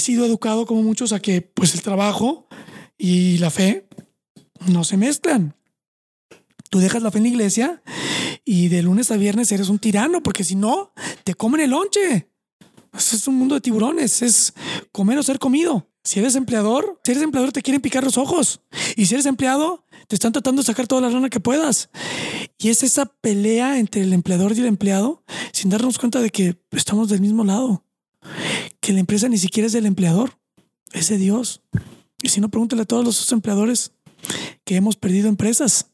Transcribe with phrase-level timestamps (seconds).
[0.00, 2.48] he sido educado como muchos a que pues el trabajo
[2.96, 3.86] y la fe
[4.66, 5.54] no se mezclan.
[6.70, 7.82] Tú dejas la fe en la iglesia
[8.42, 10.92] y de lunes a viernes eres un tirano, porque si no,
[11.22, 12.30] te comen el lonche.
[12.94, 14.54] es un mundo de tiburones, es
[14.90, 15.86] comer o ser comido.
[16.02, 18.62] Si eres empleador, si eres empleador te quieren picar los ojos.
[18.96, 21.90] Y si eres empleado, te están tratando de sacar toda la lana que puedas.
[22.56, 25.22] Y es esa pelea entre el empleador y el empleado
[25.52, 27.84] sin darnos cuenta de que estamos del mismo lado.
[28.80, 30.38] Que la empresa ni siquiera es del empleador,
[30.92, 31.62] es de Dios.
[32.22, 33.92] Y si no, pregúntale a todos los empleadores
[34.64, 35.90] que hemos perdido empresas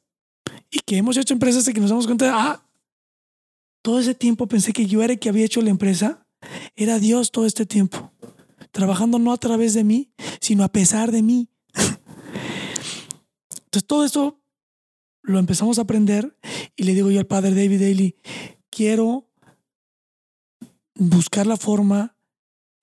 [0.70, 2.62] y que hemos hecho empresas y que nos damos cuenta de, ah,
[3.82, 6.26] todo ese tiempo pensé que yo era el que había hecho la empresa.
[6.74, 8.12] Era Dios todo este tiempo,
[8.70, 11.48] trabajando no a través de mí, sino a pesar de mí.
[13.64, 14.40] Entonces todo eso
[15.22, 16.36] lo empezamos a aprender
[16.76, 18.16] y le digo yo al padre David Daly,
[18.70, 19.28] quiero
[20.94, 22.15] buscar la forma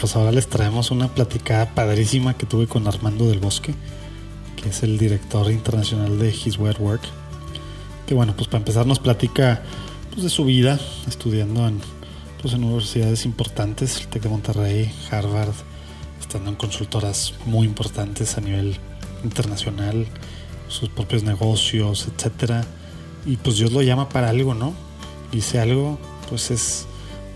[0.00, 3.74] Pues ahora les traemos una platicada padrísima que tuve con Armando del Bosque,
[4.62, 7.02] que es el director internacional de His Word Work
[8.10, 9.62] que bueno, pues para empezar nos platica
[10.10, 11.80] pues, de su vida estudiando en,
[12.42, 15.54] pues, en universidades importantes, el TEC de Monterrey, Harvard,
[16.20, 18.76] estando en consultoras muy importantes a nivel
[19.22, 20.08] internacional,
[20.66, 22.64] sus propios negocios, etcétera.
[23.26, 24.74] Y pues Dios lo llama para algo, ¿no?
[25.30, 25.96] Dice algo,
[26.28, 26.86] pues es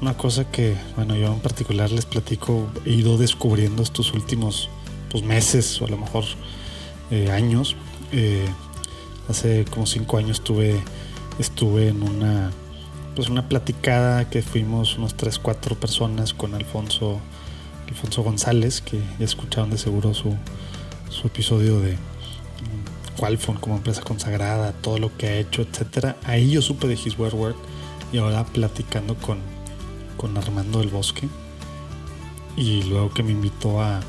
[0.00, 4.68] una cosa que, bueno, yo en particular les platico, he ido descubriendo estos últimos
[5.10, 6.24] pues, meses o a lo mejor
[7.10, 7.76] eh, años.
[8.12, 8.46] Eh,
[9.28, 10.78] Hace como cinco años estuve,
[11.38, 12.50] estuve en una,
[13.16, 17.20] pues una platicada que fuimos unos tres, cuatro personas con Alfonso,
[17.88, 20.36] Alfonso González, que ya escucharon de seguro su,
[21.08, 26.16] su episodio de mm, Qualfon como empresa consagrada, todo lo que ha hecho, etcétera.
[26.24, 27.56] Ahí yo supe de His Work
[28.12, 29.38] y ahora platicando con,
[30.24, 31.28] con Armando del Bosque.
[32.56, 34.00] Y luego que me invitó a,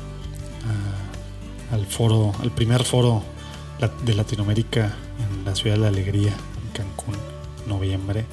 [1.70, 3.22] al foro, al primer foro
[4.02, 7.16] de Latinoamérica en la ciudad de la alegría, en Cancún,
[7.66, 8.24] noviembre.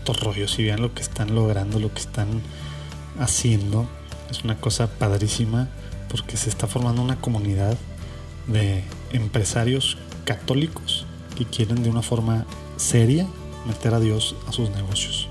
[0.00, 2.42] Otro rollo, si vean lo que están logrando, lo que están
[3.20, 3.86] haciendo,
[4.28, 5.68] es una cosa padrísima
[6.08, 7.78] porque se está formando una comunidad
[8.48, 8.82] de
[9.12, 12.44] empresarios católicos que quieren de una forma
[12.76, 13.28] seria
[13.68, 15.28] meter a Dios a sus negocios.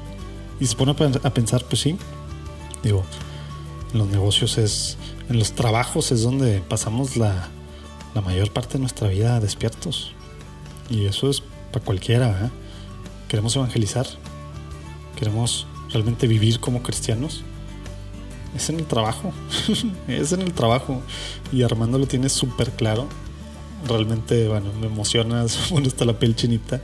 [0.64, 1.98] Y se pone a pensar, pues sí,
[2.84, 3.04] digo,
[3.92, 4.98] en los negocios es,
[5.28, 7.50] en los trabajos es donde pasamos la,
[8.16, 10.14] la mayor parte de nuestra vida despiertos.
[10.90, 11.44] Y eso es
[11.74, 12.46] para cualquiera.
[12.46, 12.50] ¿eh?
[13.28, 14.08] Queremos evangelizar.
[15.18, 17.44] Queremos realmente vivir como cristianos.
[18.56, 19.34] Es en el trabajo.
[20.08, 21.02] es en el trabajo.
[21.52, 23.10] Y Armando lo tiene súper claro.
[23.86, 25.46] Realmente, bueno, me emociona.
[25.72, 26.82] Bueno, está la piel chinita.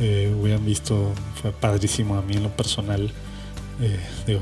[0.00, 3.12] Eh, hubieran visto, fue padrísimo a mí en lo personal.
[3.80, 4.40] Eh, digo,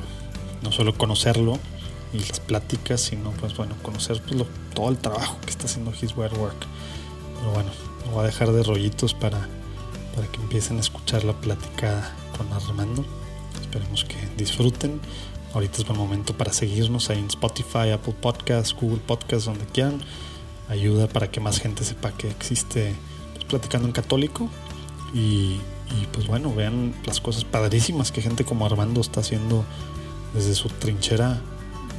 [0.62, 1.58] no solo conocerlo
[2.12, 6.16] y las pláticas, sino pues bueno, conocer pues, todo el trabajo que está haciendo His
[6.16, 6.66] Word Work.
[7.38, 7.70] Pero bueno,
[8.12, 9.48] voy a dejar de rollitos para,
[10.14, 13.04] para que empiecen a escuchar la platicada con Armando.
[13.60, 15.00] Esperemos que disfruten.
[15.54, 20.00] Ahorita es buen momento para seguirnos ahí en Spotify, Apple Podcasts, Google Podcasts, donde quieran.
[20.68, 22.94] Ayuda para que más gente sepa que existe
[23.34, 24.48] pues, Platicando en Católico.
[25.14, 25.60] Y,
[26.12, 29.64] pues bueno, vean las cosas padrísimas que gente como Armando está haciendo
[30.34, 31.40] desde su trinchera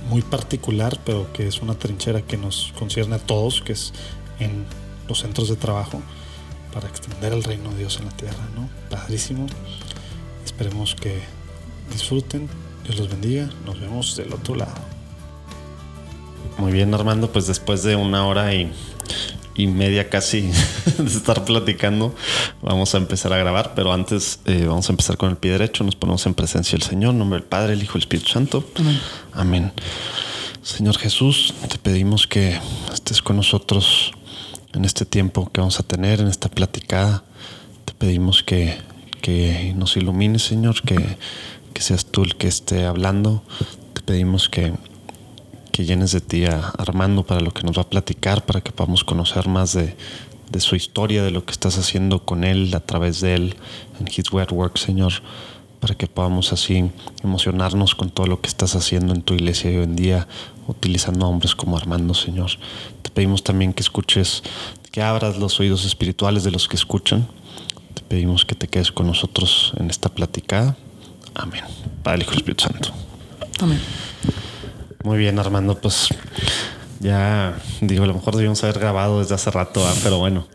[0.09, 3.93] muy particular, pero que es una trinchera que nos concierne a todos, que es
[4.39, 4.65] en
[5.07, 6.01] los centros de trabajo
[6.73, 8.67] para extender el reino de Dios en la tierra, ¿no?
[8.89, 9.45] Padrísimo.
[10.43, 11.21] Esperemos que
[11.91, 12.49] disfruten.
[12.83, 13.49] Dios los bendiga.
[13.65, 14.73] Nos vemos del otro lado.
[16.57, 18.71] Muy bien, Armando, pues después de una hora y,
[19.55, 20.41] y media casi
[20.97, 22.15] de estar platicando,
[22.61, 25.83] vamos a empezar a grabar, pero antes eh, vamos a empezar con el pie derecho,
[25.83, 28.29] nos ponemos en presencia del Señor, en nombre del Padre, el Hijo y el Espíritu
[28.29, 28.65] Santo.
[28.75, 28.99] Amén.
[29.33, 29.73] Amén.
[30.61, 32.57] Señor Jesús, te pedimos que
[32.93, 34.13] estés con nosotros
[34.73, 37.23] en este tiempo que vamos a tener, en esta platicada.
[37.85, 38.77] Te pedimos que,
[39.21, 41.17] que nos ilumines, Señor, que,
[41.73, 43.43] que, seas tú el que esté hablando.
[43.93, 44.73] Te pedimos que,
[45.73, 48.71] que llenes de ti a Armando para lo que nos va a platicar, para que
[48.71, 49.95] podamos conocer más de,
[50.59, 53.55] su historia, de lo que estás haciendo con él, a través de él,
[53.99, 55.13] en His Word Work, Señor.
[55.79, 56.91] para que podamos así
[57.23, 60.27] emocionarnos con todo lo que estás haciendo en tu iglesia hoy en día,
[60.67, 62.51] utilizando hombres como Armando, Señor.
[63.01, 64.43] Te pedimos también que escuches,
[64.91, 67.27] que abras los oídos espirituales de los que escuchan.
[67.95, 70.77] Te pedimos que te quedes con nosotros en esta platicada.
[71.33, 71.63] Amén.
[72.03, 72.91] Padre, Hijo Espíritu Santo.
[73.59, 73.79] Amén.
[75.03, 76.07] Muy bien, Armando, pues
[77.01, 79.93] ya digo, a lo mejor debíamos haber grabado desde hace rato, ¿ah?
[80.01, 80.47] pero bueno,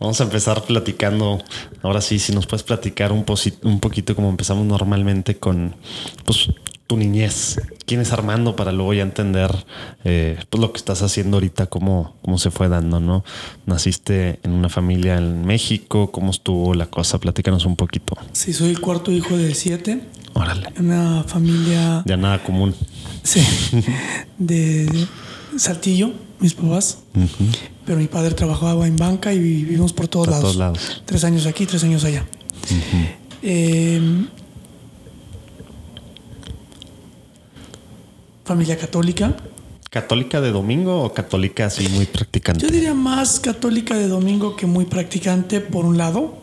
[0.00, 1.40] vamos a empezar platicando.
[1.82, 3.24] Ahora sí, si nos puedes platicar un,
[3.62, 5.76] un poquito como empezamos normalmente con
[6.24, 6.48] pues,
[6.92, 7.58] tu niñez.
[7.86, 8.54] ¿Quién es Armando?
[8.54, 9.50] Para luego ya entender
[10.04, 13.24] eh, pues, lo que estás haciendo ahorita, cómo, cómo se fue dando, ¿no?
[13.64, 17.18] Naciste en una familia en México, ¿cómo estuvo la cosa?
[17.18, 18.14] Platícanos un poquito.
[18.32, 20.02] Sí, soy el cuarto hijo de siete.
[20.34, 20.68] Órale.
[20.78, 22.02] Una familia.
[22.04, 22.74] Ya nada común.
[23.22, 23.42] Sí.
[24.38, 25.06] de
[25.56, 26.98] Saltillo, mis papás.
[27.86, 30.42] Pero mi padre trabajaba en banca y vivimos por todos, lados.
[30.42, 31.02] todos lados.
[31.06, 32.26] Tres años aquí, tres años allá.
[33.40, 34.28] Em,
[38.44, 39.36] familia católica.
[39.90, 42.66] ¿Católica de domingo o católica así muy practicante?
[42.66, 46.38] Yo diría más católica de domingo que muy practicante por un lado.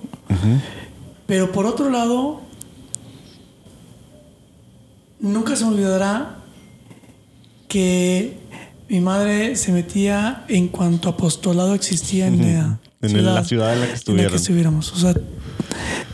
[1.26, 2.42] Pero por otro lado,
[5.20, 6.38] nunca se me olvidará
[7.68, 8.38] que
[8.88, 13.82] mi madre se metía en cuanto apostolado existía en, la, en ciudad, la ciudad en
[13.82, 14.92] la que estuviéramos.
[14.94, 15.14] O sea,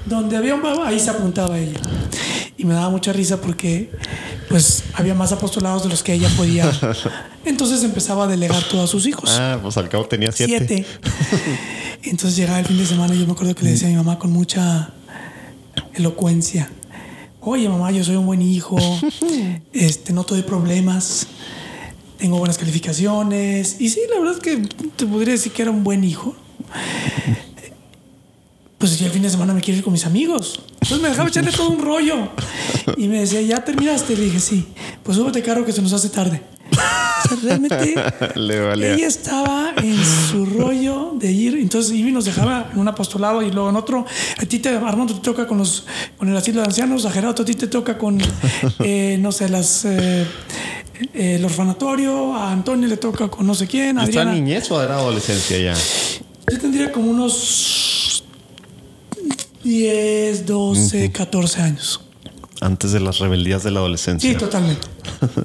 [0.05, 1.79] donde había un baba, ahí se apuntaba ella.
[2.65, 3.91] Y me daba mucha risa porque
[4.49, 6.71] pues había más apostolados de los que ella podía.
[7.45, 9.29] Entonces empezaba a delegar todos sus hijos.
[9.39, 10.65] Ah, pues al cabo tenía siete.
[10.67, 10.85] Siete.
[12.09, 13.97] Entonces llegaba el fin de semana y yo me acuerdo que le decía a mi
[13.97, 14.89] mamá con mucha
[15.93, 16.71] elocuencia.
[17.39, 18.77] Oye mamá, yo soy un buen hijo,
[19.73, 21.27] este, no te doy problemas
[22.17, 23.75] tengo buenas calificaciones.
[23.79, 24.57] Y sí, la verdad es que
[24.95, 26.35] te podría decir que era un buen hijo.
[28.77, 30.59] Pues ya el fin de semana me quiero ir con mis amigos.
[30.73, 32.29] Entonces me dejaba echarle todo un rollo.
[32.97, 34.15] Y me decía, ¿ya terminaste?
[34.15, 34.67] Le dije, sí.
[35.03, 36.41] Pues súbete carro que se nos hace tarde.
[37.43, 37.95] realmente
[38.35, 41.55] ella estaba en su rollo de ir.
[41.55, 44.05] Entonces Ivy nos dejaba en un apostolado y luego en otro.
[44.37, 45.85] A ti te, Armando, te toca con los
[46.17, 47.05] con el asilo de ancianos.
[47.05, 48.19] A Gerardo, a ti te toca con,
[48.79, 50.25] eh, no sé, las eh,
[51.13, 53.99] el orfanatorio, a Antonio le toca con no sé quién.
[53.99, 55.73] ¿Está niñez o era adolescencia ya?
[56.51, 58.04] Yo tendría como unos
[59.65, 62.01] 10, 12, 14 años.
[62.61, 64.29] Antes de las rebeldías de la adolescencia.
[64.29, 64.87] Sí, totalmente.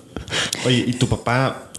[0.67, 1.72] Oye, ¿y tu papá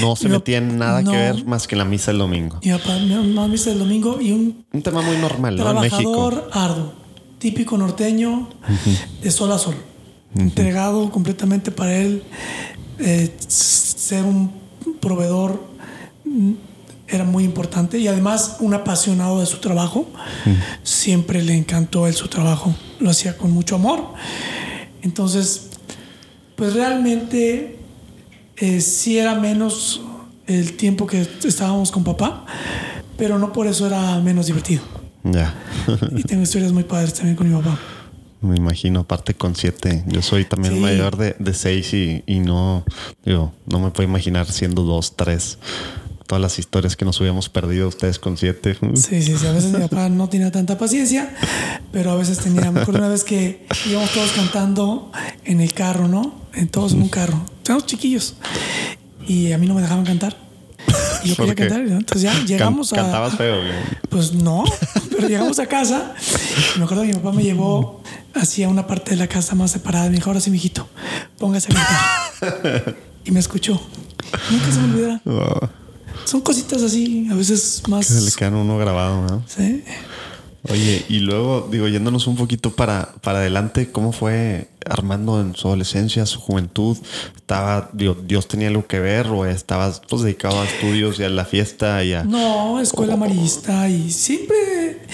[0.00, 2.58] no se metía en nada que ver más que la misa del domingo?
[2.62, 4.64] Mi papá, la misa del domingo y un...
[4.72, 5.70] Un tema muy normal, ¿no?
[5.70, 6.42] En México.
[6.52, 6.92] arduo,
[7.38, 8.48] típico norteño,
[9.22, 9.76] de sol a sol.
[10.34, 12.24] Entregado completamente para él
[12.98, 14.50] eh, ser un
[15.00, 15.62] proveedor
[16.24, 16.52] mm,
[17.08, 20.10] era muy importante y además un apasionado de su trabajo.
[20.82, 24.14] Siempre le encantó él su trabajo, lo hacía con mucho amor.
[25.02, 25.70] Entonces,
[26.56, 27.78] pues realmente
[28.56, 30.00] eh, sí era menos
[30.46, 32.44] el tiempo que estábamos con papá,
[33.16, 34.82] pero no por eso era menos divertido.
[35.24, 35.54] Ya.
[36.16, 37.78] y tengo historias muy padres también con mi papá.
[38.40, 40.04] Me imagino, aparte con siete.
[40.06, 42.84] Yo soy también mayor de, de seis y, y, no,
[43.24, 45.58] digo, no me puedo imaginar siendo dos, tres.
[46.26, 48.76] Todas las historias que nos hubiéramos perdido ustedes con siete.
[48.94, 49.46] Sí, sí, sí.
[49.46, 51.32] A veces mi papá no tenía tanta paciencia,
[51.92, 52.72] pero a veces tenía.
[52.72, 55.12] Me acuerdo una vez que íbamos todos cantando
[55.44, 56.34] en el carro, ¿no?
[56.52, 57.40] En todos en un carro.
[57.64, 58.34] Éramos chiquillos.
[59.26, 60.36] Y a mí no me dejaban cantar.
[61.22, 61.80] Y yo quería cantar.
[61.82, 62.96] Entonces ya llegamos a.
[62.96, 63.60] ¿Cantabas feo?
[64.08, 64.64] Pues no,
[65.10, 66.12] pero llegamos a casa.
[66.74, 68.02] Y me acuerdo que mi papá me llevó
[68.34, 70.08] hacia una parte de la casa más separada.
[70.08, 70.88] Me dijo, ahora sí, mijito,
[71.38, 72.96] póngase a cantar.
[73.24, 73.80] y me escuchó.
[74.50, 75.20] Nunca se me olvidará.
[76.26, 78.06] Son cositas así, a veces más.
[78.06, 79.44] Que se le quedan uno grabado, ¿no?
[79.46, 79.82] Sí.
[80.68, 85.68] Oye, y luego, digo, yéndonos un poquito para, para adelante, ¿cómo fue Armando en su
[85.68, 86.96] adolescencia, su juventud?
[87.36, 91.28] ¿Estaba, digo, Dios tenía algo que ver o estabas pues, dedicado a estudios y a
[91.28, 92.24] la fiesta y a...
[92.24, 95.06] No, escuela marista y siempre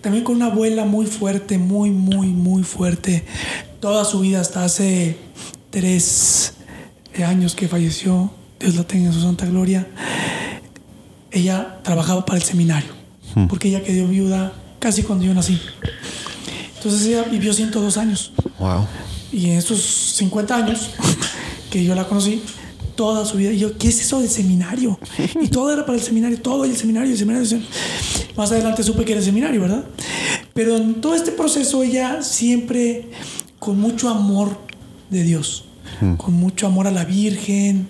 [0.00, 3.24] también con una abuela muy fuerte, muy, muy, muy fuerte.
[3.80, 5.18] Toda su vida, hasta hace
[5.68, 6.54] tres
[7.22, 9.86] años que falleció, Dios la tenga en su santa gloria,
[11.34, 12.90] ella trabajaba para el seminario,
[13.34, 13.46] hmm.
[13.48, 15.60] porque ella quedó viuda casi cuando yo nací.
[16.76, 18.32] Entonces ella vivió 102 años.
[18.58, 18.86] Wow.
[19.32, 19.80] Y en estos
[20.16, 20.90] 50 años
[21.70, 22.42] que yo la conocí,
[22.94, 24.98] toda su vida, y yo, ¿qué es eso del seminario?
[25.40, 27.60] Y todo era para el seminario, todo el seminario, el seminario.
[28.36, 29.84] Más adelante supe que era el seminario, ¿verdad?
[30.52, 33.10] Pero en todo este proceso ella siempre
[33.58, 34.56] con mucho amor
[35.10, 35.64] de Dios,
[36.00, 36.14] hmm.
[36.14, 37.88] con mucho amor a la Virgen.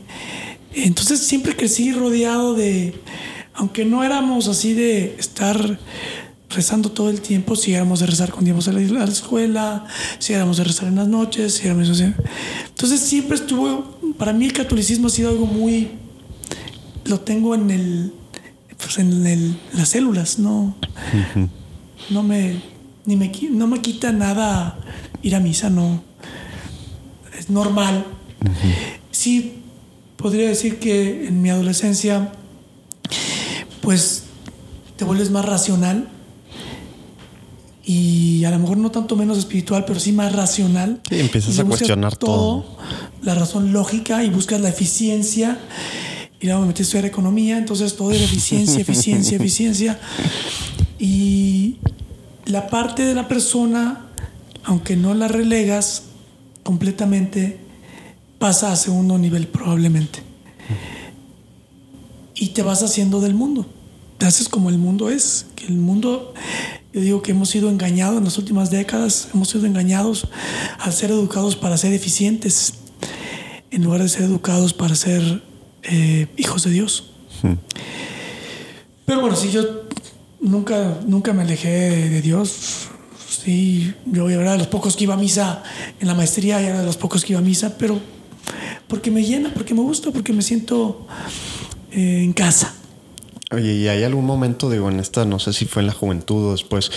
[0.72, 2.94] Entonces siempre crecí rodeado de,
[3.54, 5.78] aunque no éramos así de estar
[6.50, 9.86] rezando todo el tiempo, si éramos de rezar cuando íbamos a la, escuela,
[10.18, 12.00] si éramos de rezar en las noches, si éramos...
[12.00, 15.90] Entonces siempre estuvo, para mí el catolicismo ha sido algo muy...
[17.04, 18.12] Lo tengo en el...
[18.78, 20.76] Pues en el, las células, no...
[22.10, 22.60] No me...
[23.06, 24.78] Ni me, no me quita nada
[25.22, 26.02] ir a misa, no.
[27.38, 28.04] Es normal.
[29.10, 29.54] Sí,
[30.16, 32.32] podría decir que en mi adolescencia,
[33.84, 34.24] pues
[34.96, 36.08] te vuelves más racional
[37.86, 41.00] y a lo mejor no tanto menos espiritual, pero sí más racional.
[41.08, 42.64] Sí, empiezas Y a cuestionar todo.
[43.22, 45.58] La razón lógica y buscas la eficiencia.
[46.40, 50.00] Y luego me metí a estudiar economía, entonces todo era eficiencia, eficiencia, eficiencia.
[50.98, 51.76] Y
[52.46, 54.06] la parte de la persona,
[54.64, 56.04] aunque no la relegas
[56.62, 57.60] completamente,
[58.38, 60.20] pasa a segundo nivel probablemente.
[62.34, 63.66] Y te vas haciendo del mundo.
[64.18, 65.46] Te haces como el mundo es.
[65.54, 66.34] Que el mundo,
[66.92, 70.28] yo digo que hemos sido engañados en las últimas décadas, hemos sido engañados
[70.78, 72.74] al ser educados para ser eficientes,
[73.70, 75.42] en lugar de ser educados para ser
[75.82, 77.10] eh, hijos de Dios.
[79.04, 79.62] Pero bueno, si yo
[80.40, 82.88] nunca, nunca me alejé de, de Dios.
[83.28, 85.62] Sí, yo era de los pocos que iba a misa
[86.00, 88.00] en la maestría, y era de los pocos que iba a misa, pero
[88.88, 91.06] porque me llena, porque me gusta, porque me siento
[91.90, 92.74] eh, en casa.
[93.54, 96.48] Oye, ¿y hay algún momento, digo, en esta, no sé si fue en la juventud
[96.48, 96.90] o después,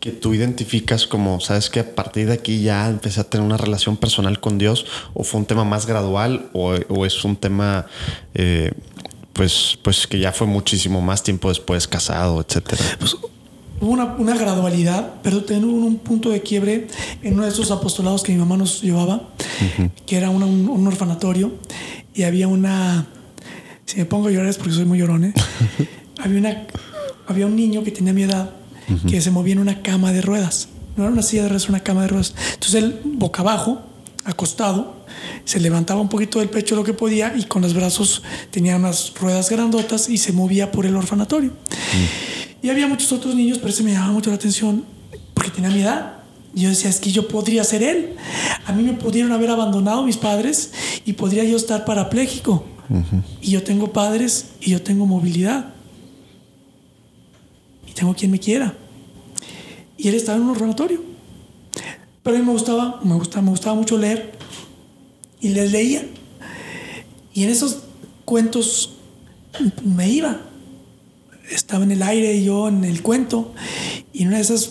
[0.00, 3.56] que tú identificas como, sabes que a partir de aquí ya empecé a tener una
[3.56, 7.86] relación personal con Dios, o fue un tema más gradual, o, o es un tema,
[8.34, 8.72] eh,
[9.32, 12.82] pues, pues que ya fue muchísimo más tiempo después casado, etcétera?
[13.80, 16.86] Hubo una, una gradualidad, pero tenía un, un punto de quiebre
[17.22, 19.30] en uno de esos apostolados que mi mamá nos llevaba,
[20.06, 21.52] que era una- un, un orfanatorio,
[22.14, 23.06] y había una.
[23.84, 25.34] Si me pongo a llorar es porque soy muy llorón, ¿eh?
[26.22, 26.66] había, una,
[27.26, 28.50] había un niño que tenía mi edad
[29.08, 30.68] que se movía en una cama de ruedas.
[30.96, 32.34] No era una silla de ruedas, una cama de ruedas.
[32.54, 33.80] Entonces él, boca abajo,
[34.24, 35.04] acostado,
[35.44, 39.12] se levantaba un poquito del pecho lo que podía y con los brazos tenía unas
[39.18, 41.52] ruedas grandotas y se movía por el orfanatorio.
[42.62, 44.84] Y había muchos otros niños, pero ese me llamaba mucho la atención
[45.34, 46.18] porque tenía mi edad.
[46.54, 48.14] Y yo decía, es que yo podría ser él.
[48.66, 50.72] A mí me pudieron haber abandonado mis padres
[51.06, 52.64] y podría yo estar parapléjico.
[53.40, 55.72] Y yo tengo padres y yo tengo movilidad.
[57.92, 58.74] Y tengo quien me quiera.
[59.98, 61.02] Y él estaba en un orfanatorio.
[62.22, 64.32] Pero a mí me gustaba, me gustaba, me gustaba mucho leer.
[65.40, 66.04] Y les leía.
[67.34, 67.82] Y en esos
[68.24, 68.96] cuentos
[69.84, 70.40] me iba
[71.54, 73.52] estaba en el aire y yo en el cuento
[74.12, 74.70] y en una de esas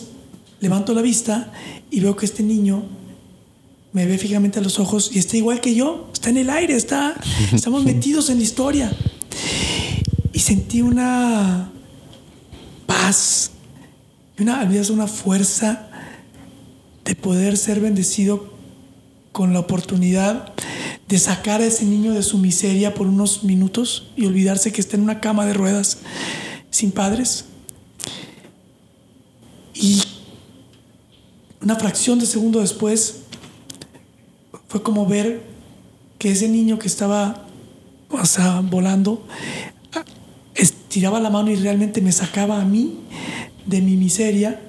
[0.60, 1.52] levanto la vista
[1.90, 2.84] y veo que este niño
[3.92, 6.74] me ve fijamente a los ojos y está igual que yo, está en el aire,
[6.74, 7.14] está,
[7.52, 8.92] estamos metidos en la historia.
[10.32, 11.71] Y sentí una
[12.92, 13.50] paz
[14.38, 15.88] y una, una fuerza
[17.04, 18.52] de poder ser bendecido
[19.32, 20.52] con la oportunidad
[21.08, 24.96] de sacar a ese niño de su miseria por unos minutos y olvidarse que está
[24.96, 25.98] en una cama de ruedas
[26.70, 27.46] sin padres.
[29.74, 30.02] Y
[31.60, 33.20] una fracción de segundo después
[34.68, 35.42] fue como ver
[36.18, 37.46] que ese niño que estaba
[38.10, 39.26] o volando
[40.92, 42.98] estiraba la mano y realmente me sacaba a mí
[43.64, 44.60] de mi miseria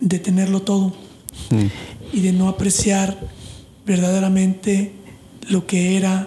[0.00, 0.92] de tenerlo todo
[2.12, 3.16] y de no apreciar
[3.86, 4.92] verdaderamente
[5.48, 6.26] lo que era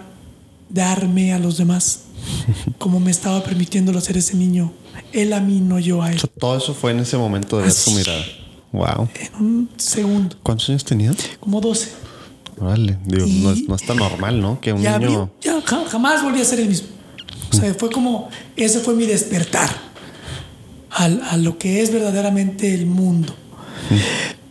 [0.70, 2.04] darme a los demás,
[2.78, 4.72] como me estaba permitiéndolo hacer ese niño.
[5.12, 6.18] Él a mí, no yo a él.
[6.38, 8.24] Todo eso fue en ese momento de ver su mirada.
[8.72, 9.06] Wow.
[9.36, 11.16] En un segundo, ¿Cuántos años tenías?
[11.40, 11.90] como 12.
[12.58, 14.58] Órale, digo, Y- no, es, no es tan normal, ¿no?
[14.62, 15.30] Que un niño.
[15.42, 16.88] ya ja- jamás volví a ser el mismo.
[17.52, 19.70] O sea, fue como, ese fue mi despertar
[20.90, 23.34] al- a lo que es verdaderamente el mundo.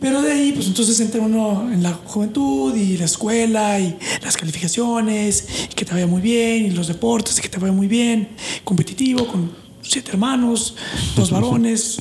[0.00, 4.36] Pero de ahí, pues entonces entra uno en la juventud y la escuela y las
[4.36, 7.86] calificaciones, y que te vaya muy bien, y los deportes, y que te vaya muy
[7.86, 8.28] bien,
[8.64, 9.52] competitivo, con
[9.82, 10.74] siete hermanos,
[11.16, 11.98] dos varones.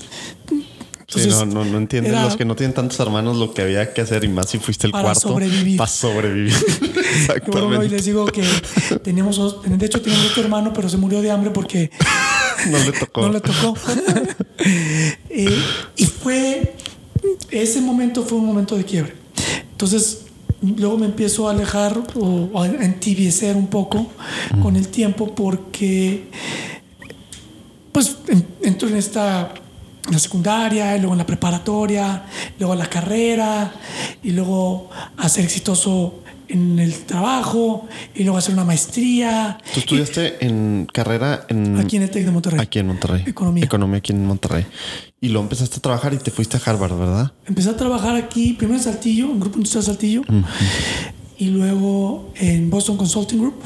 [1.09, 3.93] Sí, no, no, no entienden era- los que no tienen tantos hermanos lo que había
[3.93, 5.21] que hacer y más si fuiste el Para cuarto.
[5.21, 5.77] sobrevivir.
[5.77, 6.53] Para sobrevivir.
[6.53, 7.89] Yo broma y Exactamente.
[7.89, 8.43] les digo que
[9.03, 11.89] teníamos, dos- de hecho teníamos otro hermano, pero se murió de hambre porque
[12.69, 13.21] No le tocó.
[13.27, 13.75] no le tocó.
[15.29, 15.63] Eh,
[15.97, 16.75] y fue,
[17.49, 19.13] ese momento fue un momento de quiebre.
[19.71, 20.25] Entonces,
[20.61, 24.11] luego me empiezo a alejar o a entibiecer un poco
[24.61, 26.27] con el tiempo porque,
[27.91, 29.53] pues, en- entro en esta,
[30.09, 32.25] en la secundaria, y luego en la preparatoria,
[32.57, 33.71] luego la carrera
[34.23, 39.59] y luego a ser exitoso en el trabajo y luego hacer una maestría.
[39.71, 41.77] Tú estudiaste en carrera en...
[41.77, 42.59] Aquí en el TEC de Monterrey.
[42.59, 43.23] Aquí en Monterrey.
[43.27, 43.63] Economía.
[43.63, 44.65] Economía aquí en Monterrey.
[45.21, 47.31] Y luego empezaste a trabajar y te fuiste a Harvard, ¿verdad?
[47.45, 50.23] Empecé a trabajar aquí, primero en Saltillo, en Grupo Industrial Saltillo,
[51.37, 53.61] y luego en Boston Consulting Group,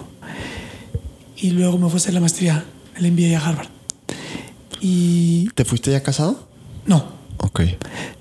[1.38, 2.66] y luego me fui a hacer la maestría,
[2.98, 3.73] el MBA a Harvard.
[4.86, 6.46] Y ¿Te fuiste ya casado?
[6.86, 7.06] no,
[7.38, 7.62] Ok.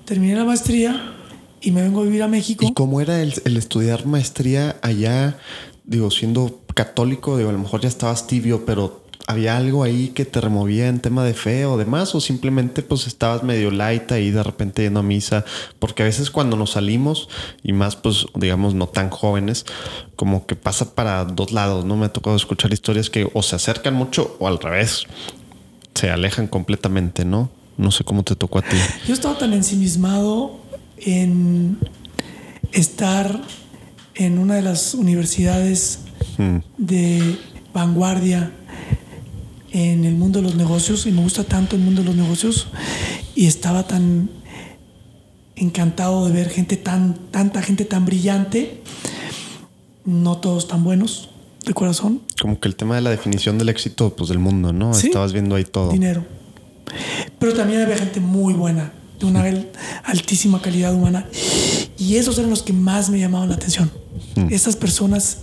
[0.05, 1.13] terminé la maestría
[1.61, 2.65] y me vengo a vivir a México.
[2.65, 5.37] ¿Y cómo era el, el estudiar maestría allá?
[5.83, 10.23] Digo, siendo católico, digo, a lo mejor ya estabas tibio, pero ¿había algo ahí que
[10.25, 12.15] te removía en tema de fe o demás?
[12.15, 15.43] ¿O simplemente pues estabas medio light ahí de repente yendo a misa?
[15.79, 17.27] Porque a veces cuando nos salimos,
[17.61, 19.65] y más pues digamos no tan jóvenes,
[20.15, 21.97] como que pasa para dos lados, ¿no?
[21.97, 25.03] Me ha tocado escuchar historias que o se acercan mucho o al revés,
[25.95, 27.49] se alejan completamente, ¿no?
[27.77, 28.77] No sé cómo te tocó a ti.
[29.07, 30.59] Yo estaba tan ensimismado
[30.97, 31.77] en
[32.71, 33.41] estar
[34.15, 35.99] en una de las universidades
[36.37, 36.57] Mm.
[36.77, 37.37] de
[37.73, 38.51] vanguardia
[39.71, 42.67] en el mundo de los negocios y me gusta tanto el mundo de los negocios
[43.35, 44.29] y estaba tan
[45.55, 48.81] encantado de ver gente tan tanta gente tan brillante
[50.05, 51.29] no todos tan buenos
[51.65, 54.93] de corazón Como que el tema de la definición del éxito, pues del mundo, ¿no?
[54.93, 55.07] Sí.
[55.07, 55.91] Estabas viendo ahí todo.
[55.91, 56.25] dinero.
[57.39, 59.71] Pero también había gente muy buena, de una al-
[60.03, 61.27] altísima calidad humana.
[61.97, 63.89] Y esos eran los que más me llamaban la atención.
[64.49, 65.39] Esas personas,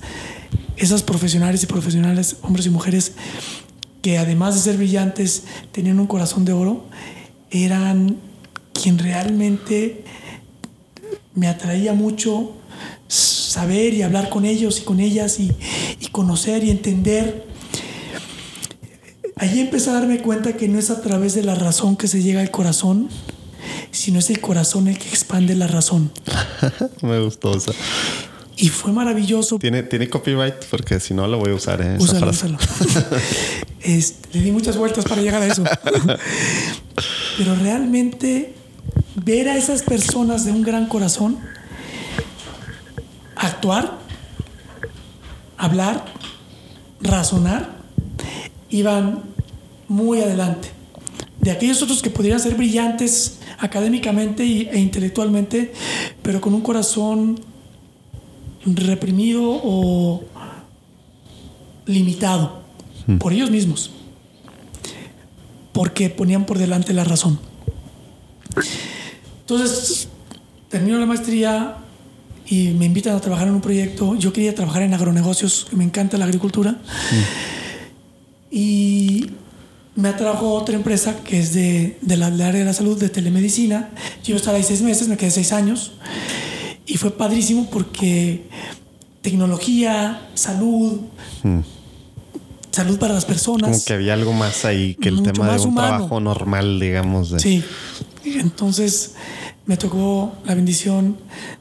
[0.77, 3.12] esas profesionales y profesionales, hombres y mujeres,
[4.03, 6.87] que además de ser brillantes, tenían un corazón de oro,
[7.50, 8.17] eran
[8.73, 10.05] quien realmente
[11.35, 12.53] me atraía mucho
[13.50, 15.50] saber y hablar con ellos y con ellas y,
[16.00, 17.50] y conocer y entender
[19.37, 22.23] Allí empecé a darme cuenta que no es a través de la razón que se
[22.23, 23.09] llega al corazón,
[23.90, 26.12] sino es el corazón el que expande la razón.
[27.00, 27.73] Me gustó esa.
[28.59, 29.59] Y fue maravilloso.
[29.59, 31.97] Tiene, tiene copyright porque si no lo voy a usar, ¿eh?
[31.99, 32.59] Úsalo, úsalo.
[33.80, 35.64] Es- le di muchas vueltas para llegar a eso.
[37.38, 38.52] Pero realmente
[39.25, 41.38] ver a esas personas de un gran corazón
[43.40, 43.99] actuar,
[45.56, 46.04] hablar,
[47.00, 47.70] razonar,
[48.68, 49.23] iban
[49.88, 50.70] muy adelante.
[51.40, 55.73] De aquellos otros que podrían ser brillantes académicamente e intelectualmente,
[56.23, 57.41] pero con un corazón
[58.65, 60.23] reprimido o
[61.86, 62.60] limitado
[63.19, 63.91] por ellos mismos,
[65.73, 67.41] porque ponían por delante la razón.
[69.41, 70.08] Entonces,
[70.69, 71.78] termino la maestría
[72.50, 74.17] y me invitan a trabajar en un proyecto.
[74.17, 76.78] Yo quería trabajar en agronegocios, me encanta la agricultura.
[78.50, 79.30] Y
[79.95, 83.08] me atrajo otra empresa que es de, de la, del área de la salud, de
[83.08, 83.91] telemedicina.
[84.25, 85.93] Yo estaba ahí seis meses, me quedé seis años.
[86.86, 88.49] Y fue padrísimo porque
[89.23, 91.02] tecnología, salud,
[92.73, 93.71] salud para las personas.
[93.71, 95.89] Como que había algo más ahí que el tema de un humano.
[95.89, 97.30] trabajo normal, digamos.
[97.30, 97.63] De, Sí.
[98.25, 99.15] Entonces
[99.67, 101.19] me tocó la bendición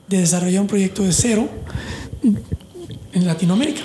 [0.08, 1.50] de desarrollar un proyecto de cero
[2.24, 3.82] en Latinoamérica.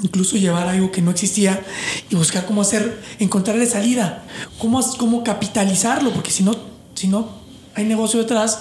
[0.00, 1.60] Incluso llevar algo que no existía
[2.08, 4.24] y buscar cómo hacer, encontrarle salida,
[4.58, 6.56] cómo, cómo capitalizarlo, porque si no,
[6.94, 7.28] si no
[7.74, 8.60] hay negocio detrás,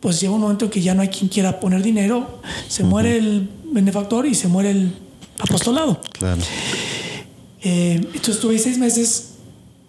[0.00, 3.16] pues llega un momento en que ya no hay quien quiera poner dinero, se muere
[3.16, 4.92] el benefactor y se muere el
[5.38, 5.98] apostolado.
[6.12, 6.42] Claro.
[7.62, 9.35] Eh, entonces estuve ahí seis meses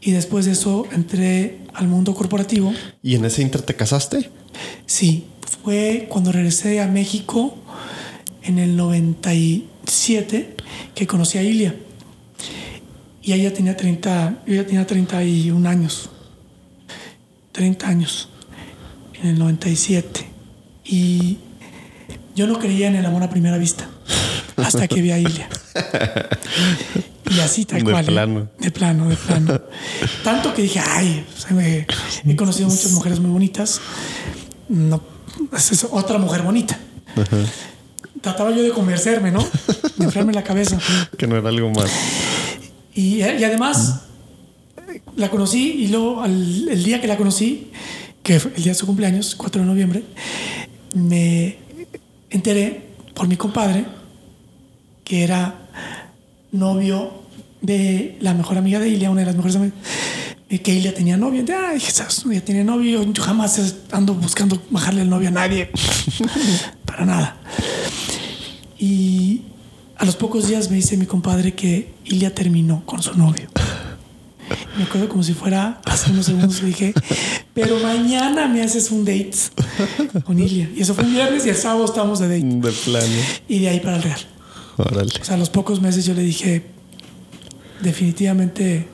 [0.07, 2.73] y después de eso entré al mundo corporativo.
[3.03, 4.29] ¿Y en ese inter te casaste?
[4.85, 5.25] Sí,
[5.65, 7.57] fue cuando regresé a México
[8.41, 10.55] en el 97
[10.95, 11.75] que conocí a Ilia.
[13.21, 16.09] Y ella tenía 30, yo ya tenía 31 años.
[17.51, 18.29] 30 años
[19.21, 20.25] en el 97.
[20.85, 21.37] Y
[22.33, 23.89] yo no creía en el amor a primera vista
[24.55, 25.49] hasta que vi a Ilia.
[27.29, 28.03] Y así tal De cual.
[28.03, 28.07] ¿eh?
[28.07, 28.49] plano.
[28.59, 29.61] De plano, de plano.
[30.23, 31.85] Tanto que dije, ay, o sea, me-
[32.25, 33.81] he conocido muchas mujeres muy bonitas.
[34.69, 35.01] No,
[35.55, 36.77] esa es otra mujer bonita.
[38.21, 39.39] Trataba yo de convencerme, ¿no?
[39.97, 40.79] De enfriarme la cabeza.
[41.17, 41.89] Que no era algo más.
[42.93, 44.01] Y, y además,
[45.15, 47.71] la conocí y luego al- el día que la conocí,
[48.23, 50.03] que fue el día de su cumpleaños, 4 de noviembre,
[50.95, 51.57] me
[52.29, 53.85] enteré por mi compadre
[55.03, 55.66] que era
[56.51, 57.23] novio
[57.61, 59.77] de la mejor amiga de Ilia, una de las mejores amigas,
[60.47, 61.43] que Ilia tenía novio.
[61.43, 61.53] De,
[62.33, 63.03] ya tiene novio.
[63.11, 65.69] Yo jamás ando buscando bajarle el novio a nadie.
[66.85, 67.37] Para nada.
[68.79, 69.41] Y
[69.97, 73.47] a los pocos días me dice mi compadre que Ilia terminó con su novio.
[74.77, 76.93] Me acuerdo como si fuera hace unos segundos que dije,
[77.53, 79.31] pero mañana me haces un date
[80.23, 80.69] con Ilia.
[80.75, 82.45] Y eso fue un viernes y el sábado estábamos de date.
[82.45, 83.15] De plano.
[83.47, 84.36] Y de ahí para el Real.
[84.77, 85.11] Órale.
[85.21, 86.63] O sea, a los pocos meses yo le dije,
[87.81, 88.87] definitivamente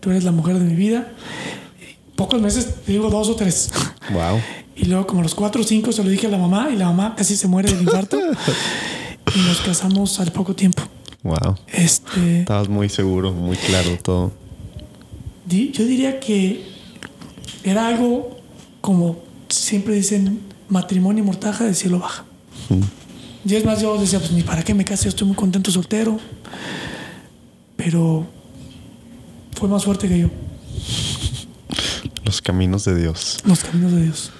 [0.00, 1.08] tú eres la mujer de mi vida.
[2.16, 3.70] Pocos meses, te digo dos o tres.
[4.10, 4.40] Wow.
[4.74, 6.76] Y luego como a los cuatro o cinco se lo dije a la mamá y
[6.76, 8.16] la mamá casi se muere del infarto.
[9.36, 10.82] y nos casamos al poco tiempo.
[11.22, 11.56] Wow.
[11.66, 14.32] Este, Estabas muy seguro, muy claro todo.
[15.44, 16.64] di- yo diría que
[17.64, 18.38] era algo
[18.80, 19.18] como
[19.50, 22.24] siempre dicen, matrimonio y mortaja del cielo baja.
[23.48, 25.70] Y es más, yo decía, pues ni para qué me case, yo estoy muy contento
[25.70, 26.18] soltero.
[27.76, 28.26] Pero
[29.56, 30.30] fue más fuerte que yo,
[32.24, 33.38] Los caminos de Dios.
[33.44, 34.30] los caminos de Dios.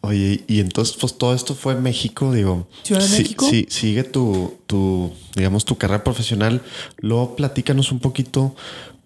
[0.00, 2.66] Oye, y entonces, pues todo esto fue en México, digo.
[2.82, 3.46] Ciudad de sí- México.
[3.48, 6.62] Sí, sigue tu, tu, digamos, tu carrera profesional.
[6.98, 8.54] Luego platícanos un poquito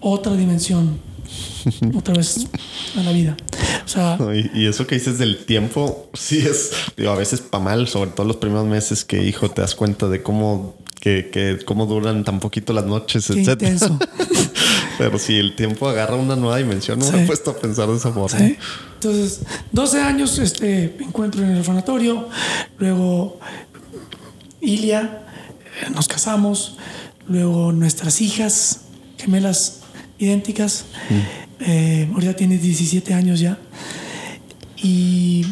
[0.00, 0.98] otra dimensión,
[1.96, 2.48] otra vez
[2.96, 3.36] a la vida.
[3.84, 7.40] O sea, No, Y, y eso que dices del tiempo, sí es, digo, a veces
[7.40, 11.30] para mal, sobre todo los primeros meses que, hijo, te das cuenta de cómo, que,
[11.32, 13.98] que cómo duran tan poquito las noches, intenso.
[15.04, 17.96] Pero si el tiempo agarra una nueva dimensión, no me he puesto a pensar de
[17.96, 18.38] esa forma.
[18.38, 18.56] ¿sí?
[18.94, 19.40] Entonces,
[19.72, 22.28] 12 años este, encuentro en el orfanatorio,
[22.78, 23.40] luego
[24.60, 25.24] Ilia,
[25.86, 26.76] eh, nos casamos,
[27.26, 28.82] luego nuestras hijas,
[29.18, 29.80] gemelas
[30.18, 30.84] idénticas,
[31.60, 33.58] eh, ahorita tiene 17 años ya,
[34.76, 35.44] y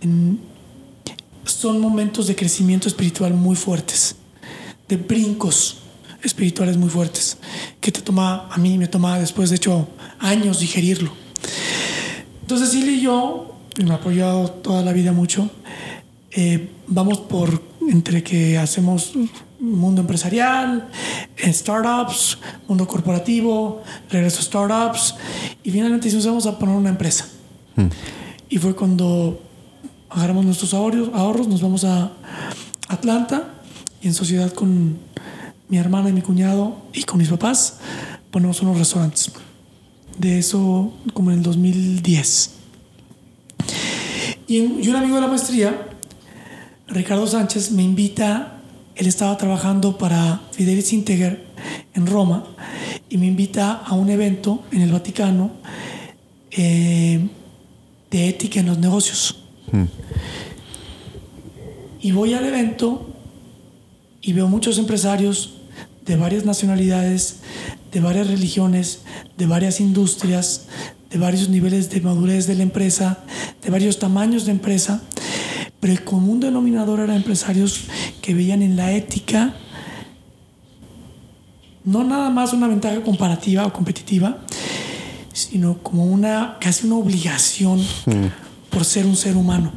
[0.00, 0.40] en-
[1.44, 4.16] son momentos de crecimiento espiritual muy fuertes,
[4.88, 5.81] de brincos
[6.22, 7.38] espirituales muy fuertes,
[7.80, 11.12] que te toma, a mí me toma después, de hecho, años digerirlo.
[12.42, 15.50] Entonces, Silly y yo, y me ha apoyado toda la vida mucho,
[16.30, 19.12] eh, vamos por entre que hacemos
[19.58, 20.88] mundo empresarial,
[21.38, 25.14] startups, mundo corporativo, regreso a startups,
[25.62, 27.28] y finalmente decimos, vamos a poner una empresa.
[28.48, 29.40] Y fue cuando
[30.10, 32.12] agarramos nuestros ahorros, ahorros, nos vamos a
[32.88, 33.54] Atlanta
[34.02, 34.98] y en sociedad con
[35.72, 37.78] mi hermana y mi cuñado y con mis papás
[38.30, 39.32] ponemos unos restaurantes.
[40.18, 42.50] De eso como en el 2010.
[44.48, 45.88] Y, un- y un amigo de la maestría,
[46.88, 48.60] Ricardo Sánchez, me invita,
[48.96, 51.46] él estaba trabajando para Fidelis Integer
[51.94, 52.44] en Roma
[53.08, 55.52] y me invita a un evento en el Vaticano
[56.50, 57.28] eh,
[58.10, 59.38] de ética en los negocios.
[62.02, 63.08] Y voy al evento
[64.20, 65.54] y veo muchos empresarios
[66.04, 67.40] de varias nacionalidades,
[67.92, 69.02] de varias religiones,
[69.36, 70.66] de varias industrias,
[71.10, 73.18] de varios niveles de madurez de la empresa,
[73.62, 75.02] de varios tamaños de empresa,
[75.80, 77.84] pero el común denominador era empresarios
[78.20, 79.54] que veían en la ética
[81.84, 84.38] no nada más una ventaja comparativa o competitiva,
[85.32, 87.80] sino como una casi una obligación
[88.70, 89.72] por ser un ser humano.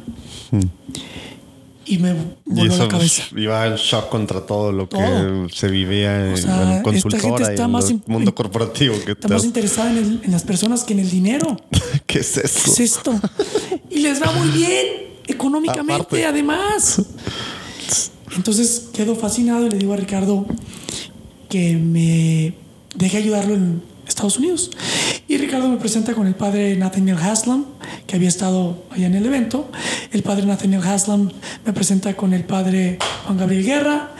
[1.88, 2.14] Y me Y
[2.46, 3.22] voló eso la cabeza.
[3.30, 7.54] pues, iba en shock contra todo lo que se vivía en, sea, en consultora y
[7.54, 8.94] está en el mundo corporativo.
[9.04, 11.56] que Está más interesada en, el- en las personas que en el dinero.
[12.06, 12.62] ¿Qué es eso?
[12.64, 13.14] ¿Qué es esto?
[13.90, 14.86] Y les va muy bien.
[15.28, 16.24] económicamente, Aparte.
[16.24, 17.02] además.
[18.36, 20.44] Entonces quedo fascinado y le digo a Ricardo
[21.48, 22.54] que me
[22.94, 24.70] deje ayudarlo en Estados Unidos.
[25.28, 27.64] Y Ricardo me presenta con el padre Nathaniel Haslam,
[28.06, 29.70] que había estado allá en el evento.
[30.12, 31.30] El padre Nathaniel Haslam
[31.64, 34.10] me presenta con el padre Juan Gabriel Guerra.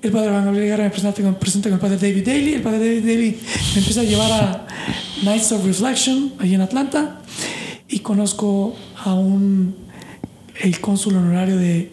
[0.00, 1.22] El padre Juan Gabriel Guerra me presenta,
[1.68, 2.54] con el padre David Daly.
[2.54, 3.38] El padre David Daly
[3.74, 4.66] me empieza a llevar a
[5.24, 7.20] Nights of Reflection, allí en Atlanta.
[7.88, 9.76] Y conozco a un,
[10.62, 11.92] el cónsul honorario de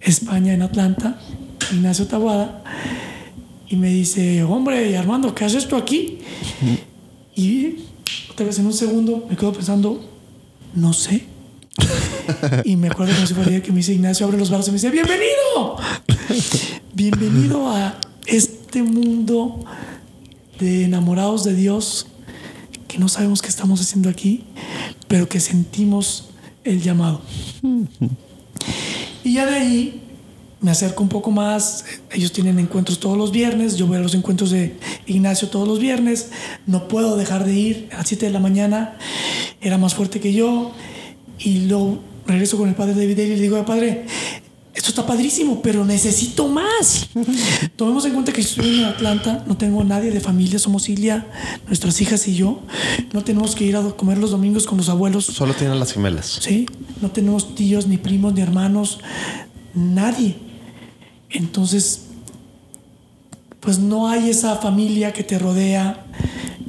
[0.00, 1.20] España en Atlanta,
[1.72, 2.64] Ignacio Tabuada,
[3.68, 6.18] y me dice, hombre, Armando, ¿qué haces tú aquí?
[7.36, 7.76] Y
[8.44, 10.08] vez en un segundo me quedo pensando,
[10.74, 11.24] no sé.
[12.64, 14.70] y me acuerdo como si fuera ayer que me dice Ignacio, abre los brazos y
[14.70, 15.76] me dice, bienvenido.
[16.94, 19.64] bienvenido a este mundo
[20.58, 22.06] de enamorados de Dios
[22.86, 24.44] que no sabemos qué estamos haciendo aquí,
[25.06, 26.30] pero que sentimos
[26.64, 27.22] el llamado.
[29.22, 30.09] Y ya de ahí
[30.60, 31.84] me acerco un poco más.
[32.12, 33.76] Ellos tienen encuentros todos los viernes.
[33.76, 36.30] Yo voy a los encuentros de Ignacio todos los viernes.
[36.66, 38.96] No puedo dejar de ir a las 7 de la mañana.
[39.60, 40.72] Era más fuerte que yo.
[41.38, 44.04] Y luego regreso con el padre David Daly y le digo, "Oye, padre,
[44.74, 47.08] esto está padrísimo, pero necesito más.
[47.76, 51.26] Tomemos en cuenta que estoy en Atlanta, no tengo nadie de familia, somos Ilia,
[51.66, 52.62] nuestras hijas y yo.
[53.12, 55.24] No tenemos que ir a comer los domingos con los abuelos.
[55.24, 56.38] Solo tienen las gemelas.
[56.40, 56.66] ¿sí?
[57.00, 59.00] No tenemos tíos, ni primos, ni hermanos,
[59.74, 60.49] nadie.
[61.30, 62.06] Entonces,
[63.60, 66.04] pues no hay esa familia que te rodea,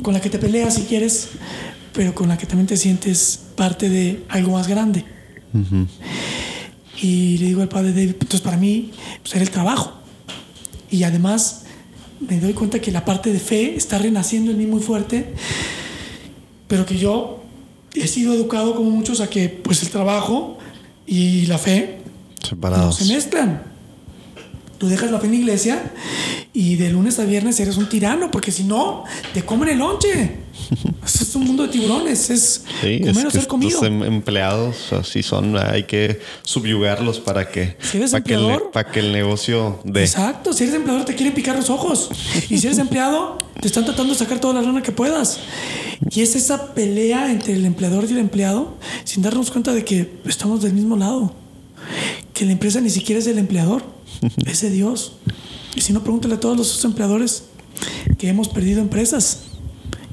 [0.04, 1.30] con la que te peleas si quieres,
[1.94, 5.06] pero con la que también te sientes parte de algo más grande.
[7.02, 9.94] Y le digo al padre David, entonces para mí pues era el trabajo.
[10.90, 11.64] Y además
[12.20, 15.34] me doy cuenta que la parte de fe está renaciendo en mí muy fuerte,
[16.68, 17.44] pero que yo
[17.94, 20.58] he sido educado como muchos a que pues el trabajo
[21.08, 22.00] y la fe
[22.52, 23.71] no se mezclan.
[24.82, 25.92] Tú dejas la fe en la iglesia
[26.54, 30.38] y de lunes a viernes eres un tirano, porque si no, te comen el lonche.
[31.06, 33.86] Es un mundo de tiburones, es Sí, comer es o ser comido.
[33.86, 38.92] em- empleados así son, hay que subyugarlos para que, Si eres para que, el, para
[38.92, 40.02] que el negocio de...
[40.02, 42.10] Exacto, si eres empleador te quieren picar los ojos.
[42.50, 45.40] Y si eres empleado, te están tratando de sacar toda la lana que puedas.
[46.10, 50.12] Y es esa pelea entre el empleador y el empleado sin darnos cuenta de que
[50.26, 51.36] estamos del mismo lado.
[52.34, 53.84] Que la empresa ni siquiera es del empleador,
[54.46, 55.14] es de Dios.
[55.76, 57.44] Y si no, pregúntale a todos los empleadores
[58.18, 59.44] que hemos perdido empresas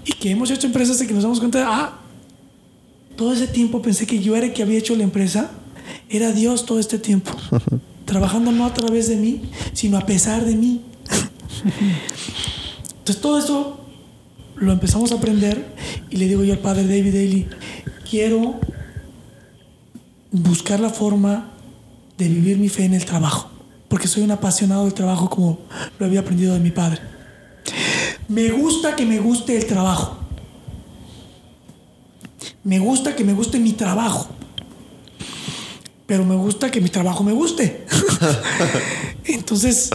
[0.04, 1.98] y que hemos hecho empresas de que nos damos cuenta de, ah,
[3.16, 5.50] todo ese tiempo pensé que yo era el que había hecho la empresa,
[6.08, 7.32] era Dios todo este tiempo,
[8.04, 9.42] trabajando no a través de mí,
[9.72, 10.82] sino a pesar de mí.
[12.98, 13.80] Entonces todo eso
[14.56, 15.74] lo empezamos a aprender
[16.10, 17.46] y le digo yo al padre David Daly,
[18.08, 18.60] quiero
[20.30, 21.52] buscar la forma
[22.16, 23.50] de vivir mi fe en el trabajo,
[23.88, 25.58] porque soy un apasionado del trabajo como
[25.98, 27.00] lo había aprendido de mi padre.
[28.28, 30.18] Me gusta que me guste el trabajo.
[32.64, 34.28] Me gusta que me guste mi trabajo.
[36.06, 37.86] Pero me gusta que mi trabajo me guste.
[39.24, 39.90] Entonces,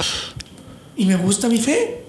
[0.95, 2.05] y me gusta mi fe.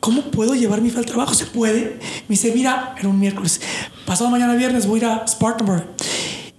[0.00, 1.32] ¿Cómo puedo llevar mi fe al trabajo?
[1.32, 1.98] ¿Se puede?
[2.28, 3.60] Me dice, mira, era un miércoles.
[4.04, 5.86] Pasado mañana viernes voy a ir a Spartanburg.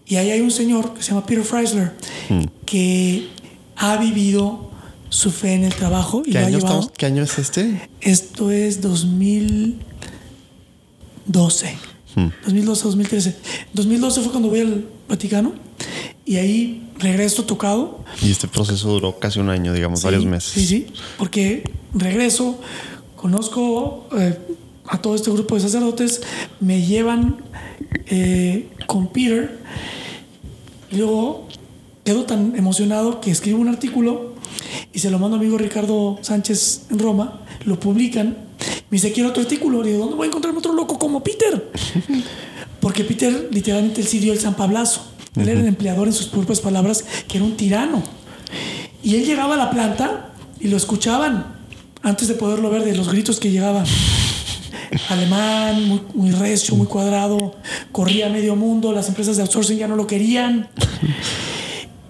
[0.05, 1.93] Y ahí hay un señor que se llama Peter Freisler
[2.65, 3.29] que
[3.83, 4.71] ha vivido
[5.09, 6.89] su fe en el trabajo y ¿Qué lo año, estamos?
[6.97, 7.89] ¿Qué año es este?
[7.99, 11.75] Esto es 2012.
[12.15, 13.35] 2012, 2013.
[13.73, 15.51] 2012 fue cuando voy al Vaticano
[16.25, 18.05] y ahí regreso tocado.
[18.21, 20.53] Y este proceso duró casi un año, digamos, Sí, varios meses.
[20.53, 22.61] Sí, sí, porque regreso,
[23.17, 24.39] conozco eh,
[24.87, 26.21] a todo este grupo de sacerdotes,
[26.61, 27.43] me llevan
[28.07, 29.59] eh, con Peter
[30.89, 31.49] y luego
[32.03, 34.33] quedo tan emocionado que escribo un artículo
[34.91, 38.37] y se lo mando a mi amigo Ricardo Sánchez en Roma, lo publican,
[38.89, 41.71] me dice, quiero otro artículo, le digo, ¿dónde voy a encontrar otro loco como Peter?
[42.79, 45.05] Porque Peter literalmente él sí dio el San Pablazo.
[45.35, 48.03] Él era el empleador en sus propias palabras, que era un tirano.
[49.01, 51.55] Y él llegaba a la planta y lo escuchaban
[52.03, 53.85] antes de poderlo ver de los gritos que llegaban.
[55.09, 57.55] Alemán, muy, muy recio, muy cuadrado,
[57.91, 60.69] corría medio mundo, las empresas de outsourcing ya no lo querían.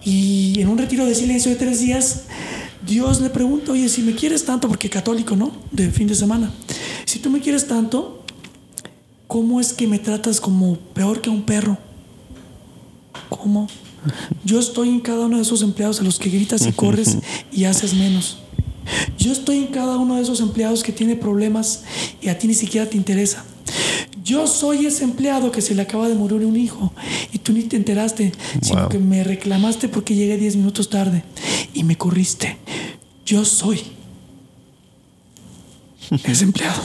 [0.05, 2.23] Y en un retiro de silencio de tres días,
[2.85, 5.51] Dios le pregunta, oye, si me quieres tanto, porque católico, ¿no?
[5.71, 6.51] De fin de semana.
[7.05, 8.23] Si tú me quieres tanto,
[9.27, 11.77] ¿cómo es que me tratas como peor que a un perro?
[13.29, 13.67] ¿Cómo?
[14.43, 17.17] Yo estoy en cada uno de esos empleados a los que gritas y corres
[17.51, 18.39] y haces menos.
[19.17, 21.83] Yo estoy en cada uno de esos empleados que tiene problemas
[22.21, 23.45] y a ti ni siquiera te interesa.
[24.23, 26.93] Yo soy ese empleado que se le acaba de morir un hijo
[27.33, 28.31] y tú ni te enteraste,
[28.61, 31.23] sino que me reclamaste porque llegué 10 minutos tarde
[31.73, 32.57] y me corriste.
[33.25, 33.81] Yo soy
[36.23, 36.81] ese empleado.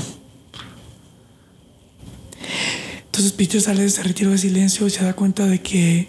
[3.07, 6.09] Entonces Peter sale de ese retiro de silencio y se da cuenta de que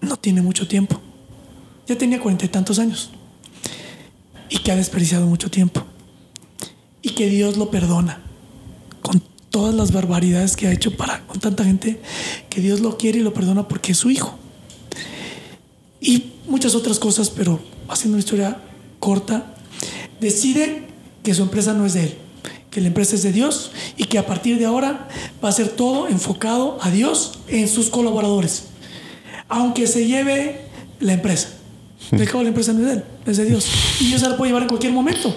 [0.00, 1.00] no tiene mucho tiempo.
[1.86, 3.10] Ya tenía cuarenta y tantos años.
[4.48, 5.84] Y que ha desperdiciado mucho tiempo.
[7.02, 8.22] Y que Dios lo perdona.
[9.02, 12.00] Con todas las barbaridades que ha hecho para con tanta gente.
[12.48, 14.38] Que Dios lo quiere y lo perdona porque es su hijo.
[16.00, 18.58] Y muchas otras cosas, pero haciendo una historia
[18.98, 19.54] corta,
[20.20, 20.86] decide
[21.22, 22.14] que su empresa no es de él,
[22.70, 25.08] que la empresa es de Dios y que a partir de ahora
[25.42, 28.64] va a ser todo enfocado a Dios en sus colaboradores,
[29.48, 30.62] aunque se lleve
[31.00, 31.48] la empresa.
[32.10, 33.66] De cabo la empresa no es de él, es de Dios.
[34.00, 35.32] Y Dios se la puede llevar en cualquier momento.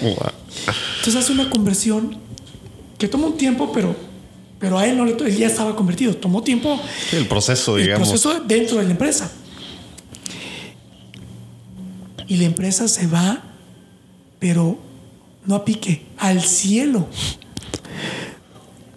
[0.98, 2.16] Entonces hace una conversión
[2.98, 3.94] que toma un tiempo, pero,
[4.58, 6.14] pero a él no le él ya estaba convertido.
[6.16, 6.80] Tomó tiempo
[7.12, 8.08] el proceso, el digamos.
[8.08, 9.30] proceso dentro de la empresa.
[12.26, 13.42] Y la empresa se va,
[14.38, 14.78] pero
[15.46, 17.08] no a pique, al cielo.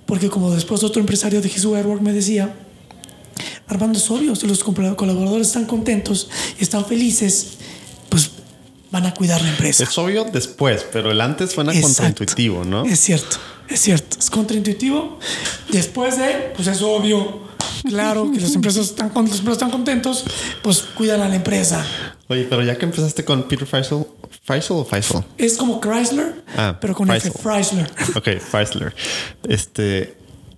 [0.06, 2.54] Porque como después otro empresario de His Way at Work me decía,
[3.68, 7.58] Armando, es obvio, si los colaboradores están contentos y están felices,
[8.92, 9.84] van a cuidar la empresa.
[9.84, 11.88] Es obvio después, pero el antes suena Exacto.
[11.88, 12.84] contraintuitivo, ¿no?
[12.86, 13.38] Es cierto,
[13.70, 14.18] es cierto.
[14.20, 15.18] Es contraintuitivo.
[15.70, 17.50] Después de, pues es obvio.
[17.88, 20.24] Claro que las empresas están, con- los están contentos,
[20.62, 21.84] pues cuidan a la empresa.
[22.28, 24.06] Oye, pero ya que empezaste con Peter Faisal,
[24.44, 25.26] ¿Faisal o Faisal?
[25.38, 27.90] Es como Chrysler, Ah, pero con F, Chrysler.
[27.92, 28.18] Chrysler.
[28.18, 28.96] Ok, Chrysler.
[29.48, 30.16] Este,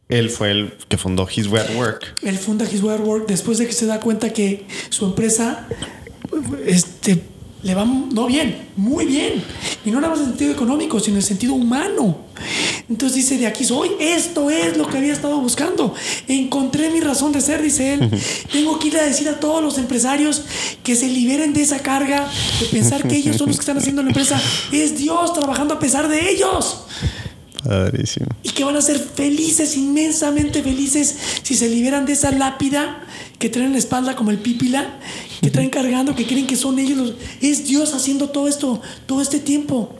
[0.10, 2.16] él fue el que fundó His Way at Work.
[2.24, 5.66] Él funda His Way at Work después de que se da cuenta que su empresa
[6.66, 7.24] este,
[7.64, 9.44] le va no bien, muy bien.
[9.86, 12.18] Y no nada más en el sentido económico, sino en el sentido humano.
[12.90, 15.96] Entonces dice, de aquí soy, esto es lo que había estado buscando.
[16.28, 18.10] Encontré mi razón de ser, dice él.
[18.52, 20.44] Tengo que ir a decir a todos los empresarios
[20.84, 24.04] que se liberen de esa carga de pensar que ellos son los que están haciendo
[24.04, 24.42] la empresa.
[24.72, 26.84] Es Dios trabajando a pesar de ellos
[27.64, 28.28] Padrísimo.
[28.44, 33.04] y que van a ser felices, inmensamente felices, si se liberan de esa lápida
[33.40, 35.00] que traen en la espalda como el pípila,
[35.42, 36.98] que traen cargando, que creen que son ellos.
[36.98, 39.96] los- Es Dios haciendo todo esto, todo este tiempo.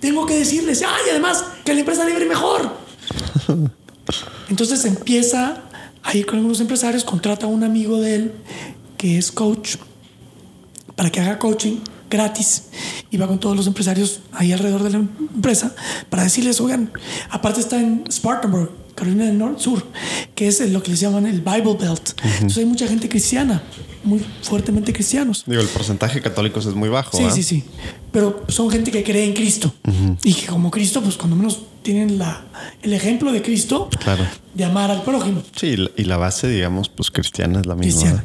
[0.00, 2.70] Tengo que decirles, ay, además, que la empresa libre mejor.
[4.50, 5.62] Entonces empieza
[6.02, 8.32] a ir con algunos empresarios, contrata a un amigo de él
[8.98, 9.76] que es coach
[10.96, 11.76] para que haga coaching
[12.14, 12.64] gratis
[13.10, 15.74] y va con todos los empresarios ahí alrededor de la empresa
[16.10, 16.90] para decirles, oigan,
[17.30, 19.84] aparte está en Spartanburg, Carolina del Norte Sur,
[20.36, 22.10] que es lo que les llaman el Bible Belt.
[22.34, 23.60] Entonces hay mucha gente cristiana,
[24.04, 25.42] muy fuertemente cristianos.
[25.46, 27.16] Digo, el porcentaje de católicos es muy bajo.
[27.18, 27.30] Sí, ¿ah?
[27.32, 27.64] sí, sí.
[28.12, 29.74] Pero son gente que cree en Cristo.
[30.22, 32.44] Y que como Cristo, pues cuando menos tienen la,
[32.82, 34.24] el ejemplo de Cristo Claro.
[34.54, 35.42] de amar al prójimo.
[35.56, 38.00] Sí, y la- base, digamos, pues cristiana es la misma.
[38.00, 38.24] cristiana.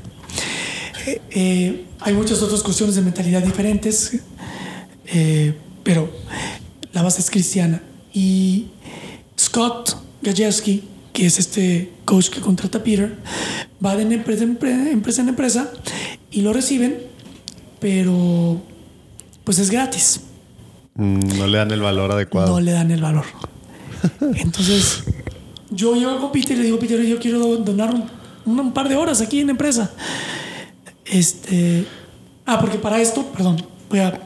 [1.07, 4.19] Eh, eh, hay muchas otras cuestiones de mentalidad diferentes,
[5.07, 6.09] eh, pero
[6.93, 7.81] la base es cristiana.
[8.13, 8.67] Y
[9.39, 10.83] Scott Gajewski,
[11.13, 13.17] que es este coach que contrata a Peter,
[13.83, 15.71] va de empresa en empre- empresa en empresa
[16.31, 16.97] y lo reciben,
[17.79, 18.61] pero
[19.43, 20.21] pues es gratis.
[20.95, 22.53] Mm, No le dan el valor adecuado.
[22.53, 23.25] No le dan el valor.
[24.35, 25.03] Entonces,
[25.69, 28.95] yo llego con Peter y le digo, Peter, yo quiero donar un, un par de
[28.95, 29.91] horas aquí en la empresa.
[31.09, 31.85] Este.
[32.45, 34.19] Ah, porque para esto, perdón, voy a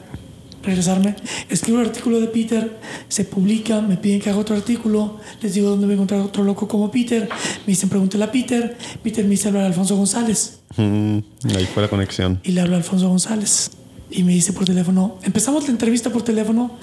[0.64, 1.14] regresarme.
[1.48, 5.70] Escribo el artículo de Peter, se publica, me piden que haga otro artículo, les digo
[5.70, 7.28] dónde voy a encontrar otro loco como Peter.
[7.66, 8.76] Me dicen, pregúntale a Peter.
[9.02, 10.60] Peter me dice hablar a Alfonso González.
[10.76, 11.18] Mm,
[11.54, 12.40] ahí fue la conexión.
[12.42, 13.70] Y le hablo a Alfonso González.
[14.10, 16.78] Y me dice por teléfono, empezamos la entrevista por teléfono.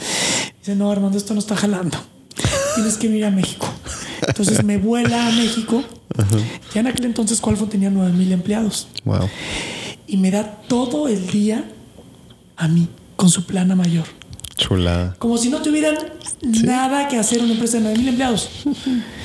[0.59, 1.97] Dice, no, Armando, esto no está jalando.
[2.75, 3.67] Tienes que ir a México.
[4.27, 5.83] Entonces me vuela a México.
[6.73, 8.87] Ya en aquel entonces Qualfon tenía 9 mil empleados.
[9.05, 9.29] Wow.
[10.11, 11.63] Y me da todo el día
[12.57, 14.03] a mí, con su plana mayor.
[14.57, 15.15] Chulada.
[15.17, 15.95] Como si no tuvieran
[16.41, 18.49] nada que hacer una empresa de 9 mil empleados.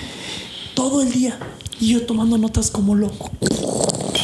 [0.75, 1.37] todo el día.
[1.81, 3.33] Y yo tomando notas como loco.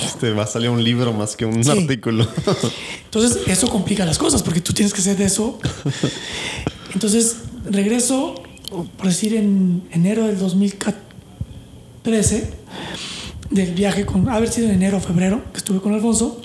[0.07, 1.71] Este va a salir un libro más que un Sí.
[1.71, 2.29] artículo.
[3.07, 5.59] Entonces, eso complica las cosas porque tú tienes que hacer de eso.
[6.95, 8.37] Entonces, regreso,
[8.97, 12.55] por decir, en enero del 2013,
[13.53, 16.41] del viaje con, haber sido en enero o febrero, que estuve con Alfonso.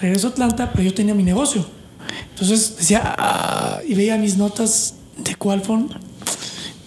[0.00, 1.66] Regreso a Atlanta, pero yo tenía mi negocio.
[2.30, 5.88] Entonces decía, "Ah", y veía mis notas de Qualphone.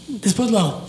[0.08, 0.82] Después lo hago.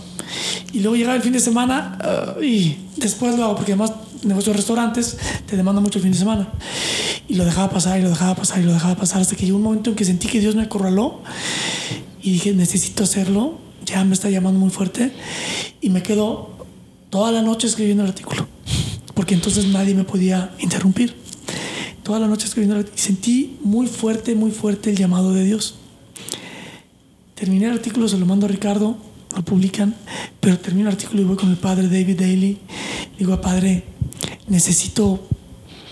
[0.71, 4.53] Y luego llegaba el fin de semana ah, y después lo hago, porque además negocio
[4.53, 6.47] de restaurantes te demanda mucho el fin de semana.
[7.27, 9.57] Y lo dejaba pasar y lo dejaba pasar y lo dejaba pasar hasta que llegó
[9.57, 11.21] un momento en que sentí que Dios me acorraló
[12.21, 15.11] Y dije, necesito hacerlo, ya me está llamando muy fuerte.
[15.81, 16.51] Y me quedo
[17.09, 18.42] toda la noche escribiendo el artículo,
[19.13, 21.15] porque entonces nadie me podía interrumpir.
[22.03, 22.81] Toda la noche escribiendo.
[22.81, 25.75] Y sentí muy fuerte, muy fuerte el llamado de Dios.
[27.35, 28.97] Terminé el artículo, se lo mando a Ricardo,
[29.35, 29.95] lo publican,
[30.39, 32.59] pero termino el artículo y voy con el padre David Daly.
[33.17, 33.83] Digo, padre,
[34.47, 35.27] necesito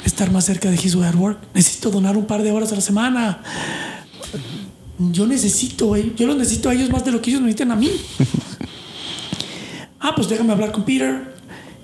[0.06, 2.76] estar más cerca de His Way at Work, necesito donar un par de horas a
[2.76, 3.42] la semana.
[4.98, 7.90] Yo necesito, yo los necesito a ellos más de lo que ellos necesitan a mí.
[10.00, 11.31] ah, pues déjame hablar con Peter.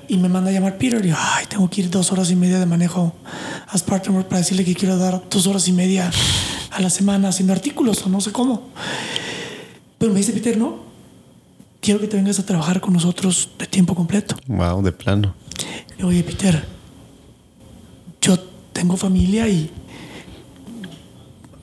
[0.09, 1.03] Y me manda a llamar Peter.
[1.05, 3.13] Y yo, ay, tengo que ir dos horas y media de manejo
[3.67, 6.09] a Spartanburg para decirle que quiero dar dos horas y media
[6.71, 8.69] a la semana haciendo artículos o no sé cómo.
[9.97, 10.79] Pero me dice Peter, no,
[11.81, 14.35] quiero que te vengas a trabajar con nosotros de tiempo completo.
[14.47, 15.35] Wow, de plano.
[15.89, 16.65] Le digo, Oye, Peter,
[18.21, 18.37] yo
[18.73, 19.71] tengo familia y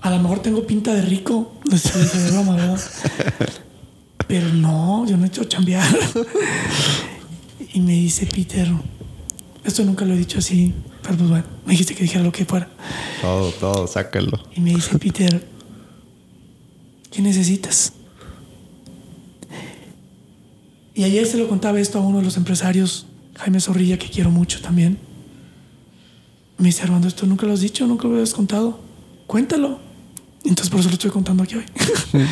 [0.00, 1.54] a lo mejor tengo pinta de rico.
[1.64, 2.80] De broma, ¿verdad?
[4.26, 5.86] Pero no, yo no he hecho chambear.
[7.74, 8.70] Y me dice Peter,
[9.64, 10.72] esto nunca lo he dicho así,
[11.02, 12.70] pero pues bueno, me dijiste que dijera lo que fuera.
[13.20, 14.38] Todo, todo, sácalo.
[14.54, 15.44] Y me dice Peter,
[17.10, 17.92] ¿qué necesitas?
[20.94, 24.30] Y ayer se lo contaba esto a uno de los empresarios, Jaime Zorrilla, que quiero
[24.30, 24.96] mucho también.
[26.56, 28.78] Me dice, Armando, esto nunca lo has dicho, nunca lo habías contado.
[29.26, 29.80] Cuéntalo.
[30.44, 31.64] Entonces por eso lo estoy contando aquí hoy.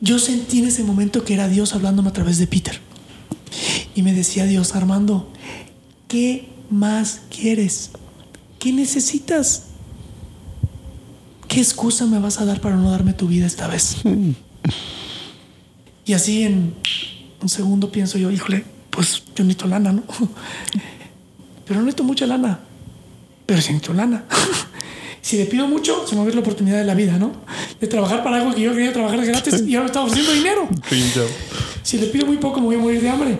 [0.00, 2.89] Yo sentí en ese momento que era Dios hablándome a través de Peter.
[3.94, 5.30] Y me decía Dios, Armando,
[6.08, 7.90] ¿qué más quieres?
[8.58, 9.64] ¿Qué necesitas?
[11.48, 13.96] ¿Qué excusa me vas a dar para no darme tu vida esta vez?
[16.04, 16.74] Y así en
[17.40, 20.02] un segundo pienso yo, híjole, pues yo necesito lana, ¿no?
[21.66, 22.58] Pero no necesito mucha lana,
[23.46, 24.24] pero sí necesito lana.
[25.22, 27.32] Si le pido mucho, se me va a ver la oportunidad de la vida, ¿no?
[27.78, 30.66] De trabajar para algo que yo quería trabajar gratis y ahora me está ofreciendo dinero.
[31.82, 33.38] Si le pido muy poco, me voy a morir de hambre.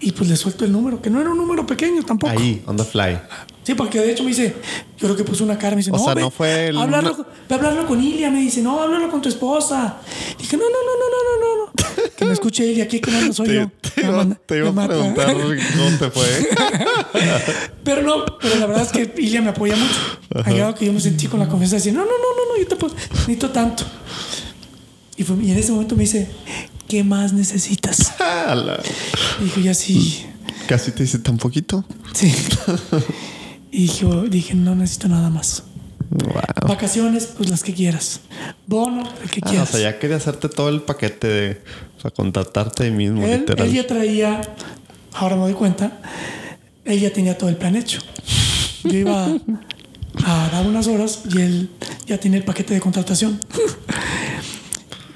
[0.00, 2.32] Y pues le suelto el número, que no era un número pequeño tampoco.
[2.32, 3.18] Ahí, on the fly.
[3.64, 4.54] Sí, porque de hecho me dice,
[4.96, 6.78] yo creo que puso una cara, me dice, O no, sea, ve, no fue el-
[6.78, 9.98] hablarlo, ve hablarlo con Ilia, me dice, no, háblalo con tu esposa.
[10.38, 12.14] Dije, no, no, no, no, no, no, no.
[12.16, 13.70] Que me escuche Ilia, aquí que mando soy Te, yo.
[13.94, 14.88] te iba, manda- te iba a mata.
[14.88, 16.48] preguntar cómo te fue.
[17.84, 19.98] Pero no, pero la verdad es que Ilia me apoya mucho.
[20.44, 22.52] Ha llegado que yo me sentí con la confianza de decir, no, no, no, no,
[22.54, 23.84] no, yo te puedo, necesito tanto.
[25.18, 26.28] Y, fue- y en ese momento me dice,
[26.88, 28.12] ¿qué más necesitas?
[29.40, 30.24] Y dije, ya sí,
[30.66, 31.84] Casi te hice tan poquito.
[32.14, 32.32] sí.
[33.70, 35.62] Y dije, dije, no necesito nada más.
[36.10, 36.68] Wow.
[36.68, 38.20] Vacaciones, pues las que quieras.
[38.66, 39.68] Bono, el que Ah, o quieras.
[39.68, 41.62] sea, ya quería hacerte todo el paquete de.
[41.98, 44.40] O sea, contratarte ahí mismo, él, él ya traía,
[45.12, 46.00] ahora me doy cuenta,
[46.84, 48.00] él ya tenía todo el plan hecho.
[48.84, 49.26] Yo iba
[50.24, 51.70] a dar unas horas y él
[52.06, 53.38] ya tenía el paquete de contratación.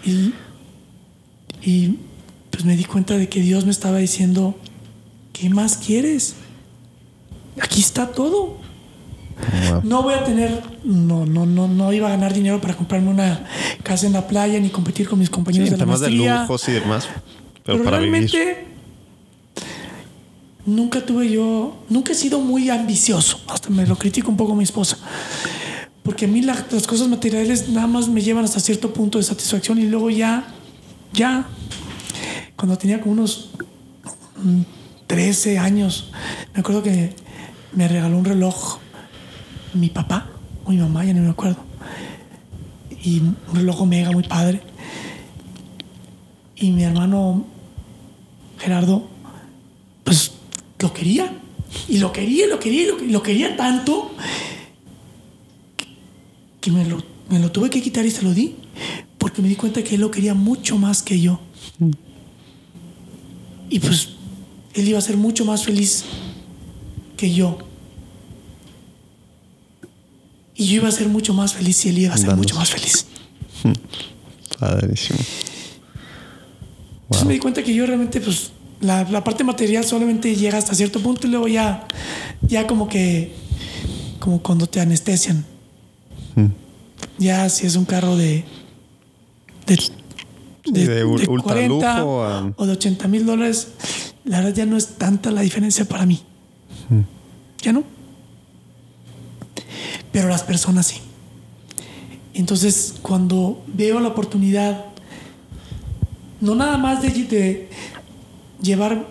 [0.04, 0.32] Y,
[1.62, 1.98] y
[2.50, 4.56] pues me di cuenta de que Dios me estaba diciendo,
[5.32, 6.34] ¿qué más quieres?
[7.60, 8.60] Aquí está todo.
[9.70, 9.80] Wow.
[9.84, 13.44] No voy a tener, no, no, no, no iba a ganar dinero para comprarme una
[13.82, 16.06] casa en la playa ni competir con mis Sí, compañeros en de la temas de
[16.08, 16.40] maestría.
[16.42, 17.08] lujos y demás.
[17.64, 18.56] Pero, Pero para realmente vivir.
[20.66, 23.40] nunca tuve yo, nunca he sido muy ambicioso.
[23.48, 24.98] Hasta me lo critico un poco mi esposa.
[26.02, 29.24] Porque a mí la- las cosas materiales nada más me llevan hasta cierto punto de
[29.24, 30.46] satisfacción y luego ya,
[31.12, 31.46] ya,
[32.56, 33.50] cuando tenía como unos
[34.42, 34.62] mm,
[35.06, 36.10] 13 años,
[36.54, 37.14] me acuerdo que
[37.72, 38.78] me regaló un reloj
[39.74, 40.28] mi papá
[40.64, 41.58] o mi mamá, ya no me acuerdo.
[43.04, 44.60] Y un reloj Omega muy padre.
[46.56, 47.44] Y mi hermano
[48.58, 49.08] Gerardo,
[50.04, 50.32] pues
[50.78, 51.32] lo quería.
[51.88, 54.12] Y lo quería, lo quería, lo, lo quería tanto
[56.62, 58.54] que me lo, me lo tuve que quitar y se lo di.
[59.18, 61.40] Porque me di cuenta que él lo quería mucho más que yo.
[63.68, 64.10] Y pues
[64.74, 66.04] él iba a ser mucho más feliz
[67.16, 67.58] que yo.
[70.54, 72.70] Y yo iba a ser mucho más feliz y él iba a ser mucho más
[72.70, 73.06] feliz.
[74.58, 75.18] Padrísimo.
[77.02, 80.74] Entonces me di cuenta que yo realmente, pues, la, la parte material solamente llega hasta
[80.74, 81.86] cierto punto y luego ya,
[82.42, 83.34] ya como que,
[84.20, 85.51] como cuando te anestesian.
[87.18, 88.44] Ya si es un carro de,
[89.66, 89.76] de,
[90.86, 93.68] de ul- ultra lujo a- o de 80 mil dólares,
[94.24, 96.20] la verdad ya no es tanta la diferencia para mí.
[97.62, 97.84] Ya no.
[100.12, 101.00] Pero las personas sí.
[102.34, 104.84] Entonces, cuando veo la oportunidad,
[106.40, 107.68] no nada más de, de
[108.62, 109.08] llevar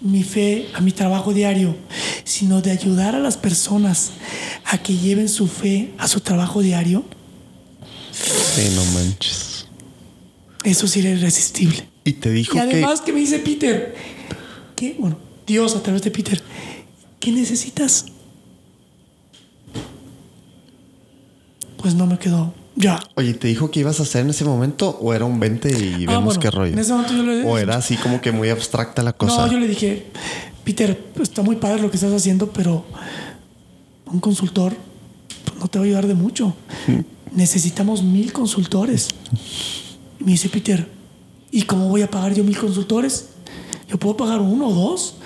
[0.00, 1.76] mi fe a mi trabajo diario,
[2.24, 4.10] sino de ayudar a las personas
[4.64, 7.04] a que lleven su fe a su trabajo diario,
[8.12, 9.66] Sí, no manches.
[10.64, 11.88] Eso sí era irresistible.
[12.04, 13.12] Y te dijo Y además que...
[13.12, 13.94] me dice Peter,
[14.76, 14.96] ¿qué?
[14.98, 15.16] Bueno,
[15.46, 16.40] Dios a través de Peter,
[17.18, 18.04] ¿qué necesitas?
[21.78, 23.00] Pues no me quedó ya.
[23.16, 26.04] Oye, ¿te dijo qué ibas a hacer en ese momento o era un 20 y
[26.04, 26.72] Ah, vemos bueno, qué rollo?
[26.72, 29.46] en ese momento yo le- O era así como que muy abstracta la cosa.
[29.46, 30.06] No, yo le dije,
[30.64, 32.84] Peter, está muy padre lo que estás haciendo, pero
[34.06, 34.76] un consultor
[35.44, 36.54] pues, no te va a ayudar de mucho.
[37.32, 39.08] Necesitamos mil consultores.
[40.20, 40.88] Y me dice Peter,
[41.50, 43.30] ¿y cómo voy a pagar yo mil consultores?
[43.88, 45.16] Yo puedo pagar uno o dos.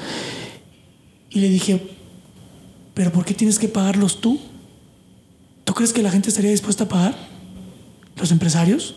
[1.31, 1.87] Y le dije,
[2.95, 4.41] ¿pero por qué tienes que pagarlos tú?
[5.65, 7.15] ¿Tú crees que la gente estaría dispuesta a pagar?
[8.17, 8.97] ¿Los empresarios?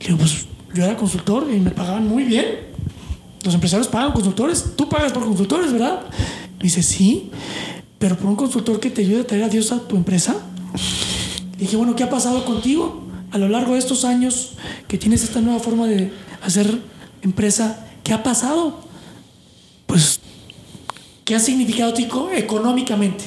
[0.00, 2.46] Le digo, pues yo era consultor y me pagaban muy bien.
[3.44, 4.64] Los empresarios pagan consultores.
[4.76, 6.00] Tú pagas por consultores, ¿verdad?
[6.60, 7.30] Dice, sí,
[7.98, 10.36] pero por un consultor que te ayude a traer a Dios a tu empresa.
[11.58, 14.52] Dije, bueno, ¿qué ha pasado contigo a lo largo de estos años
[14.88, 16.12] que tienes esta nueva forma de
[16.42, 16.80] hacer
[17.22, 17.86] empresa?
[18.02, 18.80] ¿Qué ha pasado?
[19.86, 20.20] Pues,
[21.24, 23.24] ¿qué ha significado tico económicamente?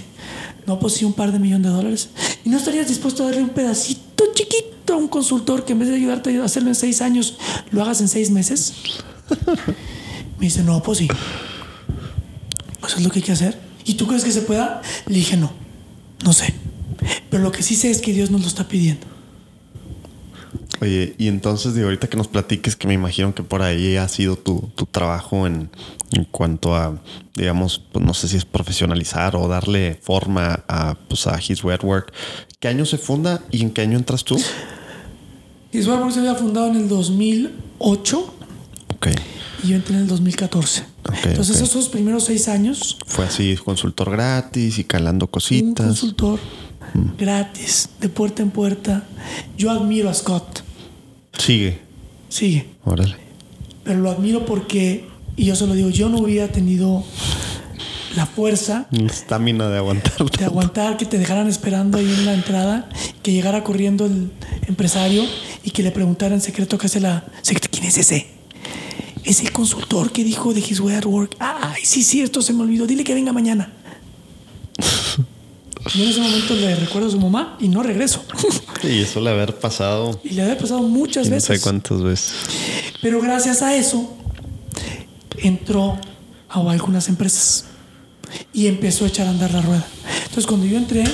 [0.66, 2.09] No, pues sí, un par de millones de dólares.
[2.45, 5.89] ¿Y no estarías dispuesto a darle un pedacito chiquito a un consultor que en vez
[5.89, 7.38] de ayudarte a hacerlo en seis años,
[7.72, 8.74] lo hagas en seis meses?
[10.44, 11.08] Me dice, no, pues sí.
[12.86, 13.58] Eso es lo que hay que hacer.
[13.86, 14.82] ¿Y tú crees que se pueda?
[15.08, 15.54] Le dije, no,
[16.22, 16.54] no sé.
[17.30, 19.08] Pero lo que sí sé es que Dios nos lo está pidiendo.
[20.82, 24.06] Oye, y entonces de ahorita que nos platiques, que me imagino que por ahí ha
[24.10, 25.70] sido tu, tu trabajo en,
[26.12, 27.02] en cuanto a,
[27.36, 31.86] digamos, pues no sé si es profesionalizar o darle forma a, pues a His Wet
[31.86, 32.12] Work.
[32.60, 34.38] ¿Qué año se funda y en qué año entras tú?
[35.72, 38.34] Israel se había fundado en el 2008
[38.96, 39.08] Ok.
[39.64, 40.84] Y yo entré en el 2014.
[41.07, 45.86] Ok, Entonces, esos primeros seis años, Fue así, consultor gratis y calando un cositas.
[45.86, 46.39] consultor
[47.18, 49.03] gratis, de puerta en puerta.
[49.57, 50.64] Yo admiro a Scott.
[51.38, 51.80] Sigue.
[52.30, 52.68] Sigue.
[52.86, 53.16] Órale.
[53.84, 57.03] Pero lo admiro porque, y yo se lo digo, yo no hubiera tenido
[58.16, 60.14] la fuerza La Estamina de aguantar.
[60.38, 62.88] de aguantar que te dejaran esperando ahí en la entrada,
[63.24, 64.32] que llegara corriendo el
[64.68, 65.24] empresario
[65.64, 67.26] y que le preguntara en secreto qué hace la
[67.72, 68.28] ¿quién es ese?
[69.24, 71.36] Es el consultor que dijo de His Way at Work.
[71.40, 72.86] Ay, sí, cierto, se me olvidó.
[72.86, 73.72] Dile que venga mañana.
[75.96, 78.24] Yo en ese momento le recuerdo a su mamá y no regreso.
[78.84, 81.62] Y eso le haber pasado y le había pasado muchas no sé veces.
[81.64, 82.34] cuántas veces.
[83.02, 84.14] Pero gracias a eso
[85.38, 85.98] entró
[86.50, 87.64] a algunas empresas
[88.52, 89.88] y empezó a echar a andar la rueda.
[90.24, 91.06] Entonces cuando yo entré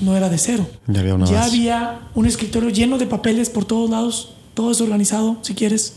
[0.00, 0.68] no era de cero.
[0.86, 5.38] Ya había una Ya había un escritorio lleno de papeles por todos lados, todo desorganizado,
[5.42, 5.94] si quieres,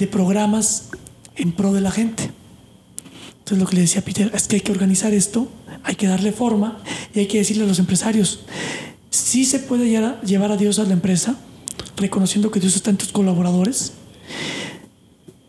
[0.00, 0.88] de programas
[1.36, 2.32] en pro de la gente.
[3.38, 5.48] Entonces lo que le decía Peter es que hay que organizar esto,
[5.84, 6.82] hay que darle forma
[7.14, 8.40] y hay que decirle a los empresarios,
[9.10, 11.36] sí se puede llevar a Dios a la empresa,
[11.96, 13.92] reconociendo que Dios está en tus colaboradores,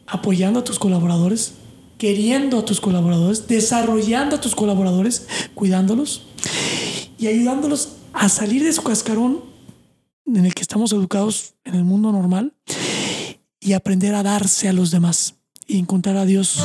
[0.05, 1.53] apoyando a tus colaboradores,
[1.97, 6.27] queriendo a tus colaboradores, desarrollando a tus colaboradores, cuidándolos
[7.17, 9.45] y ayudándolos a salir de su cascarón
[10.25, 12.53] en el que estamos educados en el mundo normal
[13.61, 15.35] y aprender a darse a los demás
[15.67, 16.59] y encontrar a Dios.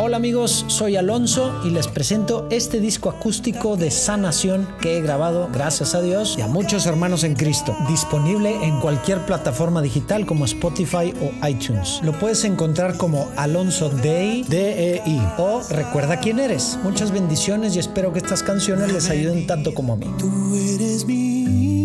[0.00, 5.50] Hola amigos, soy Alonso y les presento este disco acústico de sanación que he grabado,
[5.52, 7.76] gracias a Dios, y a muchos hermanos en Cristo.
[7.88, 12.00] Disponible en cualquier plataforma digital como Spotify o iTunes.
[12.02, 16.78] Lo puedes encontrar como Alonso Day, D-E-I, o Recuerda quién eres.
[16.82, 20.06] Muchas bendiciones y espero que estas canciones les ayuden tanto como a mí.
[20.18, 21.77] Tú eres mi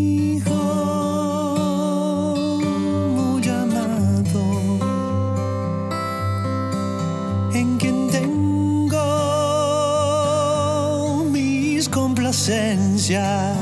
[12.44, 13.58] complacencias.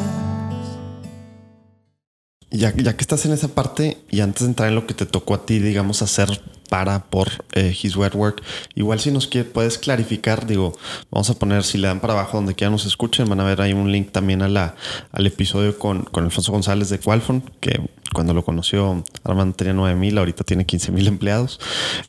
[2.49, 5.05] Ya, ya que estás en esa parte y antes de entrar en lo que te
[5.05, 8.41] tocó a ti, digamos, hacer para por eh, His Wet Work,
[8.75, 10.77] igual si nos quiere, puedes clarificar, digo,
[11.11, 13.61] vamos a poner, si le dan para abajo donde quiera nos escuchen, van a ver
[13.61, 14.75] ahí un link también a la,
[15.11, 17.79] al episodio con, con Alfonso González de Qualfon, que
[18.13, 21.59] cuando lo conoció Armando tenía 9 mil, ahorita tiene 15 mil empleados.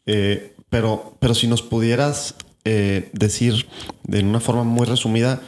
[0.06, 3.66] Eh, pero, pero si nos pudieras eh, decir
[4.04, 5.40] de una forma muy resumida,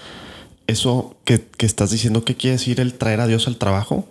[0.67, 4.09] eso que, que estás diciendo, ¿qué quiere decir el traer a Dios al trabajo?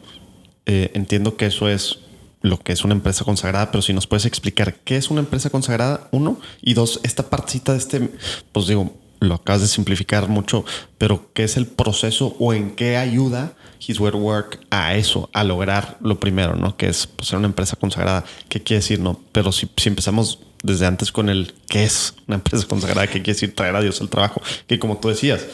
[0.66, 2.00] Eh, entiendo que eso es
[2.42, 5.50] lo que es una empresa consagrada, pero si nos puedes explicar qué es una empresa
[5.50, 8.10] consagrada, uno, y dos, esta partecita de este,
[8.52, 10.66] pues digo, lo acabas de simplificar mucho,
[10.98, 15.46] pero qué es el proceso o en qué ayuda His Word Work a eso, a
[15.46, 16.76] lograr lo primero, ¿no?
[16.76, 18.26] Que es pues, ser una empresa consagrada.
[18.50, 19.22] ¿Qué quiere decir, no?
[19.32, 23.34] Pero si, si empezamos desde antes con el qué es una empresa consagrada, qué quiere
[23.34, 25.46] decir traer a Dios al trabajo, que como tú decías,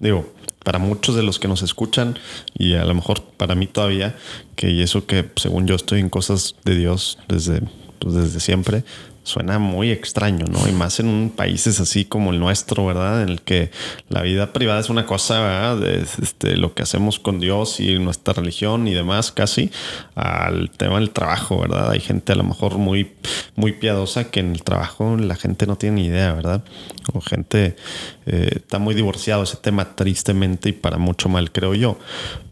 [0.00, 0.34] digo,
[0.64, 2.18] para muchos de los que nos escuchan
[2.58, 4.16] y a lo mejor para mí todavía,
[4.56, 7.62] que y eso que según yo estoy en cosas de Dios desde,
[8.00, 8.82] pues, desde siempre,
[9.24, 10.68] suena muy extraño, ¿no?
[10.68, 13.22] Y más en un países así como el nuestro, ¿verdad?
[13.22, 13.70] En el que
[14.10, 15.78] la vida privada es una cosa, ¿verdad?
[15.78, 19.70] De este, lo que hacemos con Dios y nuestra religión y demás, casi
[20.14, 21.90] al tema del trabajo, ¿verdad?
[21.90, 23.12] Hay gente a lo mejor muy,
[23.56, 26.62] muy piadosa que en el trabajo la gente no tiene ni idea, ¿verdad?
[27.14, 27.76] O gente
[28.26, 31.98] eh, está muy divorciado ese tema tristemente y para mucho mal, creo yo.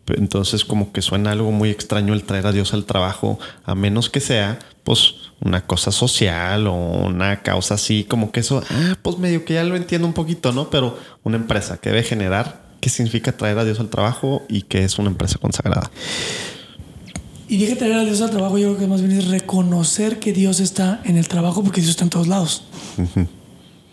[0.08, 4.08] Entonces como que suena algo muy extraño el traer a Dios al trabajo, a menos
[4.08, 5.14] que sea pues
[5.44, 9.64] una cosa social o una causa así, como que eso, ah, pues medio que ya
[9.64, 10.70] lo entiendo un poquito, ¿no?
[10.70, 14.84] Pero una empresa que debe generar, ¿qué significa traer a Dios al trabajo y qué
[14.84, 15.90] es una empresa consagrada?
[17.48, 20.32] Y dije traer a Dios al trabajo, yo creo que más bien es reconocer que
[20.32, 22.64] Dios está en el trabajo porque Dios está en todos lados.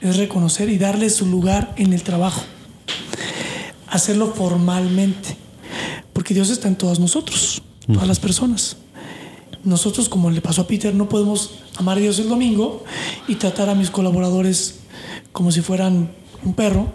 [0.02, 2.42] Es reconocer y darle su lugar en el trabajo.
[3.88, 5.36] Hacerlo formalmente.
[6.14, 8.78] Porque Dios está en todos nosotros, todas las personas
[9.64, 12.84] nosotros, como le pasó a Peter, no podemos amar a Dios el domingo
[13.28, 14.80] y tratar a mis colaboradores
[15.32, 16.12] como si fueran
[16.44, 16.88] un perro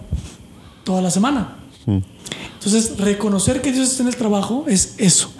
[0.85, 1.59] toda la semana.
[1.87, 5.31] Entonces, reconocer que Dios está en el trabajo es eso,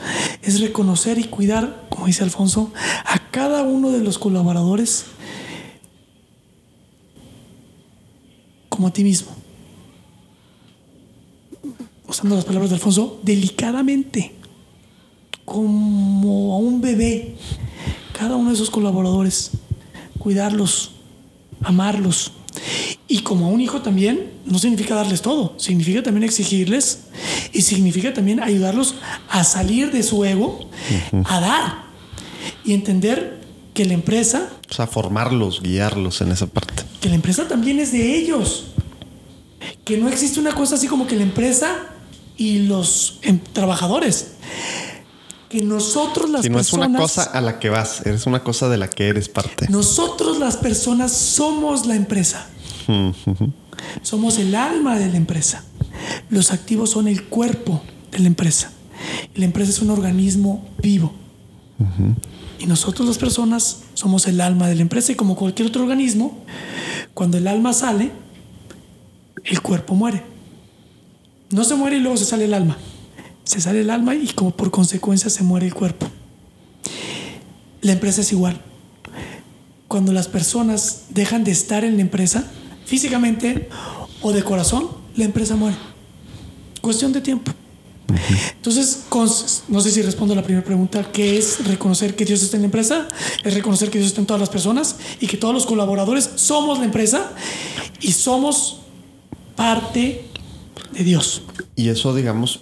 [0.43, 2.71] es reconocer y cuidar, como dice Alfonso,
[3.07, 5.07] a cada uno de los colaboradores
[8.69, 9.31] como a ti mismo.
[12.07, 14.35] Usando las palabras de Alfonso, delicadamente
[15.45, 17.37] como a un bebé,
[18.13, 19.51] cada uno de esos colaboradores,
[20.19, 20.93] cuidarlos,
[21.63, 22.33] amarlos.
[23.09, 27.01] Y como a un hijo también, no significa darles todo, significa también exigirles
[27.53, 28.95] y significa también ayudarlos
[29.29, 30.69] a salir de su ego,
[31.25, 31.85] a dar
[32.65, 33.41] y entender
[33.75, 34.49] que la empresa...
[34.71, 36.85] O sea, formarlos, guiarlos en esa parte.
[37.01, 38.67] Que la empresa también es de ellos.
[39.85, 41.77] Que no existe una cosa así como que la empresa
[42.37, 44.35] y los em, trabajadores
[45.55, 46.89] que nosotros las si no personas...
[46.89, 49.69] es una cosa a la que vas, eres una cosa de la que eres parte.
[49.69, 52.49] Nosotros las personas somos la empresa.
[54.03, 55.65] somos el alma de la empresa.
[56.29, 58.73] Los activos son el cuerpo de la empresa.
[59.37, 61.15] la empresa es un organismo vivo.
[62.59, 66.45] Y nosotros las personas somos el alma de la empresa y como cualquier otro organismo,
[67.15, 68.11] cuando el alma sale,
[69.45, 70.25] el cuerpo muere.
[71.51, 72.77] No se muere y luego se sale el alma
[73.45, 76.07] se sale el alma y como por consecuencia se muere el cuerpo.
[77.83, 78.61] La empresa es igual.
[79.89, 82.51] Cuando las personas dejan de estar en la empresa,
[82.87, 83.69] físicamente
[84.23, 85.77] o de corazón, la empresa muere.
[86.81, 87.53] Cuestión de tiempo.
[88.57, 89.05] Entonces,
[89.69, 92.63] no sé si respondo a la primera pregunta, ¿qué es reconocer que Dios está en
[92.63, 93.09] la empresa?
[93.43, 96.79] Es reconocer que Dios está en todas las personas y que todos los colaboradores somos
[96.79, 97.33] la empresa
[98.01, 98.81] y somos
[99.57, 100.27] parte
[100.93, 101.43] de Dios.
[101.77, 102.61] Y eso, digamos,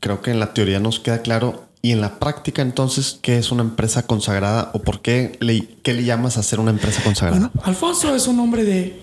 [0.00, 1.66] creo que en la teoría nos queda claro.
[1.82, 5.94] Y en la práctica, entonces, ¿qué es una empresa consagrada o por qué le, qué
[5.94, 7.50] le llamas a ser una empresa consagrada?
[7.62, 9.00] Alfonso es un hombre de.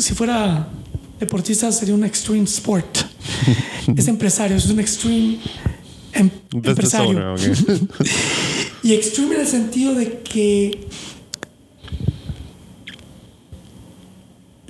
[0.00, 0.68] Si fuera
[1.20, 2.98] deportista, sería un extreme sport.
[3.96, 5.38] es empresario, es un extreme
[6.12, 7.36] em, empresario.
[8.82, 10.88] y extreme en el sentido de que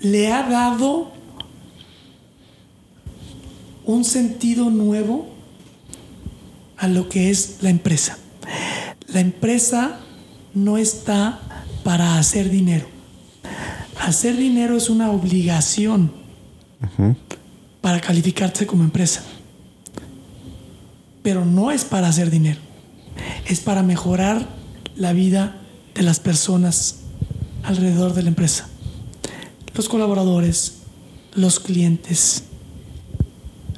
[0.02, 1.12] le ha dado
[3.84, 5.28] un sentido nuevo
[6.76, 8.18] a lo que es la empresa.
[9.08, 10.00] La empresa
[10.54, 11.40] no está
[11.84, 12.86] para hacer dinero.
[14.00, 16.12] Hacer dinero es una obligación
[17.80, 19.22] para calificarse como empresa.
[21.22, 22.60] Pero no es para hacer dinero.
[23.46, 24.48] Es para mejorar
[24.96, 25.60] la vida
[25.94, 27.00] de las personas
[27.62, 28.68] alrededor de la empresa.
[29.74, 30.78] Los colaboradores,
[31.34, 32.44] los clientes,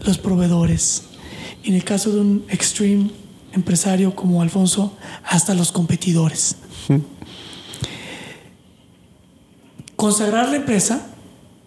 [0.05, 1.05] los proveedores.
[1.64, 3.11] En el caso de un extreme
[3.53, 6.57] empresario como Alfonso, hasta los competidores.
[9.96, 11.07] Consagrar la empresa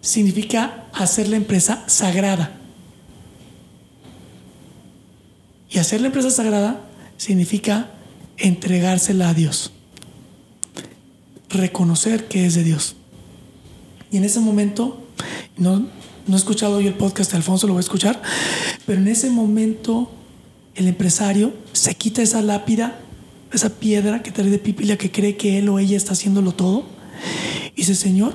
[0.00, 2.58] significa hacer la empresa sagrada.
[5.70, 6.80] Y hacer la empresa sagrada
[7.16, 7.90] significa
[8.36, 9.72] entregársela a Dios.
[11.48, 12.96] Reconocer que es de Dios.
[14.10, 15.02] Y en ese momento,
[15.56, 15.88] no,
[16.26, 18.20] no he escuchado hoy el podcast de Alfonso, lo voy a escuchar,
[18.84, 20.10] pero en ese momento
[20.74, 22.98] el empresario se quita esa lápida,
[23.52, 26.84] esa piedra que trae de pipila que cree que él o ella está haciéndolo todo
[27.74, 28.34] y dice, Señor,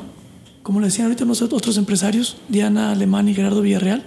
[0.64, 4.06] como le decían ahorita nosotros, otros empresarios, Diana Alemán y Gerardo Villarreal,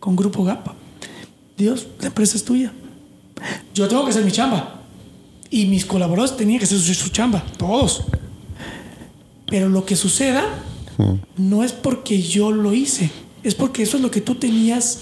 [0.00, 0.74] con Grupo GAPA,
[1.56, 2.72] Dios, la empresa es tuya.
[3.74, 4.80] Yo tengo que hacer mi chamba.
[5.50, 8.04] Y mis colaboradores tenían que hacer su chamba, todos.
[9.46, 10.44] Pero lo que suceda
[11.36, 13.10] no es porque yo lo hice,
[13.42, 15.00] es porque eso es lo que tú tenías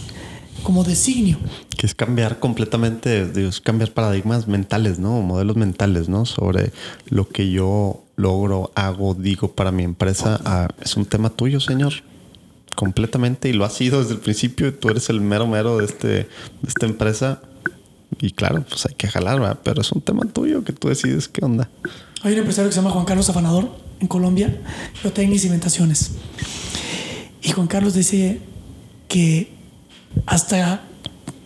[0.63, 1.39] como designio.
[1.77, 5.21] Que es cambiar completamente, digo, es cambiar paradigmas mentales, ¿no?
[5.23, 6.27] Modelos mentales, ¿no?
[6.27, 6.73] Sobre
[7.09, 10.41] lo que yo logro, hago, digo para mi empresa.
[10.45, 11.93] Ah, es un tema tuyo, señor.
[12.77, 13.49] Completamente.
[13.49, 14.75] Y lo ha sido desde el principio.
[14.75, 16.29] Tú eres el mero mero de, este, de
[16.67, 17.43] esta empresa.
[18.21, 19.59] Y claro, pues hay que jalar, ¿verdad?
[19.63, 21.71] Pero es un tema tuyo que tú decides qué onda.
[22.23, 24.61] Hay un empresario que se llama Juan Carlos Afanador en Colombia,
[25.15, 26.11] Técnicas y Cimentaciones.
[27.43, 28.41] Y Juan Carlos dice
[29.09, 29.53] que
[30.27, 30.83] hasta,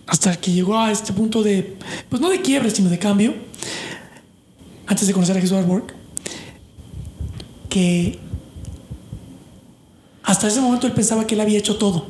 [0.07, 1.77] hasta que llegó a este punto de,
[2.09, 3.35] pues no de quiebre, sino de cambio,
[4.87, 5.95] antes de conocer a Jesús Work,
[7.69, 8.19] que
[10.23, 12.07] hasta ese momento él pensaba que él había hecho todo,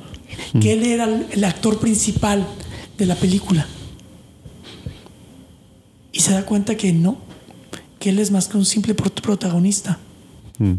[0.60, 2.46] que él era el, actor principal
[2.98, 3.66] de la película.
[6.12, 7.18] Y se da cuenta que no,
[7.98, 9.20] que él es más que un simple prot-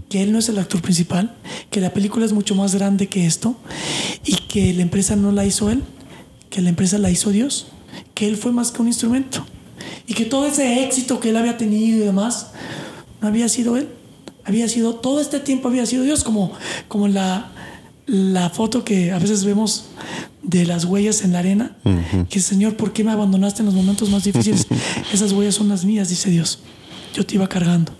[0.09, 1.36] que él no es el actor principal,
[1.69, 3.55] que la película es mucho más grande que esto
[4.23, 5.84] y que la empresa no la hizo él,
[6.49, 7.67] que la empresa la hizo Dios,
[8.13, 9.45] que él fue más que un instrumento
[10.07, 12.51] y que todo ese éxito que él había tenido y demás
[13.21, 13.89] no había sido él,
[14.45, 16.53] había sido todo este tiempo había sido Dios, como,
[16.88, 17.51] como la,
[18.05, 19.86] la foto que a veces vemos
[20.43, 21.76] de las huellas en la arena,
[22.30, 24.67] que Señor, ¿por qué me abandonaste en los momentos más difíciles?
[25.13, 26.59] Esas huellas son las mías, dice Dios.
[27.13, 27.91] Yo te iba cargando.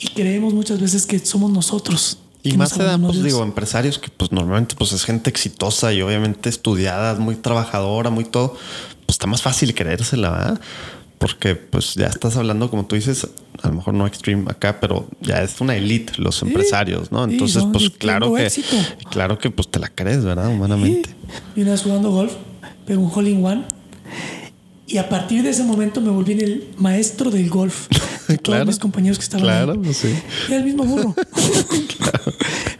[0.00, 2.18] Y creemos muchas veces que somos nosotros.
[2.42, 6.00] Y más se dan, pues digo, empresarios que pues normalmente pues es gente exitosa y
[6.00, 8.54] obviamente estudiada, muy trabajadora, muy todo,
[9.04, 10.60] pues está más fácil creérsela, ¿verdad?
[11.18, 13.28] Porque pues ya estás hablando, como tú dices,
[13.62, 17.26] a lo mejor no extreme acá, pero ya es una elite los empresarios, ¿no?
[17.26, 18.76] sí, Entonces, pues claro que, éxito.
[19.10, 20.48] claro que pues te la crees, ¿verdad?
[20.48, 21.10] Humanamente.
[21.54, 22.32] Y una vez jugando golf,
[22.86, 23.64] pegó un hole in one.
[24.92, 27.86] Y a partir de ese momento me volví en el maestro del golf.
[27.88, 27.96] De
[28.38, 28.66] todos Claro.
[28.66, 29.78] mis compañeros que estaban Claro, ahí.
[29.78, 30.08] pues sí.
[30.48, 31.14] Era el mismo burro.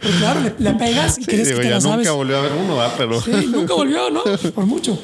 [0.01, 2.09] Pero claro, le, le pegas y Sí, crees digo, que te ya la nunca sabes.
[2.11, 2.93] volvió a ver uno, ¿verdad?
[2.97, 4.21] Pero Sí, nunca volvió, ¿no?
[4.55, 4.99] Por mucho.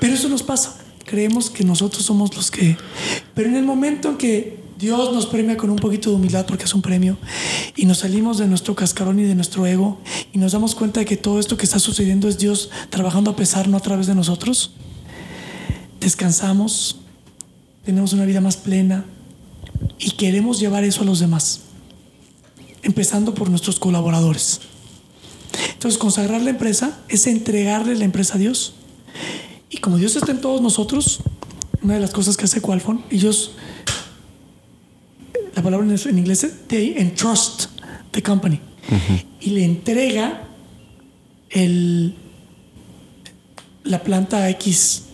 [0.00, 0.78] Pero eso nos pasa.
[1.04, 2.76] Creemos que nosotros somos los que...
[3.34, 6.64] Pero en el momento en que Dios nos premia con un poquito de humildad, porque
[6.64, 7.16] es un premio,
[7.76, 10.00] y nos salimos de nuestro cascarón y de nuestro ego,
[10.32, 13.36] y nos damos cuenta de que todo esto que está sucediendo es Dios trabajando a
[13.36, 14.72] pesar, no a través de nosotros,
[16.06, 17.00] descansamos,
[17.84, 19.04] tenemos una vida más plena
[19.98, 21.62] y queremos llevar eso a los demás,
[22.84, 24.60] empezando por nuestros colaboradores.
[25.72, 28.74] Entonces, consagrar la empresa es entregarle la empresa a Dios.
[29.68, 31.18] Y como Dios está en todos nosotros,
[31.82, 33.56] una de las cosas que hace Qualphone, ellos,
[35.56, 37.66] la palabra en en inglés es they entrust
[38.12, 38.60] the company.
[39.40, 40.46] Y le entrega
[41.50, 42.14] el,
[43.82, 45.05] la planta X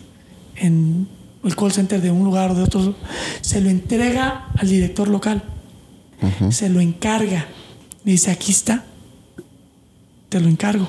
[0.62, 1.08] en
[1.44, 2.94] el call center de un lugar o de otro,
[3.40, 5.42] se lo entrega al director local.
[6.50, 7.46] Se lo encarga.
[8.04, 8.84] Le dice, aquí está,
[10.28, 10.88] te lo encargo.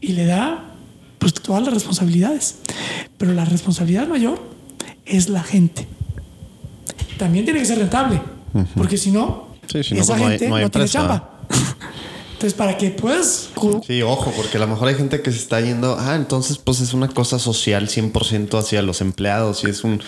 [0.00, 0.72] Y le da
[1.18, 2.58] pues todas las responsabilidades.
[3.16, 4.40] Pero la responsabilidad mayor
[5.04, 5.88] es la gente.
[7.18, 8.20] También tiene que ser rentable,
[8.76, 11.37] porque si no, Sí, si no, esa pues no gente no no, hay tiene chamba.
[12.38, 13.50] Entonces, para que puedas
[13.84, 16.80] Sí, ojo, porque a lo mejor hay gente que se está yendo, ah, entonces pues
[16.80, 20.00] es una cosa social 100% hacia los empleados y es un...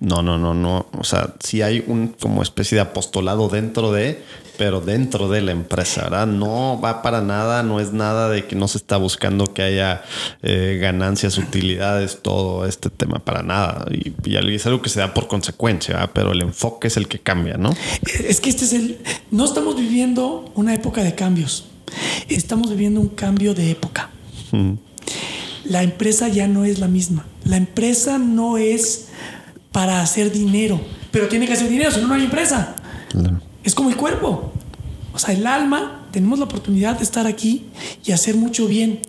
[0.00, 0.86] No, no, no, no.
[0.98, 4.22] O sea, sí hay un como especie de apostolado dentro de,
[4.56, 6.26] pero dentro de la empresa, ¿verdad?
[6.26, 10.04] No va para nada, no es nada de que no se está buscando que haya
[10.42, 13.84] eh, ganancias, utilidades, todo este tema, para nada.
[13.90, 16.10] Y, y es algo que se da por consecuencia, ¿verdad?
[16.14, 17.74] pero el enfoque es el que cambia, ¿no?
[18.26, 18.98] Es que este es el.
[19.30, 21.66] No estamos viviendo una época de cambios.
[22.28, 24.10] Estamos viviendo un cambio de época.
[25.64, 27.26] La empresa ya no es la misma.
[27.44, 29.08] La empresa no es
[29.72, 30.80] para hacer dinero,
[31.10, 32.76] pero tiene que hacer dinero, si no, no hay empresa.
[33.64, 34.52] Es como el cuerpo.
[35.12, 37.66] O sea, el alma, tenemos la oportunidad de estar aquí
[38.04, 39.00] y hacer mucho bien,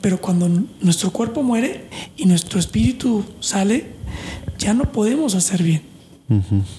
[0.00, 0.48] pero cuando
[0.80, 3.86] nuestro cuerpo muere y nuestro espíritu sale,
[4.58, 5.93] ya no podemos hacer bien.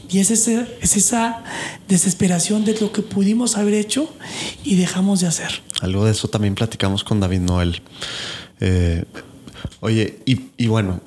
[0.09, 1.43] Y es, ese- es esa
[1.87, 4.11] desesperación de lo que pudimos haber hecho
[4.63, 5.61] y dejamos de hacer.
[5.81, 7.81] Algo de eso también platicamos con David Noel.
[8.59, 9.03] Eh,
[9.81, 10.99] oye, y, y bueno,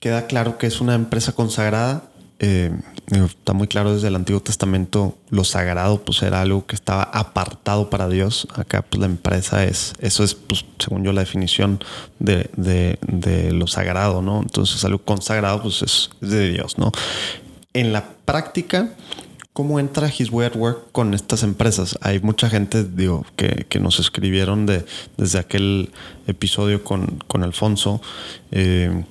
[0.00, 2.10] queda claro que es una empresa consagrada.
[2.40, 2.72] Eh,
[3.12, 7.90] está muy claro desde el Antiguo Testamento lo sagrado pues era algo que estaba apartado
[7.90, 8.48] para Dios.
[8.54, 11.78] Acá pues la empresa es, eso es pues según yo la definición
[12.18, 14.40] de, de- de lo sagrado, ¿no?
[14.42, 16.90] Entonces algo consagrado pues es, es de Dios, ¿no?
[17.74, 18.94] En la práctica,
[19.54, 21.96] ¿Cómo entra His Way at Work con estas empresas?
[22.00, 24.84] Hay mucha gente, digo, que, nos escribieron de,
[25.16, 25.92] desde aquel
[26.26, 28.02] episodio con, con Alfonso.
[28.50, 29.04] eh,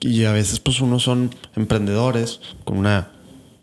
[0.00, 3.08] y a veces, pues, unos son emprendedores con una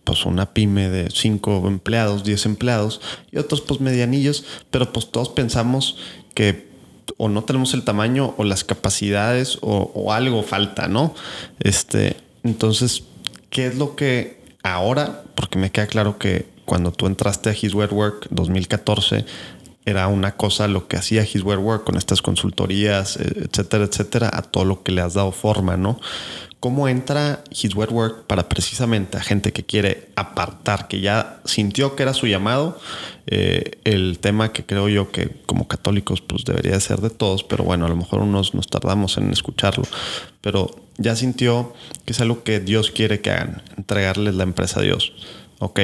[0.05, 2.99] pues una pyme de 5 empleados, 10 empleados
[3.31, 5.97] y otros pues medianillos, pero pues todos pensamos
[6.33, 6.67] que
[7.17, 11.13] o no tenemos el tamaño o las capacidades o, o algo falta, ¿no?
[11.59, 13.03] Este, entonces,
[13.49, 15.23] ¿qué es lo que ahora?
[15.35, 19.25] Porque me queda claro que cuando tú entraste a His Wet Work 2014,
[19.85, 24.29] era una cosa lo que hacía His Wet Work con estas consultorías, eh, etcétera, etcétera,
[24.31, 25.99] a todo lo que le has dado forma, ¿no?
[26.59, 31.95] ¿Cómo entra His Wet Work para precisamente a gente que quiere apartar, que ya sintió
[31.95, 32.77] que era su llamado?
[33.27, 37.45] Eh, el tema que creo yo que como católicos pues debería de ser de todos,
[37.45, 39.85] pero bueno, a lo mejor unos nos tardamos en escucharlo,
[40.41, 44.83] pero ya sintió que es algo que Dios quiere que hagan, entregarles la empresa a
[44.83, 45.13] Dios.
[45.59, 45.79] Ok,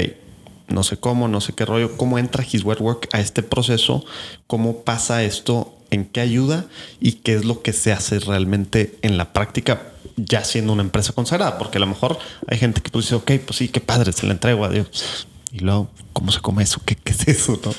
[0.67, 4.03] no sé cómo, no sé qué rollo, cómo entra His Wet Work a este proceso,
[4.45, 6.65] cómo pasa esto, en qué ayuda
[6.99, 11.13] y qué es lo que se hace realmente en la práctica ya siendo una empresa
[11.13, 14.11] consagrada, porque a lo mejor hay gente que pues dice, ok, pues sí, qué padre,
[14.13, 15.27] se la entrego a Dios.
[15.51, 16.81] Y luego, ¿cómo se come eso?
[16.85, 17.59] ¿Qué, qué es eso?
[17.63, 17.73] No?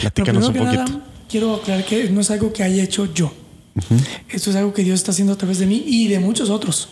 [0.00, 0.84] Platícanos un poquito.
[0.84, 3.32] nada, quiero aclarar que no es algo que haya hecho yo.
[4.28, 6.88] Esto es algo que Dios está haciendo a través de mí y de muchos otros.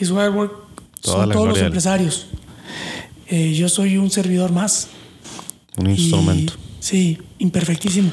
[0.00, 0.52] Word Work
[1.02, 2.26] son todos los empresarios.
[3.28, 4.88] Eh, yo soy un servidor más.
[5.78, 6.52] Un Y- instrumento.
[6.80, 8.10] sí, imperfectísimo.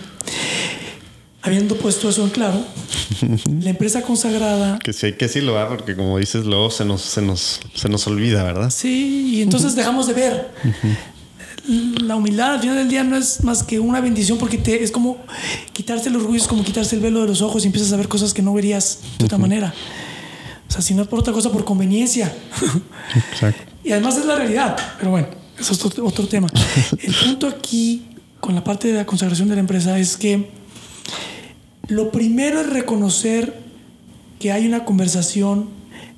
[1.44, 2.64] Habiendo puesto eso en claro,
[3.62, 5.70] la empresa consagrada Que sí hay que decirlo, ¿verdad?
[5.70, 8.70] porque como dices, luego se nos, se nos, se nos olvida, ¿verdad?
[8.70, 10.52] Sí, y entonces dejamos de ver.
[11.68, 14.92] La humildad al final del día no es más que una bendición porque te, es
[14.92, 15.18] como
[15.74, 18.08] quitarse el orgullo, es como quitarse el velo de los ojos y empiezas a ver
[18.08, 19.74] cosas que no verías de otra manera.
[20.68, 22.34] O sea, si no es por otra cosa, por conveniencia.
[23.32, 23.62] Exacto.
[23.84, 24.78] Y además es la realidad.
[24.98, 25.28] Pero bueno,
[25.60, 26.48] eso es otro, otro tema.
[27.04, 28.08] El punto aquí
[28.40, 30.50] con la parte de la consagración de la empresa es que
[31.92, 33.60] lo primero es reconocer
[34.40, 35.70] que hay una conversación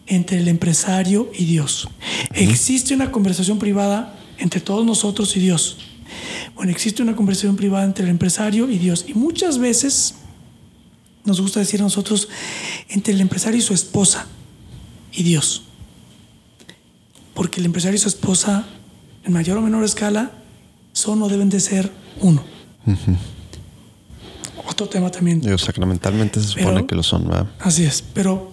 [0.06, 1.90] entre el empresario y Dios.
[2.36, 5.80] Existe una conversación privada entre todos nosotros y Dios.
[6.54, 9.06] Bueno, existe una conversación privada entre el empresario y Dios.
[9.08, 10.14] Y muchas veces
[11.26, 12.30] nos gusta decir a nosotros
[12.90, 14.28] entre el empresario y su esposa
[15.12, 15.64] y Dios.
[17.34, 18.68] Porque el empresario y su esposa,
[19.24, 20.34] en mayor o menor escala,
[20.92, 22.44] son o deben de ser uno.
[24.74, 25.40] Otro tema también.
[25.42, 27.48] Digo, sacramentalmente se supone Pero- que lo son, ¿verdad?
[27.60, 28.52] Así es, pero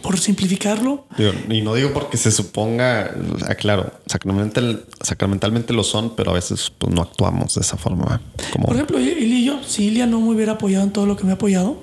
[0.00, 3.14] por simplificarlo, Digo, y no digo porque se suponga,
[3.48, 8.20] aclaro, sacramental, sacramentalmente lo son, pero a veces pues, no actuamos de esa forma.
[8.52, 11.16] Como, por ejemplo, Ili y yo, si Ilia no me hubiera apoyado en todo lo
[11.16, 11.82] que me ha apoyado,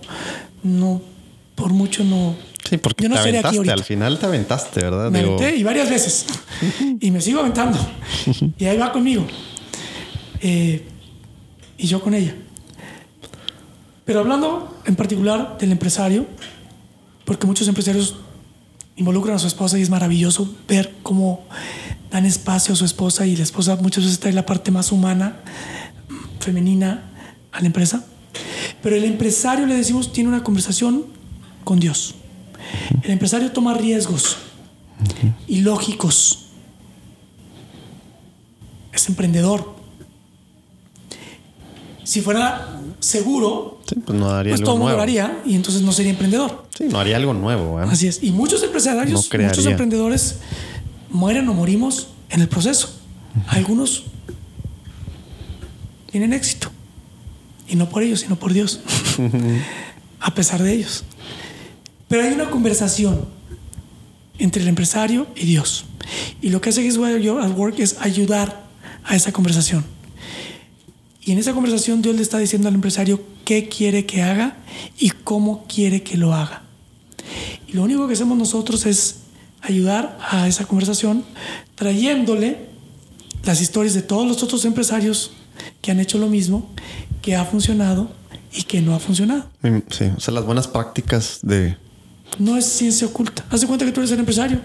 [0.61, 1.01] no,
[1.55, 2.35] por mucho no.
[2.69, 3.73] sí, porque yo no te estaría aquí aventaste, ahorita.
[3.73, 5.09] al final te aventaste, ¿verdad?
[5.11, 6.25] Me Digo, aventé y varias veces.
[6.99, 7.79] y me sigo aventando.
[8.59, 9.25] y ahí va conmigo.
[10.41, 10.87] Eh,
[11.77, 12.35] y yo con ella.
[14.05, 16.25] Pero hablando en particular del empresario,
[17.25, 18.15] porque muchos empresarios
[18.95, 21.45] involucran a su esposa y es maravilloso ver cómo
[22.11, 25.39] dan espacio a su esposa y la esposa muchas veces trae la parte más humana,
[26.39, 27.11] femenina
[27.51, 28.05] a la empresa.
[28.81, 31.05] Pero el empresario, le decimos, tiene una conversación
[31.63, 32.15] con Dios.
[33.03, 34.37] El empresario toma riesgos
[35.47, 36.47] ilógicos.
[38.91, 39.80] Es emprendedor.
[42.03, 45.81] Si fuera seguro, sí, pues no haría pues todo el mundo lo haría y entonces
[45.81, 46.65] no sería emprendedor.
[46.75, 47.93] Sí, no haría algo nuevo, ¿verdad?
[47.93, 48.23] Así es.
[48.23, 50.37] Y muchos empresarios, No muchos emprendedores
[51.09, 52.89] mueren o morimos en el proceso.
[53.47, 54.03] Algunos
[56.11, 56.69] tienen éxito.
[57.67, 58.81] Y no por ellos, sino por Dios.
[60.19, 61.03] a pesar de ellos.
[62.07, 63.25] Pero hay una conversación
[64.37, 65.85] entre el empresario y Dios.
[66.41, 68.65] Y lo que hace His Way at Work es ayudar
[69.03, 69.85] a esa conversación.
[71.23, 74.57] Y en esa conversación Dios le está diciendo al empresario qué quiere que haga
[74.97, 76.63] y cómo quiere que lo haga.
[77.67, 79.17] Y lo único que hacemos nosotros es
[79.61, 81.23] ayudar a esa conversación
[81.75, 82.69] trayéndole
[83.43, 85.31] las historias de todos los otros empresarios
[85.81, 86.69] que han hecho lo mismo,
[87.21, 88.11] que ha funcionado
[88.53, 89.45] y que no ha funcionado.
[89.61, 91.77] Mm, Sí, o sea, las buenas prácticas de...
[92.39, 93.45] No es ciencia oculta.
[93.49, 94.59] Haz de cuenta que tú eres el empresario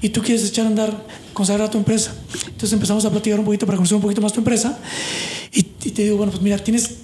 [0.00, 2.14] y tú quieres echar a andar, consagrar tu empresa.
[2.46, 4.78] Entonces empezamos a platicar un poquito para conocer un poquito más tu empresa.
[5.52, 6.98] Y, y te digo, bueno, pues mira, tienes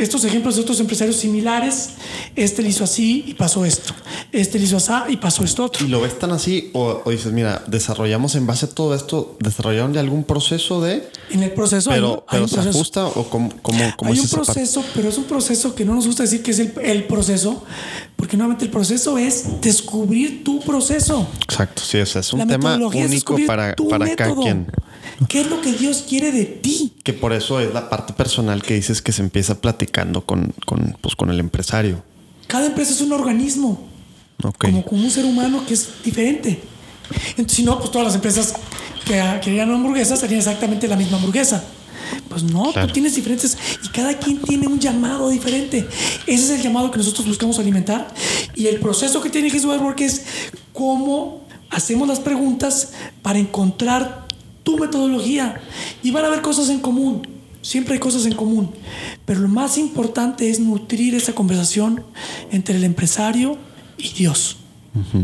[0.00, 1.90] estos ejemplos de otros empresarios similares.
[2.36, 3.92] Este le hizo así y pasó esto.
[4.32, 5.84] Este le hizo así y pasó esto otro.
[5.84, 6.70] ¿Y lo ves tan así?
[6.72, 11.08] O, o dices, mira, desarrollamos en base a todo esto, desarrollaron ya algún proceso de...
[11.30, 12.78] En el proceso hay Pero, hay pero un se proceso.
[12.78, 14.52] ajusta o cómo, cómo, cómo Hay es un parte?
[14.52, 17.62] proceso, pero es un proceso que no nos gusta decir que es el, el proceso,
[18.16, 21.26] porque nuevamente el proceso es descubrir tu proceso.
[21.44, 23.74] Exacto, sí, o sea, es un La tema único para,
[24.16, 24.66] cada quien.
[25.28, 26.94] ¿Qué es lo que Dios quiere de ti?
[27.02, 30.96] Que por eso es la parte personal que dices que se empieza platicando con, con,
[31.00, 32.02] pues, con el empresario.
[32.46, 33.86] Cada empresa es un organismo,
[34.42, 34.56] Ok.
[34.58, 36.60] como, como un ser humano que es diferente.
[37.30, 38.54] Entonces, si no, pues todas las empresas
[39.04, 41.62] que querían una hamburguesa, sería exactamente la misma hamburguesa.
[42.28, 42.88] Pues no, Claro.
[42.88, 45.86] tú tienes diferentes y cada quien tiene un llamado diferente.
[46.26, 48.12] Ese es el llamado que nosotros buscamos alimentar.
[48.56, 50.22] Y el proceso que tiene His Work es
[50.72, 52.92] cómo hacemos las preguntas
[53.22, 54.19] para encontrar
[54.62, 55.60] tu metodología.
[56.02, 57.26] Y van a haber cosas en común.
[57.62, 58.72] Siempre hay cosas en común.
[59.24, 62.04] Pero lo más importante es nutrir esa conversación
[62.50, 63.58] entre el empresario
[63.98, 64.56] y Dios.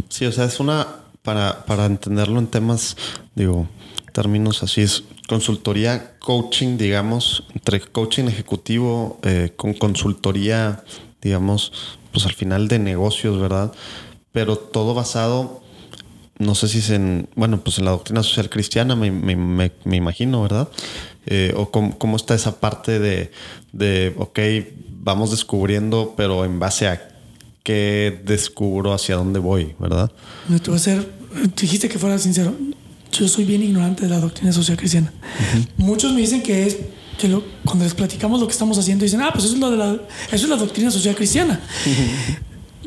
[0.08, 0.86] Sí, o sea, es una,
[1.22, 2.96] para, para entenderlo en temas,
[3.34, 3.66] digo,
[4.12, 10.84] términos así, es consultoría, coaching, digamos, entre coaching ejecutivo eh, con consultoría,
[11.20, 11.72] digamos,
[12.12, 13.72] pues al final de negocios, ¿verdad?
[14.32, 15.62] Pero todo basado,
[16.38, 19.72] no sé si es en, bueno, pues en la doctrina social cristiana, me, me- me-
[19.84, 20.68] me imagino, ¿verdad?
[21.26, 23.30] Eh, o cómo, cómo está esa parte de,
[23.72, 24.38] de, ok,
[25.00, 27.08] vamos descubriendo, pero en base a
[27.62, 30.10] qué descubro hacia dónde voy, ¿verdad?
[30.48, 31.10] No te voy a hacer,
[31.60, 32.54] dijiste que fuera sincero.
[33.12, 35.12] Yo soy bien ignorante de la doctrina social cristiana.
[35.78, 36.76] Muchos me dicen que es
[37.18, 39.70] que lo- cuando les platicamos lo que estamos haciendo dicen, ah, pues eso es lo
[39.70, 41.60] de la, eso es la doctrina social cristiana.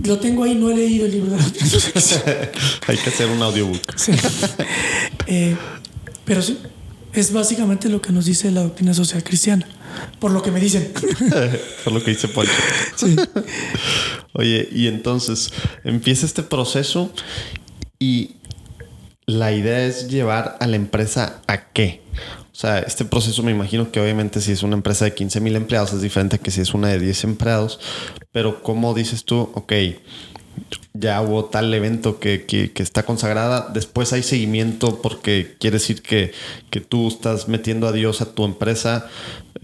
[0.03, 2.51] lo tengo ahí, no he leído el libro de la doctrina social.
[2.87, 3.81] Hay que hacer un audiobook.
[3.95, 4.11] Sí.
[5.27, 5.55] Eh,
[6.25, 6.57] pero sí,
[7.13, 9.67] es básicamente lo que nos dice la doctrina social cristiana,
[10.19, 10.91] por lo que me dicen.
[11.83, 12.51] Por lo que dice Poncho.
[14.33, 15.51] Oye, y entonces
[15.83, 17.11] empieza este proceso
[17.99, 18.35] y
[19.25, 22.01] la idea es llevar a la empresa a qué.
[22.60, 25.55] O sea, este proceso me imagino que obviamente si es una empresa de 15 mil
[25.55, 27.80] empleados es diferente a que si es una de 10 empleados,
[28.34, 29.49] pero ¿cómo dices tú?
[29.53, 29.72] Ok,
[30.93, 36.01] ya hubo tal evento que, que- que está consagrada, después hay seguimiento porque quiere decir
[36.01, 36.34] que,
[36.70, 39.07] que tú estás metiendo a Dios a tu empresa,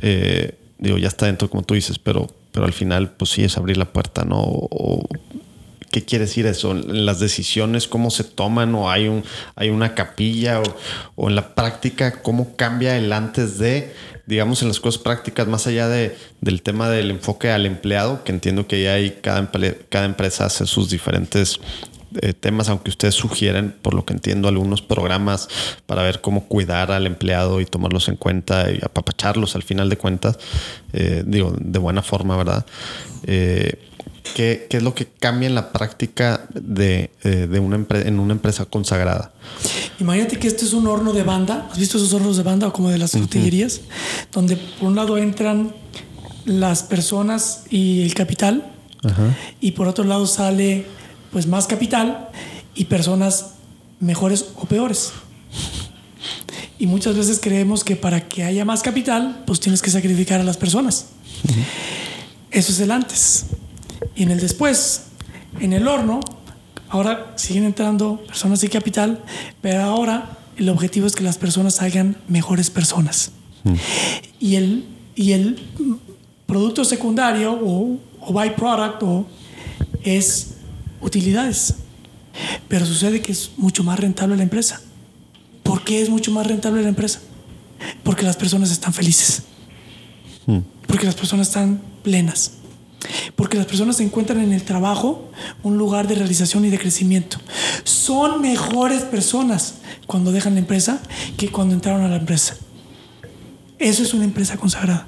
[0.01, 3.57] eh, digo, ya está dentro como tú dices, pero, pero al final pues sí es
[3.57, 4.39] abrir la puerta, ¿no?
[4.39, 5.05] O-
[5.95, 6.71] ¿Qué quiere decir eso?
[6.71, 9.23] ¿En las decisiones cómo se toman o hay, un,
[9.55, 10.61] hay una capilla
[11.15, 13.93] o, en la práctica cómo cambia el antes de,
[14.25, 18.33] digamos, en las cosas prácticas, más allá de, del tema del enfoque al empleado, que
[18.33, 19.49] entiendo que ya hay cada,
[19.87, 21.61] cada empresa hace sus diferentes
[22.21, 25.47] eh, temas, aunque ustedes sugieren, por lo que entiendo, algunos programas
[25.85, 29.97] para ver cómo cuidar al empleado y tomarlos en cuenta y apapacharlos al final de
[29.97, 30.39] cuentas,
[30.91, 32.65] eh, digo, de buena forma, ¿verdad?
[33.23, 33.79] Eh,
[34.33, 38.33] ¿qué, qué es lo que cambia en la práctica de, eh, de una en una
[38.33, 39.31] empresa consagrada?
[39.99, 41.67] Imagínate que este es un horno de banda.
[41.71, 43.81] ¿Has visto esos hornos de banda o como de las tortillerías?
[44.31, 45.73] Donde por un lado entran
[46.45, 48.71] las personas y el capital.
[49.61, 50.87] Y por otro lado sale
[51.31, 52.29] pues más capital
[52.73, 53.51] y personas
[53.99, 55.11] mejores o peores.
[56.79, 60.43] Y muchas veces creemos que para que haya más capital, pues tienes que sacrificar a
[60.43, 61.07] las personas.
[62.51, 63.45] Eso es el antes.
[64.15, 65.07] Y en el después,
[65.59, 66.19] en el horno,
[66.89, 69.23] ahora siguen entrando personas y capital,
[69.61, 73.31] pero ahora el objetivo es que las personas salgan mejores personas.
[74.39, 74.85] Y, el,
[75.15, 75.59] y el
[76.45, 79.25] producto secundario o, o byproduct o,
[80.03, 80.55] es
[81.01, 81.75] utilidades.
[82.67, 84.81] Pero sucede que es mucho más rentable la empresa.
[85.63, 87.21] ¿Por qué es mucho más rentable la empresa?
[88.03, 89.43] Porque las personas están felices.
[90.85, 92.51] Porque las personas están plenas.
[93.35, 95.29] Porque las personas encuentran en el trabajo
[95.63, 97.37] un lugar de realización y de crecimiento.
[97.83, 99.75] Son mejores personas
[100.07, 101.01] cuando dejan la empresa
[101.37, 102.57] que cuando entraron a la empresa.
[103.77, 105.07] Eso es una empresa consagrada.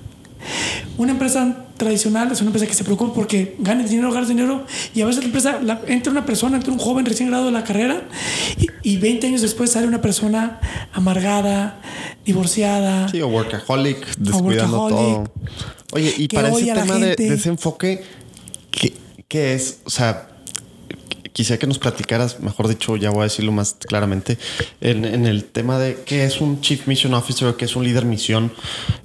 [0.98, 5.02] Una empresa tradicional es una empresa que se preocupa porque ganes dinero, ganes dinero y
[5.02, 7.64] a veces la empresa la- entra una persona, entra un joven recién graduado de la
[7.64, 8.02] carrera
[8.58, 10.60] y, y 20 años después sale una persona
[10.94, 11.82] amargada,
[12.26, 13.08] divorciada.
[13.10, 15.30] Sí, o workaholic, descuidando workaholic.
[15.30, 15.34] todo.
[15.94, 18.04] Oye, y para ese tema de, de ese enfoque,
[18.72, 18.94] ¿qué,
[19.28, 19.80] qué es?
[19.86, 20.28] O sea,
[21.38, 24.40] quisiera que nos platicaras, mejor dicho, ya voy a decirlo más claramente,
[24.82, 28.52] en, el tema de qué es un Chief Mission Officer, qué es un líder misión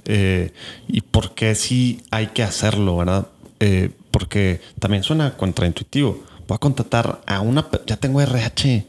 [0.05, 0.51] eh,
[0.87, 3.27] y por qué sí hay que hacerlo, ¿verdad?
[3.59, 6.23] Eh, porque también suena contraintuitivo.
[6.47, 8.83] Voy a contratar a una, ya tengo RH,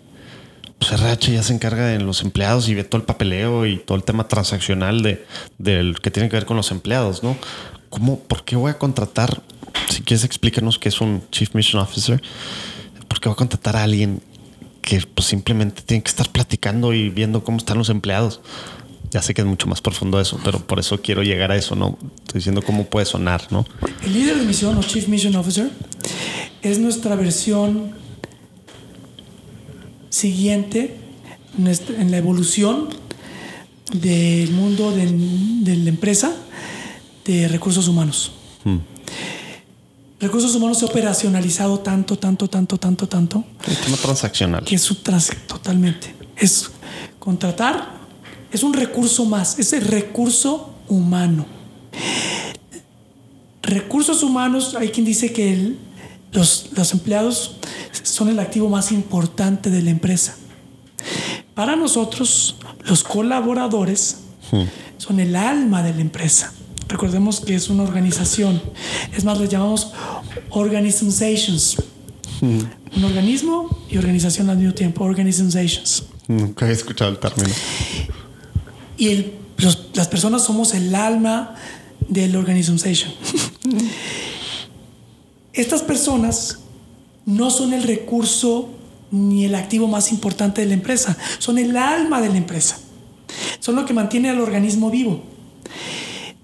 [0.79, 3.99] pues RH ya se encarga de los empleados y ve todo el papeleo y todo
[3.99, 5.27] el tema transaccional de,
[5.59, 7.37] del que tiene que ver con los empleados, ¿no?
[7.91, 9.43] ¿Cómo, por qué voy a contratar?
[9.91, 12.23] Si quieres explícanos qué es un Chief Mission Officer,
[13.15, 14.21] ¿por qué voy a contratar a alguien
[14.83, 18.41] que pues, simplemente tiene que estar platicando y viendo cómo están los empleados?
[19.13, 21.77] Ya sé que es mucho más profundo eso, pero por eso quiero llegar a eso,
[21.77, 21.97] ¿no?
[22.25, 23.65] Estoy diciendo cómo puede sonar, ¿no?
[24.03, 25.71] El líder de misión o Chief Mission Officer
[26.63, 27.93] es nuestra versión
[30.09, 30.97] siguiente
[31.57, 32.89] en la evolución
[33.93, 36.35] del mundo de, de la empresa
[37.25, 38.33] de recursos humanos.
[40.25, 44.65] Recursos humanos se ha operacionalizado tanto, tanto, tanto, tanto, tanto, El tema transaccional.
[44.65, 46.15] que es su trans totalmente.
[46.35, 46.71] Es
[47.19, 47.93] contratar
[48.51, 51.45] es un recurso más, es el recurso humano.
[53.63, 55.79] Recursos humanos, hay quien dice que el-
[56.33, 57.57] los, los empleados
[58.03, 60.37] son el activo más importante de la empresa.
[61.55, 62.57] Para nosotros,
[62.87, 64.19] los colaboradores
[64.97, 66.53] son el alma de la empresa.
[66.89, 68.61] Recordemos que es una organización.
[69.17, 69.91] Es más, les llamamos
[70.51, 71.77] organizations.
[72.41, 76.05] Un organismo y organización al mismo tiempo, organizations.
[76.29, 77.49] Nunca había escuchado el término.
[78.99, 81.55] Y el- los- las personas somos el alma
[82.09, 83.13] del organization.
[85.53, 86.59] Estas personas
[87.27, 88.71] no son el recurso
[89.11, 92.79] ni el activo más importante de la empresa, son el alma de la empresa.
[93.61, 95.23] Son lo que mantiene al organismo vivo.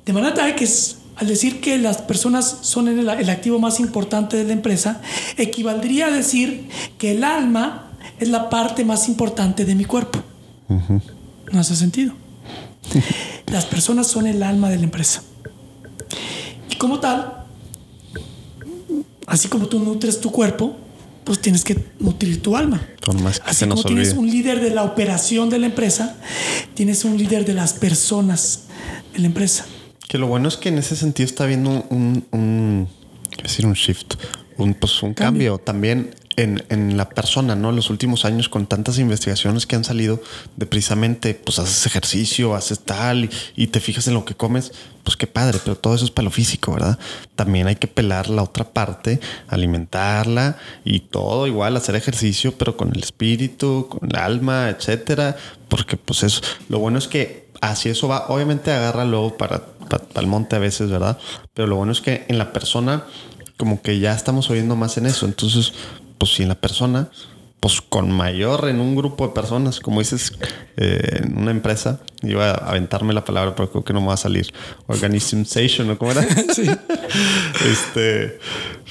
[0.06, 0.68] De manera tal que
[1.16, 5.00] al decir que las personas son el, el activo más importante de la empresa,
[5.36, 10.22] equivaldría a decir que el alma es la parte más importante de mi cuerpo.
[11.52, 12.14] No hace sentido.
[13.46, 15.22] Las personas son el alma de la empresa.
[16.70, 17.44] Y como tal,
[19.26, 20.76] así como tú nutres tu cuerpo,
[21.24, 22.80] pues tienes que nutrir tu alma.
[23.04, 25.66] Por más que Así se nos como tienes un líder de la operación de la
[25.66, 26.16] empresa,
[26.74, 28.64] tienes un líder de las personas
[29.12, 29.66] de la empresa.
[30.10, 32.88] Que lo bueno es que en ese sentido está habiendo un, un,
[33.40, 34.14] decir un shift,
[34.56, 37.70] un, pues un cambio, también en, en la persona, ¿no?
[37.70, 40.20] Los últimos años con tantas investigaciones que han salido
[40.56, 44.72] de precisamente, pues haces ejercicio, haces tal y, y te fijas en lo que comes,
[45.04, 46.98] pues qué padre, pero todo eso es para lo físico, ¿verdad?
[47.36, 52.90] También hay que pelar la otra parte, alimentarla y todo igual, hacer ejercicio, pero con
[52.92, 55.36] el espíritu, con el alma, etcétera,
[55.68, 60.04] porque pues eso, lo bueno es que así eso va, obviamente agarra luego para, para,
[60.04, 61.18] para el monte a veces, ¿verdad?
[61.54, 63.04] Pero lo bueno es que en la persona,
[63.56, 65.26] como que ya estamos oyendo más en eso.
[65.26, 65.72] Entonces,
[66.18, 67.10] pues si en la persona,
[67.60, 70.32] pues con mayor en un grupo de personas, como dices,
[70.76, 74.14] eh, en una empresa, iba a aventarme la palabra, pero creo que no me va
[74.14, 74.52] a salir.
[74.86, 75.98] Organization, ¿no?
[75.98, 76.22] ¿Cómo era?
[76.54, 76.70] Sí.
[77.70, 78.38] este.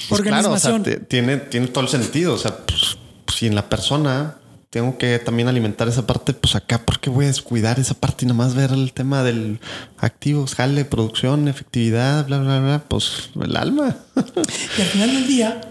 [0.07, 2.33] Pues claro, o sea, tiene, tiene todo el sentido.
[2.33, 2.97] O sea, pues,
[3.33, 4.38] si en la persona
[4.69, 8.25] tengo que también alimentar esa parte, pues acá, ¿por qué voy a descuidar esa parte
[8.25, 9.59] y nada más ver el tema del
[9.97, 12.83] activos, jale, producción, efectividad, bla, bla, bla?
[12.87, 13.95] Pues el alma.
[14.77, 15.61] Y al final del día,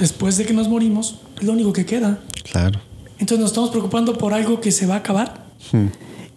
[0.00, 2.20] después de que nos morimos, es lo único que queda.
[2.50, 2.80] claro.
[3.18, 5.46] Entonces nos estamos preocupando por algo que se va a acabar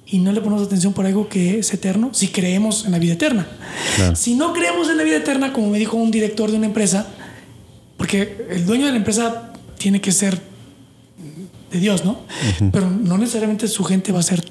[0.06, 3.14] y no le ponemos atención por algo que es eterno si creemos en la vida
[3.14, 3.48] eterna.
[3.98, 4.16] Claro.
[4.16, 7.06] Si no creemos en la vida eterna, como me dijo un director de una empresa,
[7.98, 10.49] porque el dueño de la empresa tiene que ser
[11.72, 12.20] de Dios, ¿no?
[12.72, 14.44] Pero no necesariamente su gente va a ser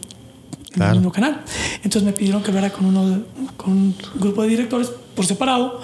[0.75, 1.43] en el mismo canal.
[1.77, 3.23] Entonces me pidieron que hablara con uno de-
[3.57, 5.81] con un grupo de directores por separado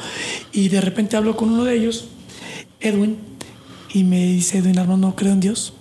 [0.52, 2.06] y de repente hablo con uno de ellos,
[2.80, 3.16] Edwin,
[3.92, 5.72] y me dice Edwin Armando, no creo en Dios.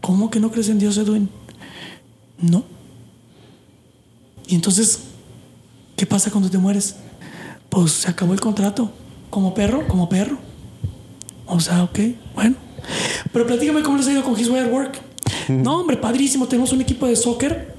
[0.00, 1.30] ¿Cómo que no crees en Dios, Edwin?
[2.38, 2.64] No.
[4.46, 5.00] Y entonces,
[5.96, 6.96] ¿qué pasa cuando te mueres?
[7.70, 8.92] Pues se acabó el contrato.
[9.30, 10.38] Como perro, como perro.
[11.46, 11.98] O sea, ok,
[12.34, 12.56] bueno.
[13.32, 15.00] Pero platícame cómo les ha ido con His Way at Work.
[15.48, 16.46] No, hombre, padrísimo.
[16.46, 17.74] Tenemos un equipo de soccer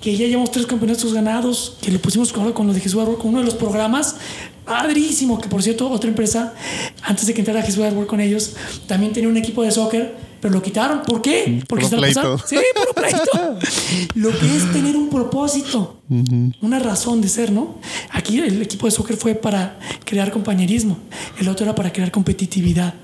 [0.00, 3.04] que ya llevamos tres campeonatos ganados, que le pusimos con, con lo de His Way
[3.04, 4.16] at Work, con uno de los programas.
[4.64, 6.54] Padrísimo, que por cierto, otra empresa,
[7.02, 8.54] antes de que entrara His Way at Work con ellos,
[8.86, 11.02] también tenía un equipo de soccer, pero lo quitaron.
[11.02, 11.62] ¿Por qué?
[11.66, 12.48] Porque se la pasaron- pleito.
[12.48, 13.58] Sí, puro pleito.
[14.14, 16.00] Lo que es tener un propósito,
[16.60, 17.78] una razón de ser, ¿no?
[18.10, 20.98] Aquí el equipo de soccer fue para crear compañerismo,
[21.40, 22.94] el otro era para crear competitividad.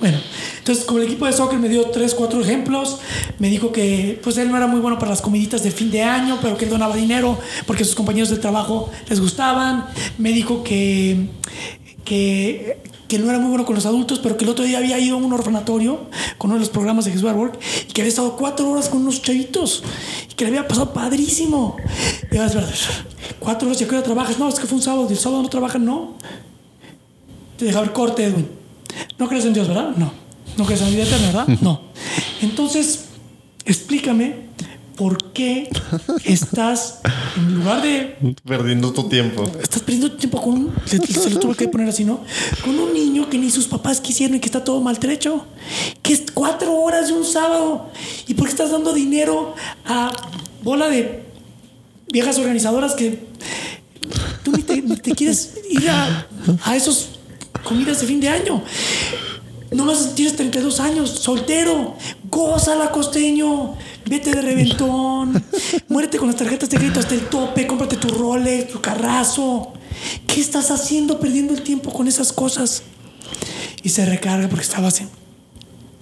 [0.00, 0.18] Bueno,
[0.58, 2.98] entonces como el equipo de soccer me dio tres, cuatro ejemplos,
[3.40, 6.02] me dijo que pues él no era muy bueno para las comiditas de fin de
[6.02, 7.36] año, pero que él donaba dinero
[7.66, 9.86] porque sus compañeros de trabajo les gustaban.
[10.16, 11.26] Me dijo que,
[12.04, 15.00] que, que no era muy bueno con los adultos, pero que el otro día había
[15.00, 16.06] ido a un orfanatorio
[16.38, 19.00] con uno de los programas de Jesús Work y que había estado cuatro horas con
[19.00, 19.82] unos chavitos
[20.30, 21.76] y que le había pasado padrísimo.
[22.30, 22.70] Y yo, es verdad,
[23.40, 24.38] cuatro horas y a qué trabajas?
[24.38, 26.14] No, es que fue un sábado y el sábado no trabajan, no.
[27.56, 28.57] Te deja ver corte, Edwin.
[29.18, 29.90] No crees en Dios, ¿verdad?
[29.96, 30.12] No.
[30.56, 31.48] No crees en la vida eterna, ¿verdad?
[31.60, 31.80] No.
[32.42, 33.06] Entonces,
[33.64, 34.48] explícame
[34.96, 35.70] por qué
[36.24, 37.00] estás,
[37.36, 39.44] en lugar de Perdiendo tu tiempo.
[39.62, 42.20] estás perdiendo tu tiempo con un, se, se lo tuve que poner así, ¿no?
[42.64, 45.46] Con un niño que ni sus papás quisieron y que está todo maltrecho.
[46.02, 47.90] Que es cuatro horas de un sábado.
[48.26, 49.54] ¿Y por qué estás dando dinero
[49.86, 50.10] a
[50.64, 51.22] bola de
[52.12, 53.28] viejas organizadoras que
[54.42, 56.26] tú ni te, ni te quieres ir a,
[56.64, 57.10] a esos
[57.68, 58.62] comidas de fin de año?
[59.70, 61.94] No más tienes 32 años, soltero.
[62.30, 63.74] Gózala, costeño.
[64.06, 65.44] Vete de reventón.
[65.88, 67.66] Muérete con las tarjetas de crédito hasta el tope.
[67.66, 69.74] Cómprate tu Rolex, tu carrazo.
[70.26, 72.82] ¿Qué estás haciendo perdiendo el tiempo con esas cosas?
[73.82, 75.04] Y se recarga porque estaba así.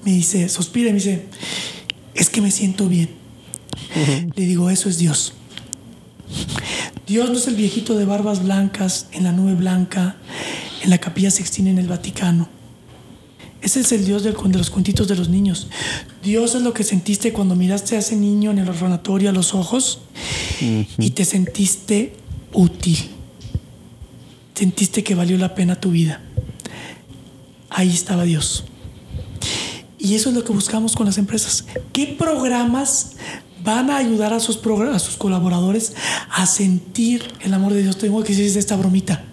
[0.05, 1.27] Me dice, suspira y me dice,
[2.15, 3.11] es que me siento bien.
[4.37, 5.33] Le digo, eso es Dios.
[7.07, 10.17] Dios no es el viejito de barbas blancas en la nube blanca,
[10.83, 12.49] en la capilla sextina en el Vaticano.
[13.63, 15.69] Ese es el Dios del- de los cuentitos de los niños.
[16.23, 19.55] Dios es lo que sentiste cuando miraste a ese niño en el orfanatorio a los
[19.55, 20.01] ojos
[20.61, 22.15] y te sentiste
[22.53, 22.99] útil.
[24.55, 26.21] Sentiste que valió la pena tu vida.
[27.71, 28.65] Ahí estaba Dios.
[29.99, 31.65] Y eso es lo que buscamos con las empresas.
[31.93, 33.13] ¿Qué programas
[33.67, 35.93] van a ayudar a sus, a sus colaboradores
[36.31, 37.99] a sentir el amor de Dios?
[37.99, 39.25] Tengo que decir esta bromita.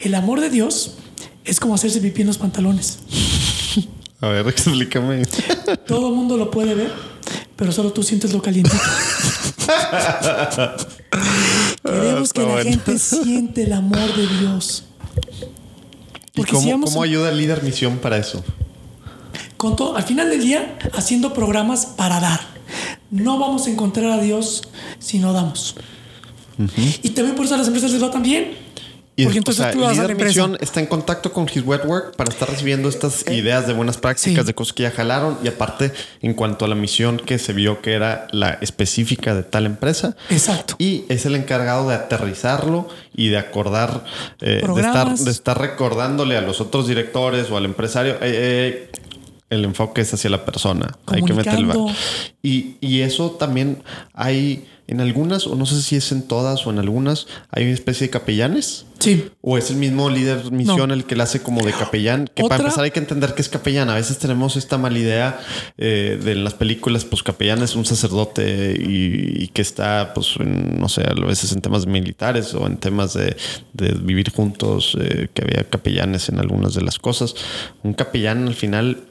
[0.00, 0.94] El amor de Dios
[1.44, 2.98] es como hacerse pipí en los pantalones.
[4.20, 5.22] A ver, explícame.
[5.86, 6.92] Todo el mundo lo puede ver,
[7.54, 8.76] pero solo tú sientes lo calientito.
[11.84, 12.70] Queremos que la bueno.
[12.70, 14.84] gente siente el amor de Dios.
[16.34, 18.42] ¿Y si cómo, vamos cómo a- ayuda el líder misión para eso?
[19.56, 22.40] con todo, al final del día, haciendo programas para dar.
[23.14, 24.62] No vamos a encontrar a Dios
[24.98, 25.76] si no damos.
[27.02, 28.52] Y también por eso a las empresas les va tan bien.
[29.16, 30.26] Y Porque o entonces sea, tú vas a la empresa.
[30.46, 33.96] misión está en contacto con His Wet Work para estar recibiendo estas ideas de buenas
[33.96, 34.46] prácticas, Sí.
[34.48, 35.38] de cosas que ya jalaron.
[35.44, 35.92] Y aparte,
[36.22, 40.16] en cuanto a la misión que se vio que era la específica de tal empresa.
[40.30, 40.74] Exacto.
[40.80, 44.04] Y es el encargado de aterrizarlo y de acordar,
[44.40, 45.24] eh, de, estar, Programas.
[45.24, 48.14] de estar recordándole a los otros directores o al empresario.
[48.14, 48.90] eh, eh,
[49.54, 50.96] el enfoque es hacia la persona.
[51.06, 51.72] Hay que meterle.
[51.72, 51.92] Comunicando.
[52.42, 53.82] Y, y eso también
[54.12, 57.72] hay en algunas, o no sé si es en todas o en algunas, hay una
[57.72, 58.84] especie de capellanes.
[58.98, 59.30] Sí.
[59.40, 60.94] ¿O es el mismo líder misión No.
[60.94, 62.28] el que la hace como de capellán?
[62.34, 63.88] Que Otra- para empezar hay que entender que es capellán.
[63.88, 65.40] A veces tenemos esta mala idea
[65.78, 70.34] eh, de en las películas, pues capellán es un sacerdote y, y que está, pues,
[70.38, 73.36] en, no sé, a veces en temas militares o en temas de,
[73.72, 77.34] de vivir juntos, eh, que había capellanes en algunas de las cosas.
[77.82, 79.04] Un capellán al final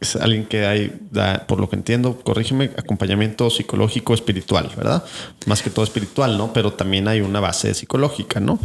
[0.00, 5.04] es alguien que hay, da, por lo que entiendo, corrígeme, acompañamiento psicológico espiritual, ¿verdad?
[5.46, 6.52] Más que todo espiritual, ¿no?
[6.52, 8.58] Pero también hay una base psicológica, ¿no?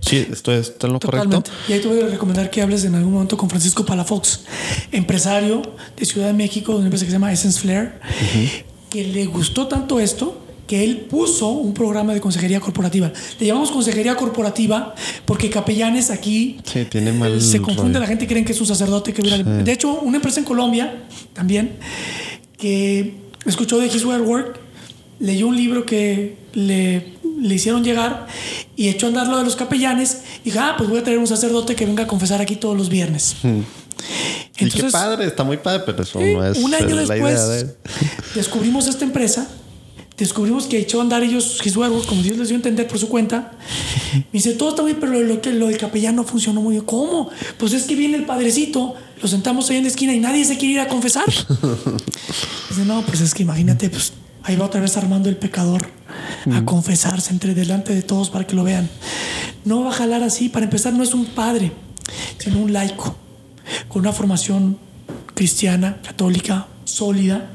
[0.00, 1.50] Sí, esto en lo Totalmente.
[1.50, 1.50] correcto.
[1.68, 4.40] Y ahí te voy a recomendar que hables en algún momento con Francisco Palafox,
[4.90, 5.62] empresario
[5.96, 8.00] de Ciudad de México, de una empresa que se llama Essence Flair,
[8.90, 13.12] que le gustó tanto esto que él puso un programa de consejería corporativa.
[13.40, 14.94] Le llamamos consejería corporativa
[15.24, 19.12] porque capellanes aquí Sí, tiene mal se confunde la gente creen que es un sacerdote
[19.12, 21.02] que hubiera- de hecho una empresa en Colombia
[21.34, 21.72] también
[22.58, 23.14] que
[23.44, 24.58] escuchó de His Work
[25.18, 28.26] leyó un libro que le, le hicieron llegar
[28.76, 31.18] y echó a andar lo de los capellanes y dijo ah pues voy a traer
[31.18, 33.36] un sacerdote que venga a confesar aquí todos los viernes
[34.58, 37.48] y qué padre, está muy padre, pero eso Sí, no es un año eh, después
[37.48, 37.74] de...
[38.34, 39.48] descubrimos esta empresa.
[40.16, 43.08] Descubrimos que echó a andar ellos Work, como Dios les dio a entender por su
[43.08, 43.52] cuenta.
[44.14, 46.84] Me dice, todo está bien, pero lo, que, lo del capellán no funcionó muy bien.
[46.84, 47.30] ¿Cómo?
[47.58, 50.58] Pues es que viene el padrecito, lo sentamos ahí en la esquina y nadie se
[50.58, 51.24] quiere ir a confesar.
[52.68, 54.12] Dice, no, pues es que imagínate, pues
[54.42, 55.88] ahí va otra vez Armando el pecador
[56.52, 58.88] a confesarse entre delante de todos para que lo vean.
[59.64, 60.48] No va a jalar así.
[60.48, 61.72] Para empezar, no es un padre,
[62.38, 63.16] sino un laico
[63.88, 64.78] con una formación
[65.34, 67.50] cristiana, católica, sólida.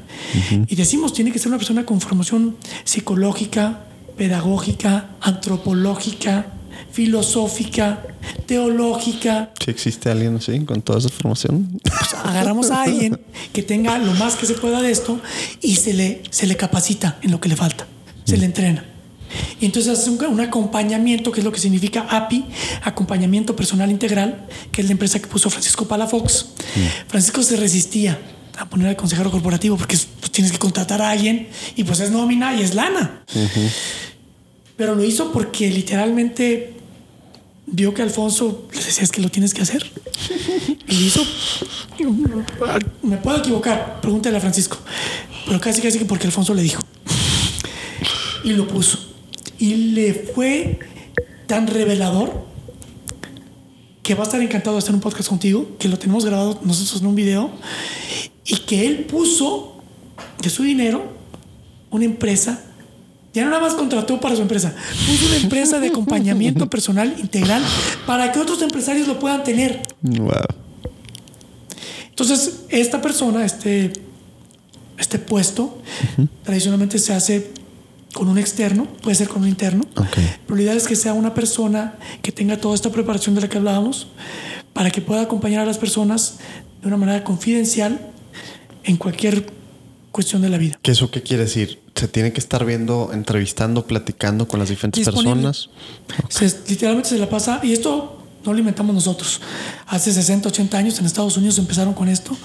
[0.66, 3.84] Y decimos, tiene que ser una persona con formación psicológica,
[4.16, 6.46] pedagógica, antropológica,
[6.90, 8.02] filosófica,
[8.46, 9.52] teológica.
[9.64, 11.80] Si existe alguien así con toda esa formación.
[11.82, 13.20] Pues agarramos a alguien
[13.52, 15.20] que tenga lo más que se pueda de esto
[15.60, 17.86] y se le, se le capacita en lo que le falta,
[18.24, 18.84] se le entrena.
[19.60, 22.46] Y entonces hace un, un acompañamiento, que es lo que significa API,
[22.82, 26.46] acompañamiento personal integral, que es la empresa que puso Francisco Palafox.
[27.08, 28.18] Francisco se resistía
[28.58, 32.10] a poner al consejero corporativo porque pues, tienes que contratar a alguien y pues es
[32.10, 33.24] nómina y es lana.
[34.76, 36.74] Pero lo hizo porque literalmente
[37.66, 39.84] vio que Alfonso le decía es que lo tienes que hacer.
[40.88, 41.22] Y lo hizo.
[43.02, 44.78] Me puedo equivocar, pregúntale a Francisco.
[45.46, 46.82] Pero casi casi que porque Alfonso le dijo.
[48.44, 48.98] Y lo puso.
[49.58, 50.78] Y le fue
[51.46, 52.46] tan revelador
[54.02, 57.02] que va a estar encantado de hacer un podcast contigo, que lo tenemos grabado nosotros
[57.02, 57.50] en un video,
[58.48, 59.76] y que él puso
[60.42, 61.12] de su dinero
[61.90, 62.64] una empresa.
[63.34, 64.74] Ya no nada más contrató para su empresa,
[65.06, 67.62] puso una empresa de acompañamiento personal integral
[68.06, 69.82] para que otros empresarios lo puedan tener.
[70.00, 70.32] Wow.
[72.08, 73.92] Entonces, esta persona, este,
[74.96, 75.80] este puesto,
[76.42, 77.52] tradicionalmente se hace
[78.14, 80.16] con un externo, puede ser con un interno, Ok.
[80.46, 83.48] pero la idea es que sea una persona que tenga toda esta preparación de la
[83.48, 84.08] que hablábamos
[84.72, 86.38] para que pueda acompañar a las personas
[86.80, 88.00] de una manera confidencial
[88.88, 89.46] en cualquier
[90.10, 90.78] cuestión de la vida.
[90.82, 91.78] ¿Qué eso qué quiere decir?
[91.94, 95.42] Se tiene que estar viendo, entrevistando, platicando con las diferentes Disponible.
[95.42, 95.68] personas.
[96.28, 99.40] Se- literalmente se la pasa, y esto no lo inventamos nosotros.
[99.86, 102.36] Hace 60, 80 años en Estados Unidos empezaron con esto.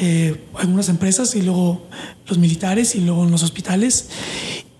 [0.00, 1.86] eh, algunas empresas y luego
[2.26, 4.08] los militares y luego en los hospitales.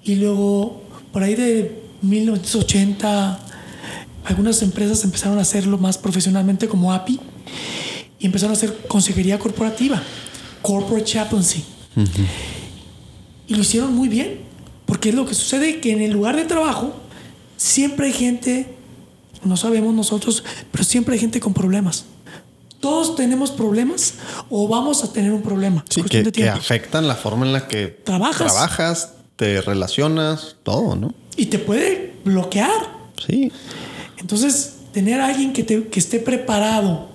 [0.03, 0.83] Y luego
[1.13, 3.39] por ahí de 1980
[4.25, 7.21] algunas empresas empezaron a hacerlo más profesionalmente como API
[8.19, 10.03] y empezaron a hacer consejería corporativa,
[10.65, 11.63] corporate chaplaincy.
[13.47, 14.41] Y lo hicieron muy bien,
[14.87, 16.95] porque es lo que sucede que en el lugar de trabajo
[17.57, 18.75] siempre hay gente,
[19.45, 20.43] no sabemos nosotros,
[20.73, 22.07] pero siempre hay gente con problemas.
[22.81, 24.15] Todos tenemos problemas
[24.51, 25.85] o vamos a tener un problema.
[25.89, 28.39] Sí, que, afectan la forma en la que Trabajas.
[28.53, 31.15] trabajas, te relacionas, todo, ¿no?
[31.37, 32.71] Y te puede bloquear.
[33.27, 33.51] Sí.
[34.19, 37.09] Entonces, tener a alguien que, te- que esté preparado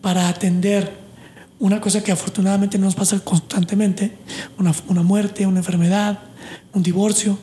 [0.00, 1.01] para atender
[1.62, 4.18] una cosa que afortunadamente no nos pasa constantemente,
[4.58, 6.18] una, una muerte, una enfermedad,
[6.74, 7.38] un divorcio,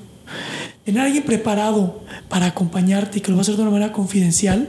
[0.84, 3.94] tener a alguien preparado para acompañarte y que lo va a hacer de una manera
[3.94, 4.68] confidencial,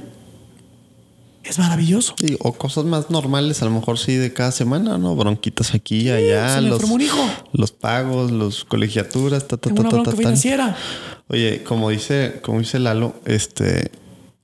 [1.43, 2.15] es maravilloso.
[2.17, 5.17] Sí, o cosas más normales, a lo mejor sí de cada semana, ¿no?
[5.17, 7.19] Bronquitas aquí y allá, se me los, enfermó un hijo.
[7.53, 10.17] los pagos, los colegiaturas, ta, ta, Tengo ta, una ta, ta, ta.
[10.17, 10.77] financiera.
[11.27, 13.91] Oye, como dice, como dice Lalo, este,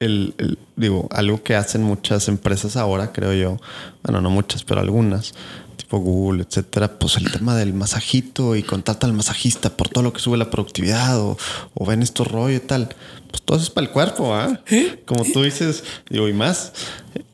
[0.00, 3.56] el, el- digo, algo que hacen muchas empresas ahora, creo yo,
[4.02, 5.32] bueno, no muchas, pero algunas,
[5.76, 10.12] tipo Google, etcétera, pues el tema del masajito y contrata al masajista por todo lo
[10.12, 11.38] que sube la productividad o,
[11.74, 12.94] o ven estos rollos y tal.
[13.30, 14.60] Pues todo eso es para el cuerpo, ¿ah?
[14.68, 15.02] ¿Eh?
[15.06, 16.72] Como tú dices, digo, y más,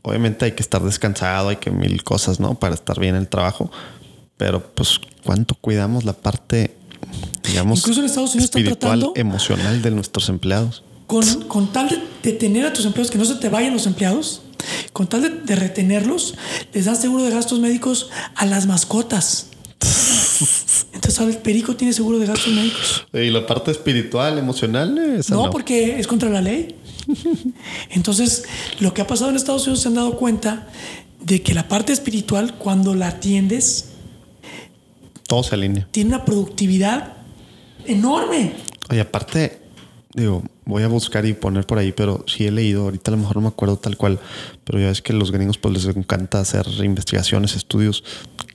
[0.02, 2.54] obviamente hay que estar descansado, hay que mil cosas, ¿no?
[2.58, 3.70] Para estar bien en el trabajo.
[4.36, 6.76] Pero pues, ¿cuánto cuidamos la parte,
[7.44, 10.82] digamos, Incluso en Estados Unidos están espiritual, tratando- emocional de nuestros empleados?
[11.06, 13.86] Con, con tal de, de tener a tus empleados, que no se te vayan los
[13.86, 14.42] empleados,
[14.92, 16.34] con tal de, de retenerlos,
[16.72, 19.48] les dan seguro de gastos médicos a las mascotas.
[20.92, 23.06] Entonces ahora el perico tiene seguro de gastos médicos.
[23.12, 25.50] Y la parte espiritual, emocional, esa No, no.
[25.50, 26.76] porque es contra la ley.
[27.90, 28.44] Entonces,
[28.80, 30.68] lo que ha pasado en Estados Unidos se han dado cuenta
[31.20, 33.90] de que la parte espiritual, cuando la atiendes,
[35.26, 35.88] Todo se alinea.
[35.90, 37.14] tiene una productividad
[37.86, 38.52] enorme.
[38.90, 39.60] Oye, aparte,
[40.14, 43.20] digo, voy a buscar y poner por ahí, pero sí he leído, ahorita a lo
[43.20, 44.18] mejor no me acuerdo tal cual,
[44.64, 48.04] pero ya ves que a los gringos pues les encanta hacer investigaciones, estudios.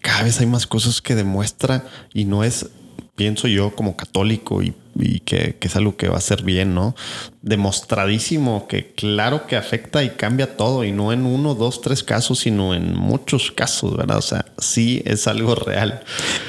[0.01, 2.67] Cada vez hay más cosas que demuestra y no es,
[3.15, 6.73] pienso yo como católico y, y que, que es algo que va a ser bien,
[6.73, 6.95] ¿no?
[7.41, 12.39] Demostradísimo que claro que afecta y cambia todo y no en uno, dos, tres casos,
[12.39, 14.17] sino en muchos casos, ¿verdad?
[14.17, 16.03] O sea, sí es algo real.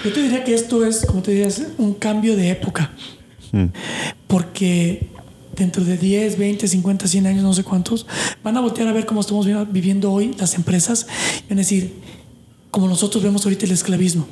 [0.05, 2.93] Yo te diría que esto es, como te dirías, un cambio de época.
[4.26, 5.09] Porque
[5.59, 8.06] dentro de 10, 20, 50, 100 años, no sé cuántos,
[8.43, 11.06] van a voltear a ver cómo estamos vi- viviendo hoy las empresas
[11.44, 11.94] y van a decir,
[12.70, 14.26] como nosotros vemos ahorita el esclavismo,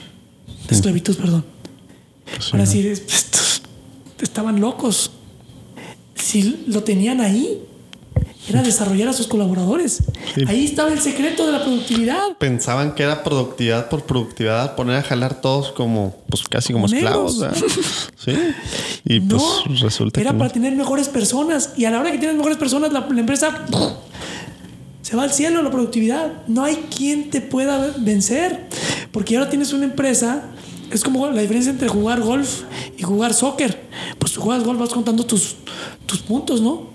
[0.69, 1.45] la esclavitud, perdón.
[2.53, 3.63] Van a decir, "Estos
[4.21, 5.11] estaban locos.
[6.15, 7.61] Si lo tenían ahí,
[8.49, 10.03] era desarrollar a sus colaboradores.
[10.35, 10.45] Sí.
[10.47, 12.37] Ahí estaba el secreto de la productividad.
[12.39, 17.45] pensaban que era productividad por productividad, poner a jalar todos como, pues casi como, esclavos.
[18.17, 18.33] Sí.
[19.05, 20.35] Y no, pues resulta era que.
[20.35, 20.39] no.
[20.39, 21.75] para tener mejores personas.
[21.77, 23.65] Y a la hora que tienes mejores personas, la, la empresa
[25.03, 26.47] se va al cielo la productividad.
[26.49, 28.67] No hay quien te pueda vencer.
[29.13, 30.51] Porque ahora tienes una empresa.
[30.91, 32.63] Es como la diferencia entre jugar golf
[32.97, 33.87] y jugar soccer.
[34.19, 35.57] Pues tú juegas golf, vas contando tus,
[36.07, 36.91] tus puntos, ¿no?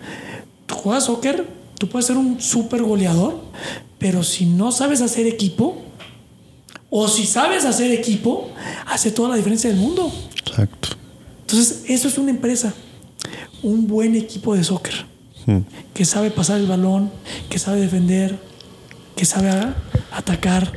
[0.72, 1.45] Tú juegas soccer,
[1.77, 3.41] tú puedes ser un súper goleador,
[3.99, 5.81] pero si no sabes hacer equipo,
[6.89, 8.49] o si sabes hacer equipo,
[8.85, 10.10] hace toda la diferencia del mundo.
[10.48, 10.89] Exacto.
[11.41, 12.73] Entonces, eso es una empresa.
[13.61, 15.11] Un buen equipo de soccer
[15.93, 17.11] que sabe pasar el balón,
[17.49, 18.39] que sabe defender,
[19.18, 19.52] que sabe
[20.14, 20.72] atacar.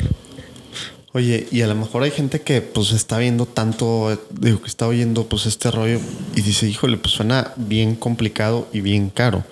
[1.16, 4.88] Oye, y a lo mejor hay gente que pues está viendo tanto, digo, que está
[4.88, 6.00] oyendo pues este rollo
[6.34, 9.44] y dice, híjole, pues suena bien complicado y bien caro.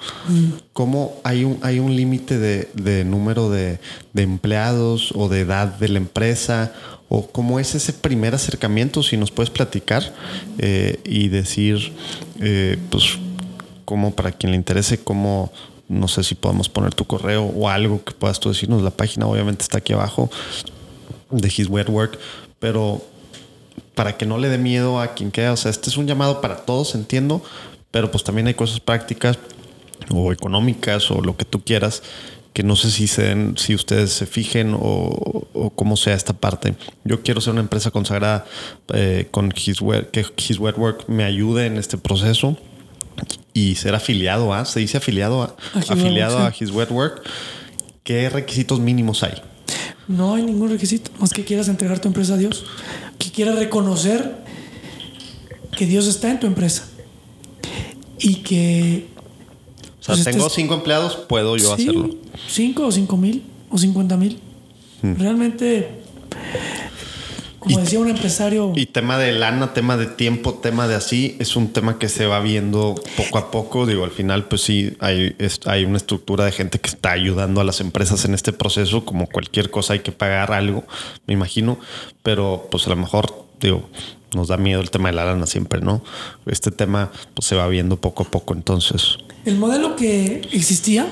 [0.73, 3.79] ¿Cómo hay un, hay un límite de, de número de,
[4.13, 6.73] de empleados o de edad de la empresa?
[7.09, 9.05] ¿O cómo es ese primer acercamiento?
[9.05, 10.03] Si nos puedes platicar
[10.59, 11.93] eh, y decir,
[12.41, 13.19] eh, pues,
[13.85, 15.53] cómo para quien le interese, cómo,
[15.89, 18.83] no sé si podemos poner tu correo o algo que puedas tú decirnos.
[18.83, 20.29] La página obviamente está aquí abajo
[21.33, 22.19] de His Wet Work,
[22.61, 23.03] pero
[23.95, 25.53] para que no le dé miedo a quien queda.
[25.53, 27.43] O sea, este es un llamado para todos, entiendo,
[27.91, 29.39] pero pues también hay cosas prácticas
[30.11, 32.03] o económicas o lo que tú quieras
[32.53, 36.35] que no sé si se den- si ustedes se fijen o, o cómo sea esta
[36.35, 36.75] parte.
[37.03, 38.45] Yo quiero ser una empresa consagrada
[38.93, 42.59] eh, con His Wet, que His Wet Work me ayude en este proceso
[43.55, 45.57] y ser afiliado a, se dice afiliado a,
[45.89, 46.53] afiliado a.
[46.59, 47.23] His Wet Work.
[48.05, 49.41] ¿Qué requisitos mínimos hay?
[50.09, 52.65] No hay ningún requisito, más que quieras entregar tu empresa a Dios,
[53.19, 54.43] que quieras reconocer
[55.77, 56.89] que Dios está en tu empresa
[58.19, 59.07] y que...
[60.01, 62.11] O sea, pues, tengo estés- cinco empleados, puedo yo Sí, hacerlo.
[62.49, 64.39] Cinco o cinco mil o cincuenta mil.
[65.03, 65.15] Hmm.
[65.15, 65.89] Realmente
[67.63, 71.37] como Y- decía un empresario, Y tema de lana, tema de tiempo, tema de así,
[71.39, 73.87] es un tema que se va viendo poco a poco.
[73.87, 77.61] Digo, al final, pues sí, hay, es- hay una estructura de gente que está ayudando
[77.61, 79.05] a las empresas en este proceso.
[79.05, 80.85] Como cualquier cosa hay que pagar algo,
[81.27, 81.79] me imagino.
[82.23, 83.89] Pero pues a lo mejor, digo,
[84.35, 86.03] nos da miedo el tema de la lana siempre, ¿no?
[86.47, 88.55] Este tema pues se va viendo poco a poco.
[88.55, 91.07] Entonces, el modelo que existía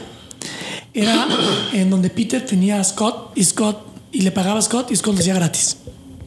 [0.95, 1.27] era
[1.73, 3.79] en donde Peter tenía a Scott y Scott
[4.13, 5.77] y le pagaba a Scott y Scott le hacía gratis.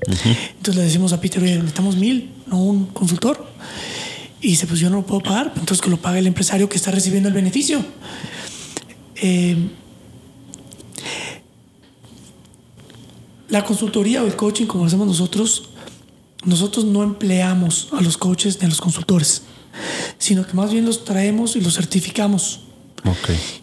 [0.08, 3.46] Entonces le decimos a Peter, oye, necesitamos mil, no un consultor.
[4.42, 6.76] Y dice, pues yo no lo puedo pagar, entonces que lo pague el empresario que
[6.76, 7.84] está recibiendo el beneficio.
[9.16, 9.56] Eh,
[13.48, 15.70] la consultoría o el coaching, como lo hacemos nosotros,
[16.44, 19.44] nosotros no empleamos a los coaches ni a los consultores,
[20.18, 22.62] sino que más bien los traemos y los certificamos.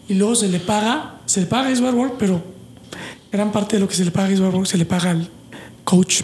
[0.07, 2.43] Y luego se le paga, se le paga a Work, pero
[3.31, 5.29] gran parte de lo que se le paga a Work se le paga al
[5.83, 6.23] coach.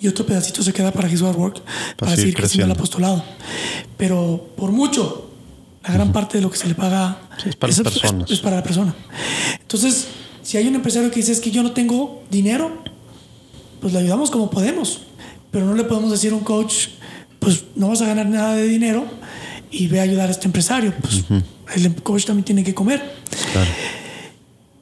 [0.00, 1.62] Y otro pedacito se queda para Isbar Work
[1.96, 3.24] para, seguir seguir creciendo el apostolado.
[3.96, 5.30] Pero por mucho,
[5.82, 8.30] la gran parte de lo que se le paga Sí, es para las personas.
[8.30, 8.94] es para la persona.
[9.60, 10.06] Entonces,
[10.42, 12.82] si hay un empresario que dice es que yo no tengo dinero,
[13.80, 15.02] pues le ayudamos como podemos.
[15.50, 16.88] Pero no le podemos decir a un coach,
[17.38, 19.06] pues no vas a ganar nada de dinero
[19.70, 20.92] y ve a ayudar a este empresario.
[21.00, 21.24] Pues
[21.74, 23.02] el coach también tiene que comer.
[23.52, 23.70] Claro.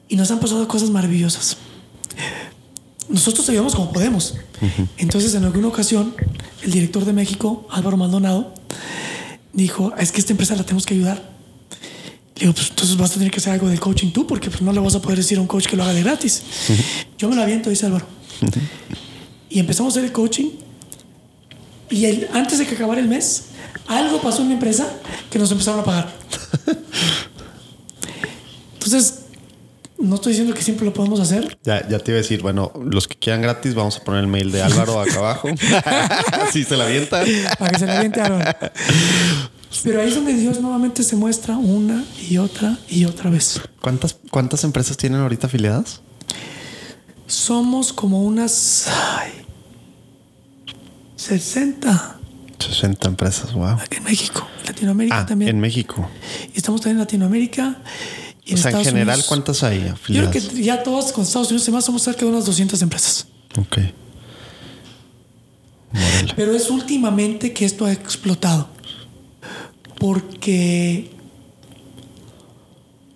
[0.09, 1.57] Y nos han pasado cosas maravillosas.
[3.09, 4.35] Nosotros ayudamos como podemos.
[4.97, 6.15] Entonces, en alguna ocasión,
[6.63, 8.55] el director de México, Álvaro Maldonado,
[9.53, 11.33] dijo, es que esta empresa la tenemos que ayudar.
[12.37, 14.63] Le digo, pues entonces vas a tener que hacer algo del coaching tú, porque pues
[14.63, 16.43] no le vas a poder decir a un coach que lo haga de gratis.
[17.19, 18.07] Yo me lo aviento, dice Álvaro.
[19.51, 20.51] y empezamos a hacer el coaching.
[21.91, 23.45] Y el- antes de que acabara el mes,
[23.87, 24.89] algo pasó en mi empresa
[25.31, 26.13] que nos empezaron a pagar.
[28.75, 29.15] Entonces,
[29.99, 32.73] no estoy diciendo que siempre lo podemos hacer, Ya, ya te iba a decir, bueno,
[32.85, 35.49] los que quieran gratis, vamos a poner el mail de Álvaro acá abajo.
[36.49, 37.23] Así se la avienta.
[37.59, 38.43] para que se le aviente a Aaron.
[39.83, 43.61] Pero ahí es donde Dios nuevamente se muestra una y otra y otra vez.
[43.81, 46.01] ¿Cuántas, ¿Cuántas empresas tienen ahorita afiliadas?
[47.27, 48.89] Somos como unas
[49.19, 49.33] ay,
[51.17, 52.19] 60
[52.59, 53.77] 60 empresas, wow.
[53.83, 55.51] aquí en México, Latinoamérica Ah, también.
[55.51, 56.09] en México.
[56.55, 57.77] Y estamos también en Latinoamérica.
[58.47, 59.27] Y O sea, en general, Unidos.
[59.27, 62.31] ¿cuántas hay Yo creo que ya todas con Estados Unidos y más somos cerca de
[62.31, 63.27] unas 200 empresas.
[63.59, 63.79] Ok.
[66.37, 68.69] Pero es últimamente que esto ha explotado.
[69.99, 71.11] Porque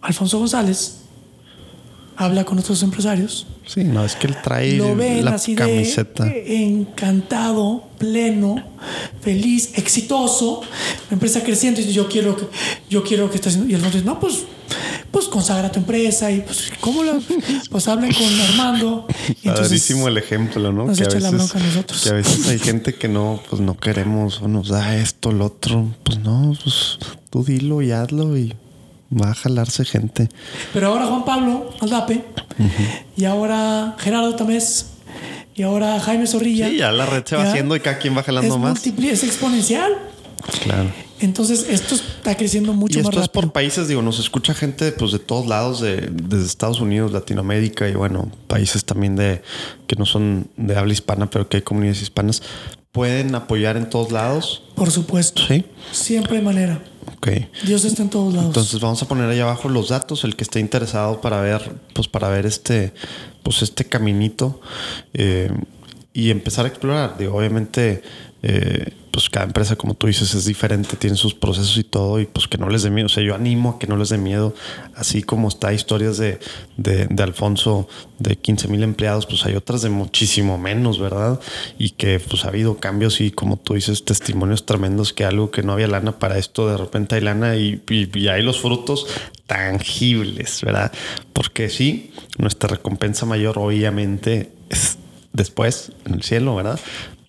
[0.00, 1.00] Alfonso González
[2.16, 6.24] habla con otros empresarios, Sí, no, es que él trae lo ven la así camiseta.
[6.24, 8.64] de encantado, pleno,
[9.20, 10.62] feliz, exitoso,
[11.10, 12.46] la empresa creciendo y yo quiero que
[12.88, 14.44] yo quiero que esté haciendo y Alfonso dice, no, pues
[15.10, 17.18] pues consagra tu empresa y pues cómo la
[17.70, 19.06] pues hablen con Armando
[19.44, 20.86] Padrísimo el ejemplo, ¿no?
[20.86, 22.02] nos Que a, la veces, bronca a nosotros.
[22.02, 25.46] que a veces hay gente que no, pues no queremos o nos da esto, lo
[25.46, 25.94] otro.
[26.02, 26.98] Pues no, pues
[27.30, 28.54] tú dilo y hazlo y
[29.10, 30.28] va a jalarse gente.
[30.72, 32.24] Pero ahora Juan Pablo Aldape
[33.16, 34.86] y ahora Gerardo Tamés
[35.54, 36.68] y ahora Jaime Zorrilla.
[36.68, 38.86] Sí, ya la red se va haciendo y cada quien va jalando es más.
[38.86, 39.92] es exponencial.
[40.62, 40.90] Claro.
[41.20, 43.42] Entonces esto está creciendo mucho y más esto es rápido.
[43.42, 47.88] por países, digo, nos escucha gente pues de todos lados, de, desde Estados Unidos, Latinoamérica
[47.88, 49.42] y bueno, países también de
[49.86, 52.42] que no son de habla hispana, pero que hay comunidades hispanas.
[52.92, 54.62] Pueden apoyar en todos lados.
[54.74, 55.42] Por supuesto.
[55.46, 55.64] Sí.
[55.92, 56.82] Siempre hay manera.
[57.16, 57.28] Ok.
[57.64, 58.48] Dios está en todos lados.
[58.48, 62.08] Entonces vamos a poner ahí abajo los datos, el que esté interesado para ver, pues
[62.08, 62.92] para ver este,
[63.42, 64.60] pues este caminito
[65.14, 65.50] eh,
[66.12, 67.16] y empezar a explorar.
[67.18, 68.02] Digo, obviamente,
[68.42, 72.26] eh, pues cada empresa, como tú dices, es diferente, tiene sus procesos y todo, y
[72.26, 73.06] pues que no les dé miedo.
[73.06, 74.54] O sea, yo animo a que no les dé miedo,
[74.94, 76.38] así como está historias de,
[76.76, 77.88] de, Alfonso
[78.20, 81.40] de 15 mil empleados, pues hay otras de muchísimo menos, ¿verdad?
[81.78, 85.64] Y que pues ha habido cambios y como tú dices, testimonios tremendos que algo que
[85.64, 89.08] no había lana para esto, de repente hay lana y, y, y hay los frutos
[89.48, 90.92] tangibles, ¿verdad?
[91.32, 94.96] Porque sí, nuestra recompensa mayor obviamente es
[95.32, 96.78] después en el cielo, ¿verdad?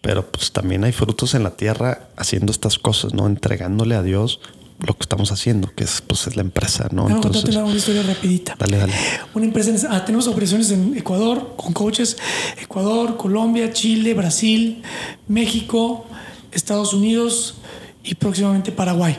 [0.01, 3.27] Pero pues también hay frutos en la tierra haciendo estas cosas, ¿no?
[3.27, 4.39] Entregándole a Dios
[4.79, 7.07] lo que estamos haciendo, que es pues es la empresa, ¿no?
[7.07, 8.55] A Entonces, una, historia rapidita.
[8.57, 8.93] dale, dale.
[9.33, 12.17] Una empresa, ah, tenemos operaciones en Ecuador con coaches,
[12.61, 14.81] Ecuador, Colombia, Chile, Brasil,
[15.27, 16.05] México,
[16.51, 17.55] Estados Unidos
[18.03, 19.17] y próximamente Paraguay.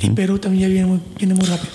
[0.00, 1.72] Y Perú también ya viene muy, viene muy rápido.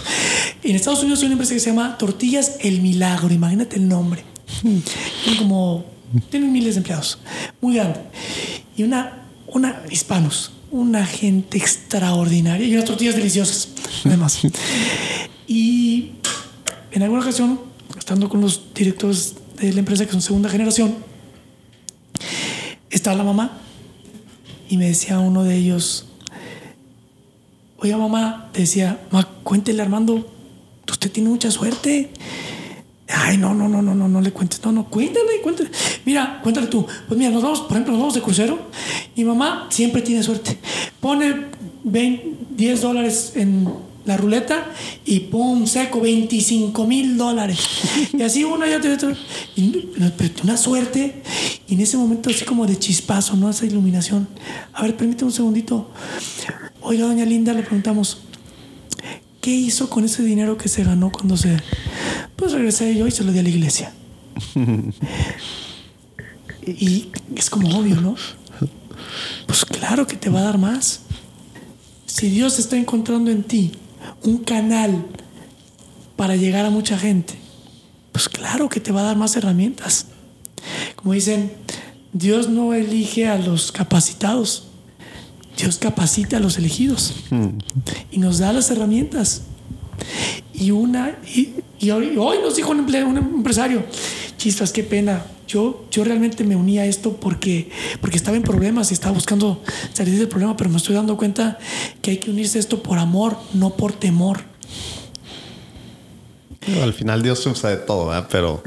[0.64, 4.23] En Estados Unidos hay una empresa que se llama Tortillas El Milagro, imagínate el nombre.
[5.40, 5.86] Como,
[6.30, 7.20] tienen miles de empleados,
[7.62, 8.00] muy grande.
[8.76, 13.70] Y una, una, hispanos, una gente extraordinaria y unas tortillas deliciosas,
[14.06, 14.40] además.
[15.48, 16.12] Y
[16.92, 17.60] en alguna ocasión,
[17.98, 20.96] estando con los directores de la empresa que son segunda generación,
[22.90, 23.58] estaba la mamá
[24.70, 26.08] y me decía uno de ellos,
[27.78, 30.32] oiga mamá, decía, mamá, cuéntele Armando,
[30.90, 32.12] usted tiene mucha suerte.
[33.07, 34.60] Ay, no, no, no, no, no, no le cuentes.
[34.64, 35.69] No, no, cuéntale, cuéntale.
[36.06, 36.86] Mira, cuéntale tú.
[37.07, 38.60] Pues mira, nos vamos, por ejemplo, nos vamos de crucero.
[39.15, 40.57] Mi mamá siempre tiene suerte.
[40.99, 41.45] Pone
[41.84, 43.69] 20, 10 dólares en
[44.06, 44.72] la ruleta
[45.03, 47.60] y pum, seco, 25 mil dólares.
[48.14, 48.98] Y así una y otra
[49.56, 49.61] y.
[49.61, 49.90] Y,
[50.44, 51.22] una suerte.
[51.68, 53.49] Y en ese momento, así como de chispazo, ¿no?
[53.49, 54.27] Esa iluminación.
[54.73, 55.91] A ver, permíteme un segundito.
[56.82, 58.19] Oiga, doña Linda, le preguntamos.
[59.45, 61.55] ¿Qué hizo con ese dinero que se ganó cuando se...
[62.35, 63.93] Pues regresé yo y se lo di a la iglesia.
[66.65, 68.15] y es como obvio, ¿no?
[69.45, 71.01] Pues claro que te va a dar más.
[72.07, 73.73] Si Dios está encontrando en ti
[74.23, 75.05] un canal
[76.15, 77.35] para llegar a mucha gente,
[78.13, 80.07] pues claro que te va a dar más herramientas.
[80.95, 81.51] Como dicen,
[82.13, 84.65] Dios no elige a los capacitados,
[85.57, 87.14] Dios capacita a los elegidos
[88.11, 89.44] y nos da las herramientas.
[90.53, 93.84] Y una, y, y hoy, hoy nos dijo un, un empresario,
[94.38, 95.26] chispas, qué pena.
[95.48, 97.69] Yo, yo realmente me uní a esto porque,
[98.02, 99.61] porque estaba en problemas y estaba buscando
[99.94, 101.60] salir del problema, pero me estoy dando cuenta
[102.02, 104.41] que hay que unirse a esto por amor, no por temor.
[106.82, 108.27] Al final Dios se usa de todo, ¿verdad?
[108.32, 108.64] Pero,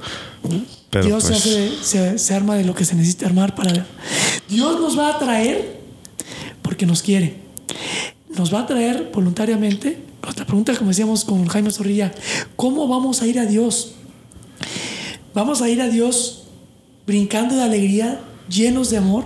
[0.88, 3.86] pero Dios pues, se, hace- se, se arma de lo que se necesita armar para...
[4.48, 5.77] Dios nos va a traer
[6.78, 7.34] porque nos quiere.
[8.36, 9.98] Nos va a traer voluntariamente.
[10.24, 12.14] Otra pregunta, como decíamos con Jaime Zorrilla,
[12.54, 13.94] ¿cómo vamos a ir a Dios?
[15.34, 16.44] ¿Vamos a ir a Dios
[17.04, 19.24] brincando de alegría, llenos de amor?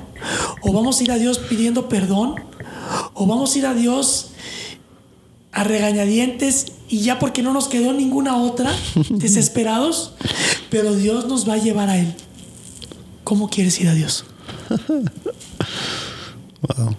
[0.62, 2.36] ¿O vamos a ir a Dios pidiendo perdón?
[3.12, 4.30] ¿O vamos a ir a Dios
[5.52, 8.74] a regañadientes y ya porque no nos quedó ninguna otra,
[9.10, 10.14] desesperados?
[10.70, 12.14] Pero Dios nos va a llevar a Él.
[13.24, 14.24] ¿Cómo quieres ir a Dios?
[16.78, 16.96] wow.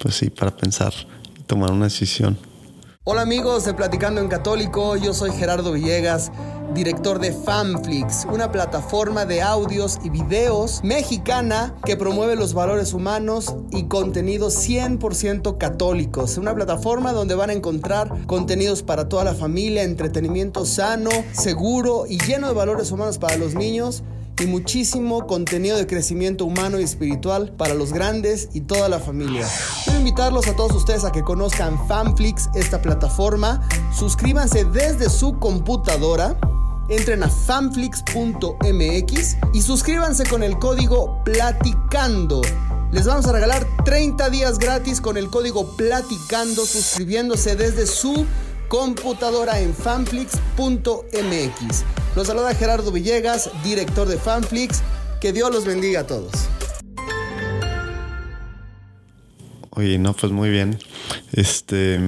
[0.00, 0.92] Pues sí, para pensar
[1.38, 2.38] y tomar una decisión.
[3.04, 6.32] Hola amigos de Platicando en Católico, yo soy Gerardo Villegas,
[6.74, 13.54] director de Fanflix, una plataforma de audios y videos mexicana que promueve los valores humanos
[13.70, 16.36] y contenidos 100% católicos.
[16.36, 22.18] Una plataforma donde van a encontrar contenidos para toda la familia, entretenimiento sano, seguro y
[22.18, 24.02] lleno de valores humanos para los niños
[24.40, 29.46] y muchísimo contenido de crecimiento humano y espiritual para los grandes y toda la familia.
[29.84, 33.66] Quiero invitarlos a todos ustedes a que conozcan Fanflix, esta plataforma.
[33.96, 36.38] Suscríbanse desde su computadora.
[36.88, 42.42] Entren a fanflix.mx y suscríbanse con el código Platicando.
[42.92, 48.26] Les vamos a regalar 30 días gratis con el código Platicando suscribiéndose desde su
[48.68, 51.84] computadora en fanflix.mx.
[52.14, 54.82] Los saluda Gerardo Villegas, director de Fanflix.
[55.20, 56.32] Que Dios los bendiga a todos.
[59.70, 60.78] Oye, no, pues muy bien.
[61.32, 61.98] Este,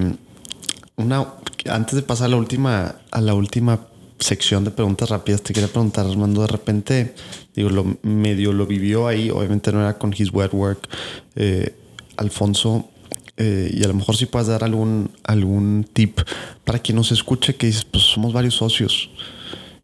[0.96, 1.34] una,
[1.70, 3.86] antes de pasar a la última, a la última
[4.18, 7.14] sección de preguntas rápidas, te quería preguntar, Armando, de repente,
[7.54, 10.88] digo, lo medio lo vivió ahí, obviamente no era con His Wet Work,
[11.36, 11.74] eh,
[12.16, 12.88] Alfonso,
[13.38, 16.20] eh, y a lo mejor si puedes dar algún, algún tip
[16.64, 19.10] para quien nos escuche que dices, pues somos varios socios.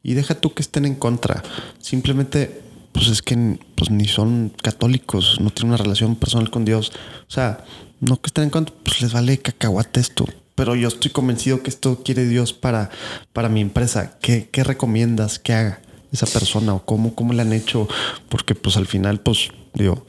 [0.02, 1.43] Y deja tú que estén en contra.
[1.78, 2.62] Simplemente,
[2.93, 6.93] pues es que pues, ni son católicos, no tienen una relación personal con Dios.
[7.28, 7.64] O sea,
[8.01, 10.26] no que estén en contra, pues les vale cacahuate esto.
[10.56, 12.90] Pero yo estoy convencido que esto quiere Dios para,
[13.32, 14.18] para mi empresa.
[14.20, 15.81] ¿Qué, qué recomiendas que haga
[16.12, 16.74] esa persona?
[16.74, 17.89] ¿O cómo, cómo le han hecho?
[18.28, 20.06] Porque pues al final, pues digo,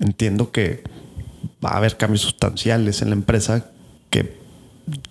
[0.00, 0.82] entiendo que
[1.64, 3.70] va a haber cambios sustanciales en la empresa
[4.10, 4.36] que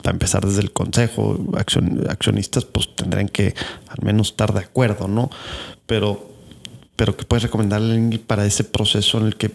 [0.02, 3.54] para empezar desde el consejo, accion- accionistas, pues tendrán que
[3.90, 5.30] al menos estar de acuerdo, ¿no?
[5.86, 6.32] Pero,
[6.96, 9.50] pero ¿qué puedes recomendarle a para ese proceso en el que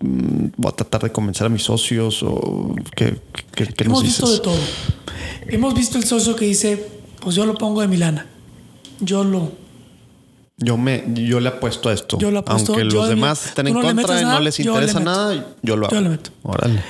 [0.00, 3.18] mm, voy a tratar de convencer a mis socios o qué,
[3.54, 4.58] qué, qué nos Hemos visto de todo.
[5.48, 6.88] Hemos visto el socio que dice,
[7.20, 8.26] pues yo lo pongo de Milana.
[9.00, 9.52] Yo lo...
[10.62, 12.18] Yo me, yo le apuesto a esto.
[12.18, 14.70] Yo le apuesto, Aunque los demás estén en no contra y no les yo le
[14.86, 15.94] interesa nada, yo lo hago.
[15.96, 16.30] Yo le meto.
[16.42, 16.80] Órale.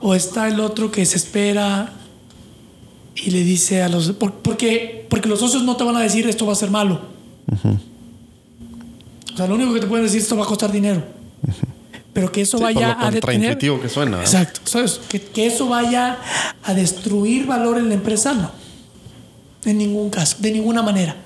[0.00, 1.92] O está el otro que se espera
[3.14, 4.10] y le dice a los...
[4.12, 7.00] por- porque, porque los socios no te van a decir esto va a ser malo.
[9.32, 11.02] O sea, lo único que te pueden decir esto va a costar dinero.
[12.12, 13.58] Pero que eso Sí, por vaya lo a detener...
[13.58, 14.34] que suena, ¿verdad?
[14.40, 14.60] Exacto.
[14.64, 15.00] ¿sabes?
[15.08, 16.18] Que, que eso vaya
[16.62, 18.50] a destruir valor en la empresa, no.
[19.64, 21.16] En ningún caso, de ninguna manera.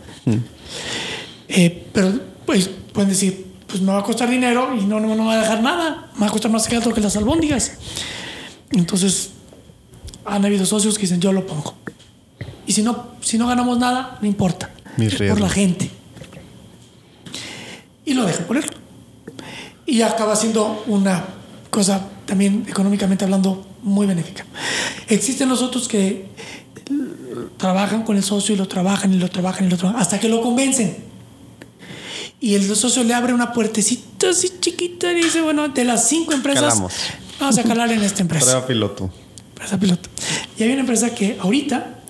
[1.50, 2.12] Eh, pero
[2.46, 5.34] pues pueden decir, pues me va a costar dinero y no, no, no me va
[5.34, 6.10] a dejar nada.
[6.14, 7.72] Me va a costar más caro que las albóndigas.
[8.70, 9.30] Entonces,
[10.24, 11.74] han habido socios que dicen, yo lo pongo.
[12.66, 14.70] Y si no, si no ganamos nada, no importa.
[14.96, 15.40] Mis por riesgos.
[15.40, 15.90] la gente.
[18.04, 18.64] Y lo dejan poner.
[19.86, 21.24] y acaba siendo una
[21.70, 24.46] cosa también económicamente hablando muy benéfica.
[25.08, 26.28] Existen los otros que
[27.56, 30.28] trabajan con el socio y lo trabajan y lo trabajan y lo trabajan hasta que
[30.28, 31.09] lo convencen.
[32.40, 36.32] Y el socio le abre una puertecita así chiquita y dice, bueno, de las cinco
[36.32, 36.94] empresas, Calamos.
[37.38, 38.46] vamos a calar en esta empresa.
[38.46, 39.10] Prueba piloto.
[39.50, 40.08] Empresa piloto.
[40.58, 42.00] Y hay una empresa que ahorita,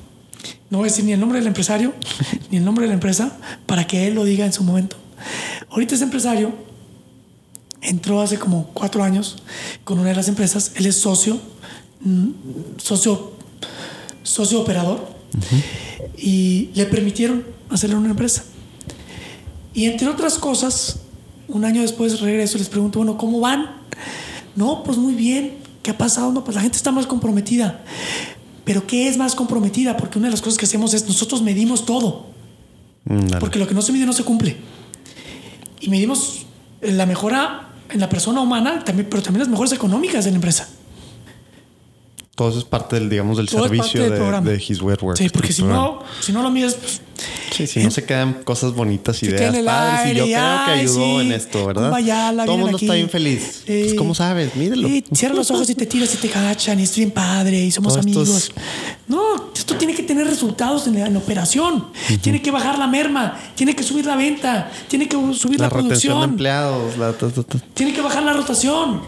[0.71, 1.95] no voy a decir ni el nombre del empresario,
[2.51, 3.37] ni el nombre de la empresa,
[3.67, 4.97] para que él lo diga en su momento.
[5.69, 6.55] Ahorita ese empresario
[7.81, 9.43] entró hace como cuatro años
[9.85, 11.41] con una de las empresas, él es socio,
[12.01, 12.29] mm,
[12.79, 13.33] socio,
[14.23, 15.09] socio operador,
[16.17, 18.45] y le permitieron hacerlo en una empresa.
[19.75, 21.01] Y entre otras cosas,
[21.49, 23.71] un año después regreso y les pregunto, bueno, ¿cómo van?
[24.57, 25.59] No, pues muy bien.
[25.83, 26.33] ¿Qué ha pasado?
[26.33, 27.83] No, pues la gente está más comprometida.
[28.65, 29.97] Pero ¿qué es más comprometida?
[29.97, 32.27] Porque una de las cosas que hacemos es nosotros medimos todo.
[33.05, 33.41] Mm, dale.
[33.41, 34.57] Porque lo que no se mide no se cumple.
[35.81, 36.47] Y medimos
[36.83, 40.69] la mejora en la persona humana, también, pero también las mejoras económicas de la empresa.
[42.41, 44.13] Todo eso es parte del, digamos, del Todo servicio del
[44.43, 45.15] de, de His Work.
[45.19, 45.85] Sí, porque si programa.
[45.85, 47.03] no, si no lo mides, pues,
[47.55, 50.15] Sí, sí, no se quedan cosas bonitas, ideas padres.
[50.15, 51.91] Y yo creo que ay, ayudó sí, en esto, ¿verdad?
[51.91, 52.97] Bayala, Todo el mundo está aquí.
[53.01, 53.63] bien feliz.
[53.67, 53.81] Sí.
[53.83, 54.57] Pues, ¿Cómo sabes?
[54.57, 54.89] Mírelo.
[55.13, 57.99] Cierra los ojos y te tiras y te cachan y es bien padre y somos
[57.99, 58.51] amigos.
[59.07, 61.89] No, esto tiene que tener resultados en la, en la operación.
[62.23, 65.69] Tiene que bajar la merma, tiene que subir la venta, tiene que subir la, la
[65.69, 66.97] retención de producción, empleados.
[66.97, 67.59] la- ta, ta, ta.
[67.75, 69.03] tiene que bajar la rotación,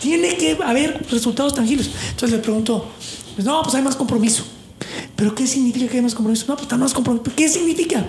[0.00, 1.90] tiene que haber resultados tangibles.
[2.10, 2.86] Entonces le pregunto,
[3.34, 4.44] pues no, pues hay más compromiso.
[5.14, 6.46] ¿Pero qué significa que hay más compromiso?
[6.48, 7.24] No, pues está más compromiso.
[7.36, 8.06] ¿Qué significa?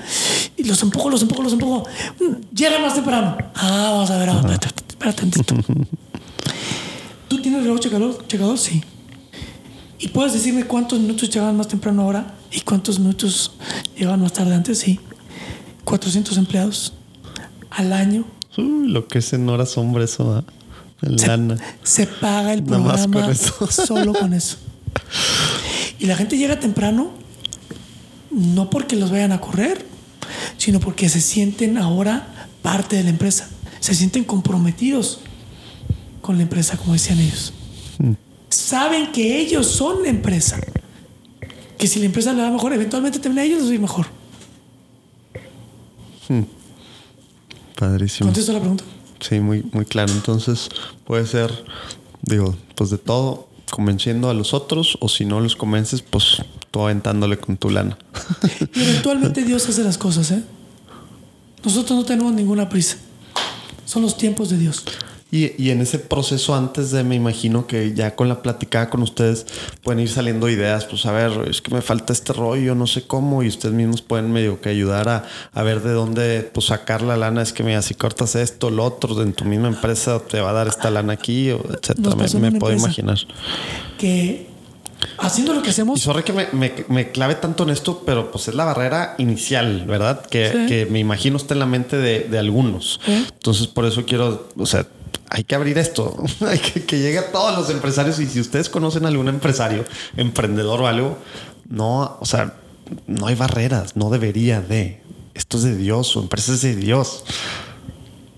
[0.55, 1.85] Y los empujo, los empujo, los empujo.
[2.19, 3.37] Mm, Llega más temprano.
[3.55, 4.29] Ah, vamos a ver.
[4.29, 5.55] Espérate, espérate tantito.
[7.27, 8.27] ¿Tú tienes reloj checador?
[8.27, 8.57] checador?
[8.57, 8.81] Sí.
[9.99, 13.51] ¿Y puedes decirme cuántos minutos llegaban más temprano ahora y cuántos minutos
[13.97, 14.79] llegaban más tarde antes?
[14.79, 14.99] Sí.
[15.83, 16.93] 400 empleados
[17.69, 18.25] al año.
[18.57, 20.43] Uy, lo que es en horas sombra eso,
[21.01, 21.57] Se, lana.
[21.83, 23.67] se paga el programa con eso.
[23.71, 24.57] solo con eso.
[25.99, 27.11] Y la gente llega temprano
[28.31, 29.85] no porque los vayan a correr,
[30.57, 33.49] sino porque se sienten ahora parte de la empresa.
[33.79, 35.19] Se sienten comprometidos
[36.21, 37.53] con la empresa, como decían ellos.
[38.49, 40.59] Saben que ellos son la empresa.
[41.77, 44.07] Que si la empresa le va mejor, eventualmente también a ellos les va mejor.
[47.75, 48.27] Padrísimo.
[48.27, 48.83] ¿Contesto la pregunta?
[49.21, 50.11] Sí, muy, muy claro.
[50.11, 50.69] Entonces
[51.05, 51.51] puede ser,
[52.21, 56.81] digo, pues de todo, convenciendo a los otros, o si no los convences, pues tú
[56.81, 57.97] aventándole con tu lana.
[58.75, 60.43] Y eventualmente Dios hace las cosas, ¿eh?
[61.63, 62.97] Nosotros no tenemos ninguna prisa.
[63.85, 64.83] Son los tiempos de Dios.
[65.31, 69.01] Y, y en ese proceso antes de, me imagino que ya con la platicada con
[69.01, 69.45] ustedes
[69.81, 73.03] pueden ir saliendo ideas, pues a ver, es que me falta este rollo, no sé
[73.03, 77.01] cómo, y ustedes mismos pueden medio que ayudar a, a ver de dónde pues sacar
[77.01, 80.41] la lana, es que mira, si cortas esto, lo otro, en tu misma empresa te
[80.41, 82.15] va a dar esta lana aquí, etcétera.
[82.39, 83.17] Me, puedo imaginar.
[83.97, 84.47] Que
[85.17, 88.31] haciendo lo que Y hacemos, sorry que me, me- me clave tanto en esto, pero
[88.31, 90.25] pues es la barrera inicial, ¿verdad?
[90.25, 90.65] Que, Sí.
[90.67, 92.99] que me imagino está en la mente de, de algunos.
[93.07, 94.85] Entonces, por eso quiero, o sea,
[95.29, 98.19] hay que abrir esto, hay que, que llegue a todos los empresarios.
[98.19, 99.85] Y si ustedes conocen a algún empresario,
[100.17, 101.17] emprendedor o algo,
[101.69, 102.55] no, o sea,
[103.07, 105.01] no hay barreras, no debería de.
[105.33, 107.23] Esto es de Dios, su empresa es de Dios.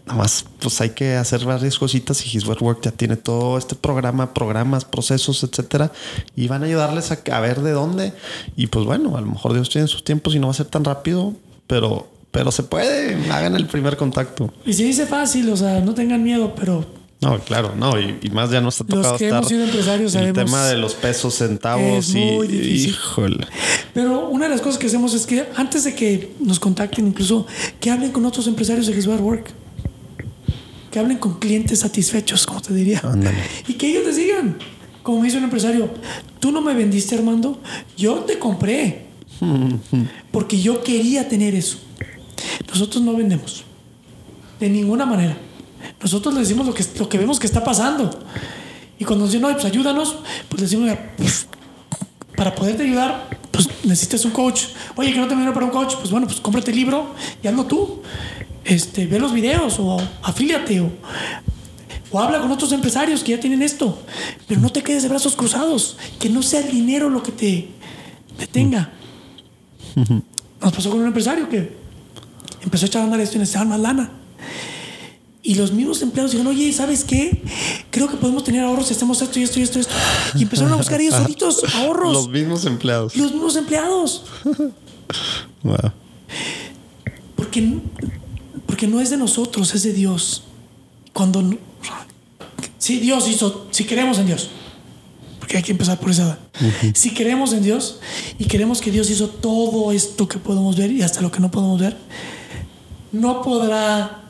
[0.06, 3.58] Nada más, pues hay que hacer varias cositas y His Word Work ya tiene todo
[3.58, 5.91] este programa, programas, procesos, etcétera,
[6.36, 8.14] y van a ayudarles a, a ver de dónde.
[8.56, 10.68] Y pues bueno, a lo mejor Dios tiene sus tiempos y no va a ser
[10.68, 11.34] tan rápido,
[11.66, 13.15] pero, pero se puede.
[13.31, 14.51] Hagan el primer contacto.
[14.65, 16.84] y se dice fácil, o sea, no tengan miedo, pero
[17.22, 20.15] No, claro, no, y, y más ya ha Los tocado que estar hemos sido empresarios
[20.15, 22.89] el tema de los pesos, centavos es y muy difícil.
[22.89, 23.47] híjole.
[23.93, 27.45] Pero una de las cosas que hacemos es que antes de que nos contacten, incluso
[27.80, 29.51] que hablen con otros empresarios de Bar Work.
[30.91, 33.01] Que hablen con clientes satisfechos, como te diría.
[33.68, 34.57] Y que ellos les digan,
[35.03, 35.89] como me dice un empresario,
[36.39, 37.60] tú no me vendiste, Armando,
[37.95, 39.05] yo te compré.
[40.31, 41.77] Porque yo quería tener eso.
[42.68, 43.64] Nosotros no vendemos.
[44.60, 45.38] De ninguna manera.
[46.02, 48.20] Nosotros le decimos lo que, lo que vemos que está pasando.
[48.99, 50.18] Y cuando nos dicen, no, pues ayúdanos,
[50.49, 51.48] pues le decimos, "Mira, pues,
[52.36, 54.64] para poderte ayudar, pues necesitas un coach.
[54.95, 57.48] Oye, que no te dinero para un coach, pues bueno, pues cómprate el libro y
[57.48, 58.02] hazlo tú.
[58.65, 60.90] Este, ve los videos o afíliate o,
[62.11, 63.99] o habla con otros empresarios que ya tienen esto.
[64.48, 65.98] Pero no te quedes de brazos cruzados.
[66.20, 67.68] Que no sea el dinero lo que te
[68.40, 68.91] detenga.
[70.61, 71.82] Nos pasó con un empresario que
[72.64, 74.11] empezó a echar a andar esto y necesitaba más lana.
[75.45, 77.41] Y los mismos empleados dijeron, oye, ¿sabes qué?
[77.91, 79.94] Creo que podemos tener ahorros si hacemos esto y esto y esto y esto.
[80.35, 82.14] Y empezaron a buscar ellos solitos ahorros.
[82.14, 83.15] Los mismos empleados.
[83.15, 84.23] Los mismos empleados.
[85.61, 85.77] Wow.
[87.35, 87.80] Porque,
[88.65, 90.44] porque no es de nosotros, es de Dios.
[91.14, 91.41] cuando
[92.84, 94.49] si Dios hizo, si creemos en Dios,
[95.40, 96.38] porque hay que empezar por esa.
[96.94, 97.99] Si creemos en Dios
[98.38, 101.49] y queremos que Dios hizo todo esto que podemos ver y hasta lo que no
[101.49, 101.95] podemos ver,
[103.14, 104.23] no podrá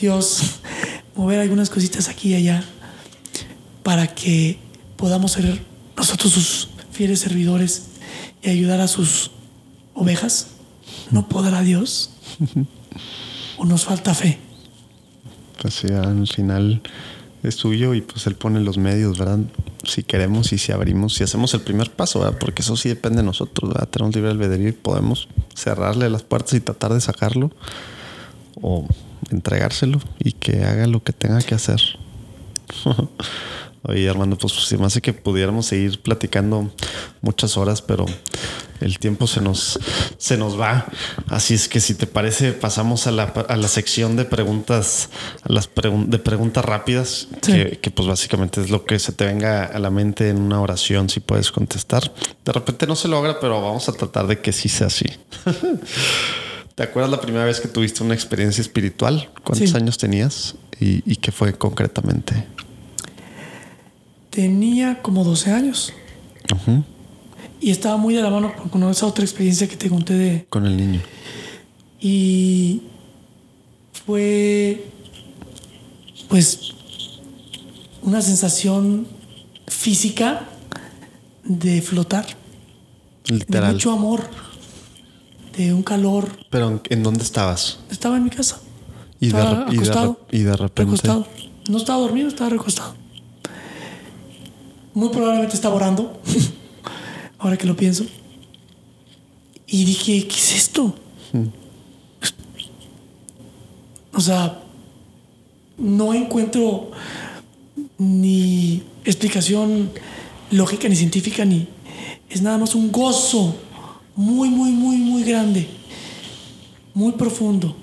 [0.00, 0.60] Dios
[1.14, 2.64] mover algunas cositas aquí y allá
[3.84, 4.58] para que
[4.96, 5.62] podamos ser
[5.96, 7.88] nosotros sus fieles servidores
[8.42, 9.30] y ayudar a sus
[9.94, 10.48] ovejas.
[11.10, 12.10] No podrá Dios.
[13.58, 14.38] o nos falta fe.
[15.60, 16.80] Pues sí, al final
[17.42, 19.40] es suyo y pues él pone los medios, ¿verdad?
[19.84, 22.38] Si queremos y si abrimos, si hacemos el primer paso, ¿verdad?
[22.38, 23.88] Porque eso sí depende de nosotros, ¿verdad?
[23.88, 27.50] Tenemos libre albedrío y podemos cerrarle las puertas y tratar de sacarlo
[28.60, 28.86] o
[29.30, 31.80] entregárselo y que haga lo que tenga que hacer.
[33.84, 36.70] Oye, Armando, pues se me hace que pudiéramos seguir platicando
[37.20, 38.06] muchas horas, pero
[38.80, 39.76] el tiempo se nos,
[40.18, 40.86] se nos va.
[41.26, 45.08] Así es que si te parece, pasamos a la, a la sección de preguntas,
[45.42, 47.52] a las pregun- de preguntas rápidas, Sí.
[47.52, 50.60] que, que, pues básicamente es lo que se te venga a la mente en una
[50.60, 52.12] oración, si puedes contestar.
[52.44, 55.06] De repente no se logra, pero vamos a tratar de que sí sea así.
[56.74, 59.28] ¿Te acuerdas la primera vez que tuviste una experiencia espiritual?
[59.44, 59.76] ¿Cuántos Sí.
[59.76, 60.54] años tenías?
[60.80, 62.46] ¿Y, y qué fue concretamente?
[64.30, 65.92] Tenía como 12 años
[66.52, 66.82] Ujú.
[67.60, 70.46] y estaba muy de la mano con- esa otra experiencia que te conté de...
[70.48, 71.00] Con el niño.
[72.00, 72.82] Y
[74.06, 74.86] fue
[76.28, 76.72] pues
[78.02, 79.06] una sensación
[79.68, 80.48] física
[81.44, 82.26] de flotar,
[83.26, 84.28] de mucho amor,
[85.56, 86.28] de un calor.
[86.50, 87.78] Pero ¿en, dónde estabas?
[87.90, 88.60] Estaba en mi casa.
[89.20, 89.38] Y de,
[89.70, 90.82] y y repente.
[90.82, 91.26] Recostado.
[91.68, 92.94] No estaba dormido, estaba recostado.
[94.94, 96.20] Muy probablemente estaba orando.
[97.38, 98.04] Ahora que lo pienso.
[99.66, 100.94] Y dije, ¿qué es esto?
[104.12, 104.60] O sea,
[105.78, 106.90] no encuentro
[107.98, 109.90] ni explicación
[110.50, 111.66] lógica ni científica ni
[112.28, 113.54] es nada más un gozo
[114.22, 115.68] muy muy muy muy grande
[116.94, 117.76] muy profundo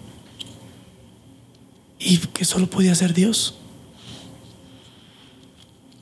[2.00, 3.56] y que solo podía ser Dios.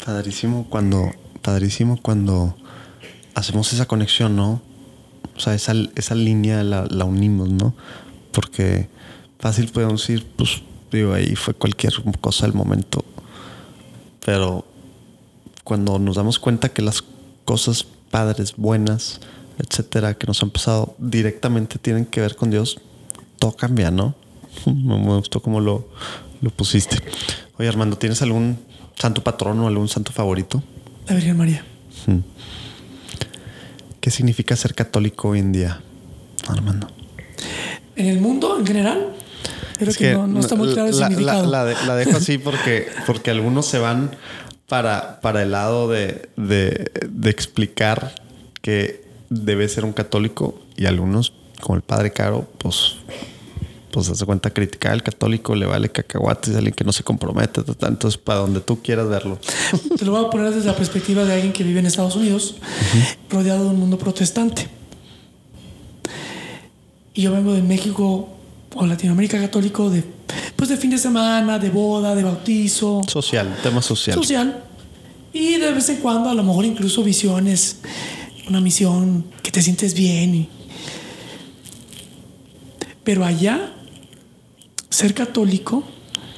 [0.06, 1.12] Padrísimo cuando,
[1.42, 2.56] padrísimo cuando
[3.34, 4.62] hacemos esa conexión, ¿no?
[5.36, 7.76] O sea, esa, esa línea la, la unimos, ¿no?
[8.32, 8.90] Porque
[9.40, 10.62] fácil podemos decir, pues,
[10.92, 13.04] digo, ahí fue cualquier cosa del momento.
[14.24, 14.66] Pero
[15.64, 17.04] cuando nos damos cuenta que las
[17.44, 19.20] cosas padres, buenas,
[19.58, 22.80] etcétera, que nos han pasado directamente tienen que ver con Dios,
[23.40, 24.16] todo cambia, ¿no?
[24.66, 25.90] Me gustó cómo lo,
[26.42, 26.98] lo pusiste.
[27.58, 28.60] Oye, Armando, ¿tienes algún
[28.98, 30.62] santo patrono o algún santo favorito?
[31.08, 31.66] La Virgen María.
[34.00, 35.82] ¿Qué significa ser católico hoy en día,
[36.48, 36.88] Armando?
[37.96, 39.14] En el mundo en general,
[39.78, 41.44] creo que, no, no está muy claro el la, significado.
[41.48, 44.12] La, la de- la dejo así porque, porque algunos se van
[44.68, 48.14] para, para el lado de, de, de explicar
[48.62, 52.96] que debe ser un católico y algunos, como el padre Caro, pues
[53.92, 57.74] pues hace cuenta criticar al católico, le vale cacahuates, alguien que no se compromete, ta,
[57.74, 57.88] ta.
[57.88, 59.40] entonces para donde tú quieras verlo.
[59.98, 62.58] Te lo voy a poner desde la perspectiva de alguien que vive en Estados Unidos,
[63.30, 64.68] rodeado de un mundo protestante.
[67.16, 68.30] Y yo vengo de México
[68.76, 70.04] o Latinoamérica católico de
[70.56, 74.16] pues de fin de semana, de boda, de bautizo, Social, tema social.
[74.16, 74.64] social.
[75.34, 77.78] Y de vez en cuando a lo mejor incluso visiones,
[78.50, 80.36] una misión que te sientes bien.
[80.36, 80.50] y-
[83.04, 83.74] Pero allá,
[84.90, 85.84] ser católico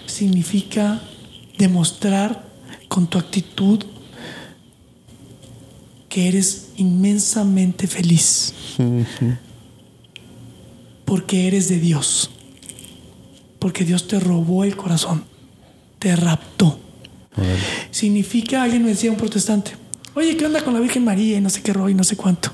[0.05, 1.01] significa
[1.57, 2.47] demostrar
[2.87, 3.83] con tu actitud
[6.07, 8.53] que eres inmensamente feliz.
[11.05, 12.29] Porque eres de Dios.
[13.59, 15.23] Porque Dios te robó el corazón.
[15.99, 16.79] Te raptó.
[17.91, 19.71] Significa, alguien me decía, un protestante,
[20.15, 22.15] oye, ¿qué onda con la Virgen María y no sé qué rollo y no sé
[22.15, 22.51] cuánto?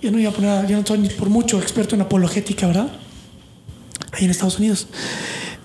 [0.00, 2.88] Yo no iba a poner, yo no soy ni por mucho experto en apologética, ¿verdad?
[4.12, 4.86] Ahí en Estados Unidos,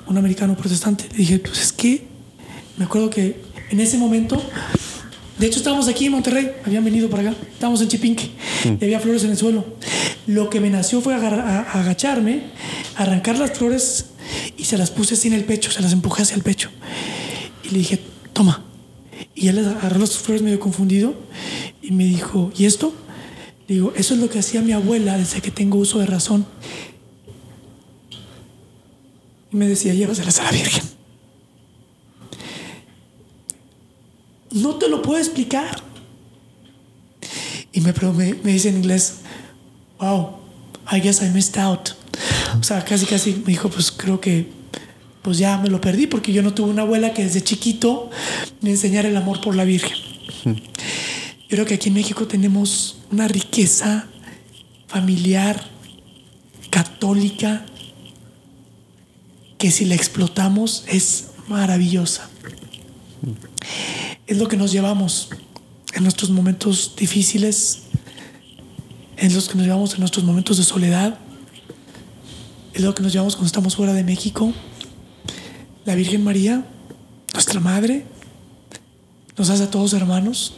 [0.07, 1.05] un americano protestante.
[1.11, 2.07] Le dije, pues es que
[2.77, 4.41] me acuerdo que en ese momento,
[5.37, 8.31] de hecho estábamos aquí en Monterrey, habían venido para acá, estábamos en Chipinque
[8.65, 9.65] y había flores en el suelo.
[10.25, 12.43] Lo que me nació fue agacharme,
[12.95, 14.05] arrancar las flores
[14.57, 16.69] y se las puse así en el pecho, se las empujé hacia el pecho.
[17.63, 17.99] Y le dije,
[18.33, 18.63] toma.
[19.35, 21.15] Y él agarró las flores medio confundido
[21.81, 22.93] y me dijo, ¿y esto?
[23.67, 26.45] Digo, eso es lo que hacía mi abuela desde que tengo uso de razón.
[29.51, 30.83] Y me decía, llévaselas a la Virgen.
[34.51, 35.81] No te lo puedo explicar.
[37.71, 39.15] Y me, me, me dice en inglés,
[39.99, 40.37] wow,
[40.91, 41.89] I guess I missed out.
[42.59, 44.51] O sea, casi, casi me dijo, pues creo que
[45.23, 48.11] pues ya me lo perdí porque yo no tuve una abuela que desde chiquito
[48.61, 49.97] me enseñara el amor por la Virgen.
[50.45, 54.07] Yo creo que aquí en México tenemos una riqueza
[54.87, 55.69] familiar,
[56.69, 57.65] católica,
[59.57, 62.29] que si la explotamos es maravillosa.
[64.27, 65.29] Es lo que nos llevamos
[65.93, 67.83] en nuestros momentos difíciles,
[69.15, 71.17] es lo que nos llevamos en nuestros momentos de soledad,
[72.73, 74.51] es lo que nos llevamos cuando estamos fuera de México.
[75.85, 76.65] La Virgen María,
[77.33, 78.05] nuestra Madre,
[79.37, 80.55] nos hace a todos hermanos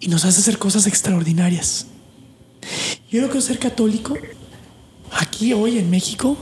[0.00, 1.86] y nos hace hacer cosas extraordinarias.
[3.10, 4.16] Yo creo que ser católico,
[5.12, 6.38] aquí hoy en México,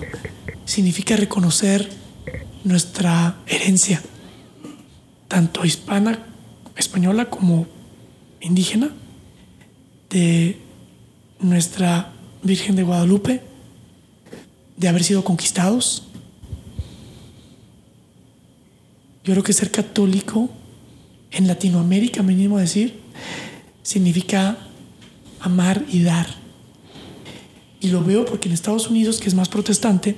[0.66, 1.90] significa reconocer
[2.62, 4.00] nuestra herencia,
[5.26, 6.26] tanto hispana,
[6.76, 7.66] española como
[8.40, 8.90] indígena,
[10.10, 10.60] de
[11.40, 12.12] nuestra
[12.44, 13.42] Virgen de Guadalupe,
[14.76, 16.08] de haber sido conquistados.
[19.24, 20.50] Yo creo que ser católico
[21.30, 23.00] en Latinoamérica, me animo a decir,
[23.82, 24.58] significa
[25.40, 26.26] amar y dar.
[27.80, 30.16] Y lo veo porque en Estados Unidos, que es más protestante,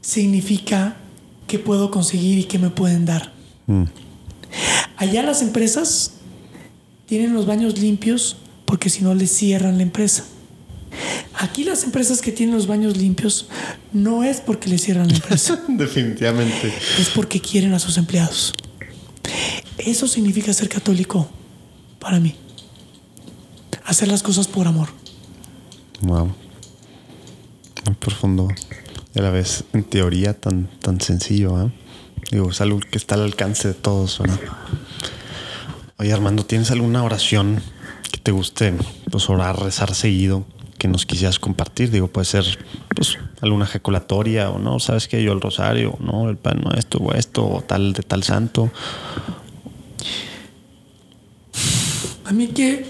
[0.00, 0.96] significa
[1.46, 3.32] que puedo conseguir y que me pueden dar.
[4.96, 6.12] Allá las empresas
[7.06, 10.24] tienen los baños limpios porque si no les cierran la empresa.
[11.38, 13.48] Aquí las empresas que tienen los baños limpios
[13.92, 16.72] no es porque les cierran la empresa, Definitivamente.
[16.98, 18.52] es porque quieren a sus empleados.
[19.78, 21.28] Eso significa ser católico
[21.98, 22.34] para mí.
[23.84, 24.88] Hacer las cosas por amor.
[26.00, 26.34] Wow.
[27.86, 28.48] Muy profundo.
[29.14, 31.66] Y a la vez, en teoría, tan, tan sencillo.
[31.66, 31.70] ¿eh?
[32.30, 34.18] Digo, es algo que está al alcance de todos.
[34.18, 34.40] ¿verdad?
[35.98, 37.62] Oye, Armando, ¿tienes alguna oración
[38.10, 38.74] que te guste
[39.10, 40.46] pues, orar, rezar seguido?
[40.84, 41.90] Que nos quisieras compartir.
[41.90, 42.44] Digo, puede ser
[42.94, 44.78] pues, alguna ejaculatoria o no.
[44.80, 45.22] ¿Sabes qué?
[45.22, 48.70] Yo el rosario, no, el pan, no, esto o esto, o tal de tal santo.
[52.26, 52.84] A mí que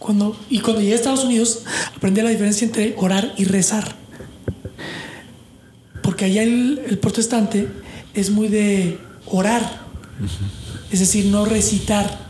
[0.00, 1.62] cuando y cuando llegué a Estados Unidos
[1.96, 3.94] aprendí la diferencia entre orar y rezar.
[6.02, 7.68] Porque allá el, el protestante
[8.12, 9.82] es muy de orar,
[10.90, 12.26] es decir, no recitar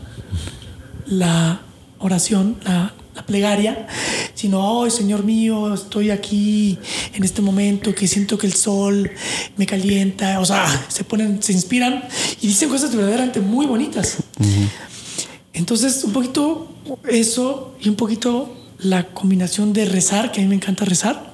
[1.07, 1.61] la
[1.97, 3.87] oración, la, la plegaria,
[4.33, 6.77] sino, ay Señor mío, estoy aquí
[7.13, 9.11] en este momento que siento que el sol
[9.57, 12.03] me calienta, o sea, se ponen, se inspiran
[12.41, 14.17] y dicen cosas verdaderamente muy bonitas.
[15.53, 16.73] Entonces, un poquito
[17.09, 21.33] eso y un poquito la combinación de rezar, que a mí me encanta rezar.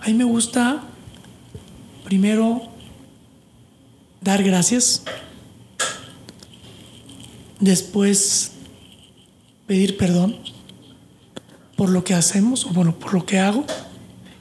[0.00, 0.82] A mí me gusta
[2.04, 2.62] primero
[4.20, 5.02] dar gracias,
[7.60, 8.52] después
[9.68, 10.34] pedir perdón
[11.76, 13.64] por lo que hacemos, o bueno, por lo que hago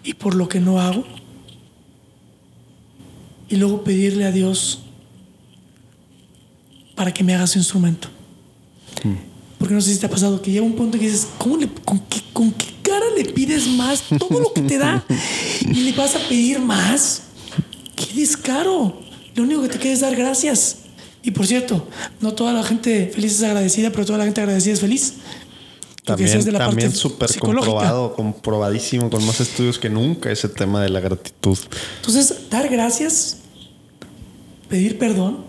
[0.04, 1.04] y por lo que no hago.
[3.48, 4.80] Y luego pedirle a Dios
[6.95, 8.08] para que me haga su instrumento.
[9.60, 11.68] Porque no sé si te ha pasado que llega un punto que dices, ¿cómo le,
[11.68, 15.06] con, qué, ¿con qué cara le pides más todo lo que te da
[15.62, 17.24] y le vas a pedir más?
[17.95, 18.99] ¡Qué descaro!
[19.36, 20.87] Lo único que te queda es dar gracias.
[21.23, 21.88] Y por cierto,
[22.22, 25.15] no toda la gente feliz es agradecida, pero toda la gente agradecida es feliz.
[26.03, 30.48] También, es de la también parte súper comprobado, comprobadísimo, con más estudios que nunca ese
[30.48, 31.57] tema de la gratitud.
[31.98, 33.39] Entonces, dar gracias,
[34.69, 35.44] pedir perdón,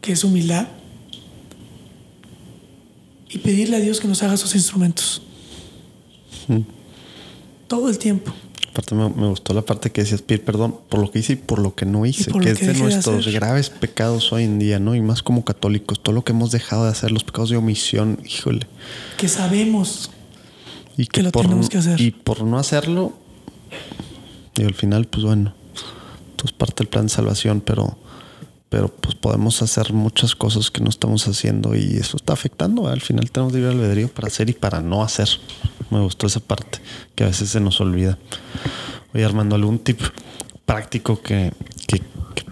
[0.00, 0.66] que es humildad,
[3.28, 5.22] y pedirle a Dios que nos haga sus instrumentos.
[7.66, 8.32] Todo el tiempo.
[8.76, 11.36] Aparte me, me gustó la parte que decías pedir perdón por lo que hice y
[11.36, 13.32] por lo que no hice, que es que de nuestros hacer.
[13.32, 14.94] graves pecados hoy en día, ¿no?
[14.94, 18.18] Y más como católicos, todo lo que hemos dejado de hacer, los pecados de omisión,
[18.26, 18.66] híjole.
[19.16, 20.10] Que sabemos
[20.98, 21.98] Y Que lo por, tenemos que hacer.
[21.98, 23.14] Y por no hacerlo,
[24.58, 25.54] y al final, pues bueno,
[26.44, 27.96] es parte del plan de salvación, pero,
[28.68, 32.88] pero pues podemos hacer muchas cosas que no estamos haciendo y eso está afectando.
[32.88, 35.28] Al final tenemos libre albedrío para hacer y para no hacer.
[35.90, 36.80] Me gustó esa parte
[37.14, 38.18] que a veces se nos olvida.
[39.14, 40.00] Oye, Armando, ¿algún tip
[40.64, 41.52] práctico que,
[41.86, 42.02] que-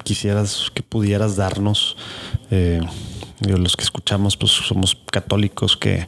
[0.04, 1.96] quisieras, que pudieras darnos?
[2.50, 2.80] Eh,
[3.40, 6.06] los que escuchamos, pues somos católicos que,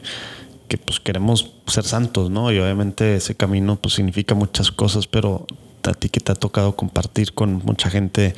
[0.69, 2.51] que pues queremos ser santos, ¿no?
[2.51, 5.45] Y obviamente ese camino pues significa muchas cosas, pero
[5.83, 8.35] a ti que te ha tocado compartir con mucha gente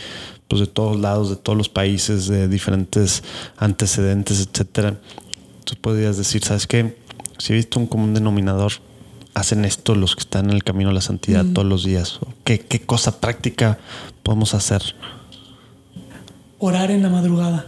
[0.47, 3.23] pues de todos lados, de todos los países, de diferentes
[3.57, 4.99] antecedentes, etcétera,
[5.63, 6.97] tú podrías decir, ¿sabes qué?
[7.37, 8.73] Si he visto un común denominador,
[9.35, 12.19] hacen esto los que están en el camino a la santidad todos los días.
[12.43, 13.77] ¿Qué, ¿Qué cosa práctica
[14.23, 14.81] podemos hacer?
[16.59, 17.65] orar en la madrugada.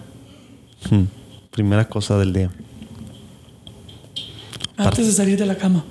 [0.89, 1.05] Hmm.
[1.49, 2.51] Primera cosa del día.
[4.77, 5.85] Antes de salir de la cama.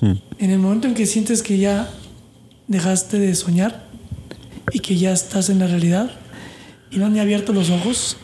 [0.00, 0.14] Hmm.
[0.38, 1.88] En el momento en que sientes que ya
[2.68, 3.88] dejaste de soñar
[4.72, 6.10] y que ya estás en la realidad
[6.90, 8.16] y no han ni abierto los ojos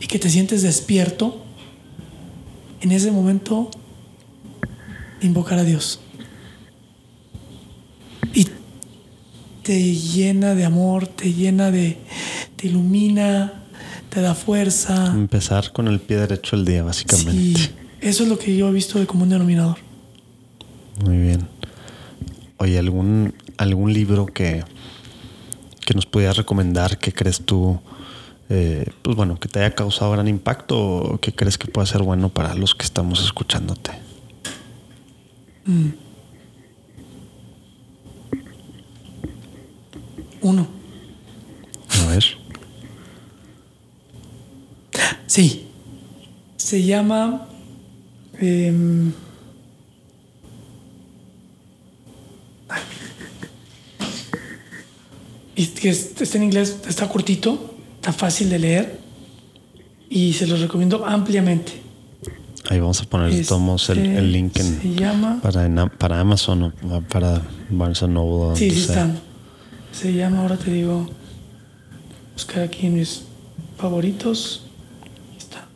[0.00, 1.44] y que te sientes despierto,
[2.80, 3.70] en ese momento
[5.20, 6.00] invocar a Dios.
[8.32, 8.46] Y
[9.62, 11.98] te llena de amor, te llena de,
[12.56, 13.64] te ilumina,
[14.08, 15.12] te da fuerza.
[15.14, 17.32] Empezar con el pie derecho el día, básicamente.
[17.32, 17.70] Sí,
[18.00, 19.89] eso es lo que yo he visto de común denominador.
[21.04, 21.48] Muy bien.
[22.58, 24.64] Oye, ¿algún, algún libro que,
[25.86, 27.80] que nos pudieras recomendar que crees tú,
[28.48, 32.02] eh, pues bueno, que te haya causado gran impacto o que crees que pueda ser
[32.02, 33.92] bueno para los que estamos escuchándote?
[40.42, 40.66] Uno.
[42.02, 42.24] A ver.
[45.26, 45.68] Sí.
[46.56, 47.46] Se llama.
[48.38, 49.12] em,
[55.60, 58.98] y que es- está en inglés, está cortito, está fácil de leer
[60.08, 61.72] y se los recomiendo ampliamente.
[62.68, 63.54] Ahí vamos a poner el, Este
[64.18, 65.38] el link en, Se llama.
[65.42, 68.56] para, en- para Amazon o para Barnes Noble.
[68.56, 69.18] Sí, sí están.
[69.92, 71.08] Se llama, ahora te digo.
[72.34, 73.22] Buscar aquí en mis
[73.76, 74.62] favoritos.
[75.32, 75.66] Ahí Está.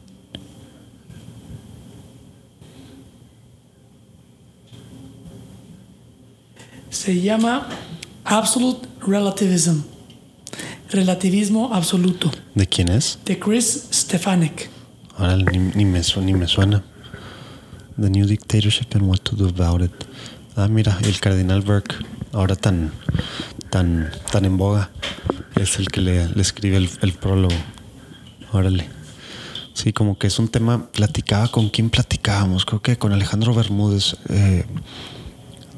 [6.90, 7.68] Se llama
[8.24, 9.82] Absolute Relativism.
[10.90, 12.30] Relativismo absoluto.
[12.54, 13.18] ¿De quién es?
[13.24, 14.70] De Chris Stefanik.
[15.16, 16.82] Ahora ni, ni me, su- ni me suena.
[18.00, 19.92] The New Dictatorship and What to Do About It.
[20.56, 21.94] Ah, mira, el Cardinal Burke,
[22.32, 22.92] ahora tan,
[23.70, 24.90] tan, tan en boga,
[25.56, 27.54] es el que le, le escribe el, el prólogo.
[28.52, 28.88] Órale.
[29.74, 30.90] Sí, como que es un tema.
[30.92, 32.64] Platicaba con quién platicábamos.
[32.64, 34.64] Creo que con Alejandro Bermúdez, eh,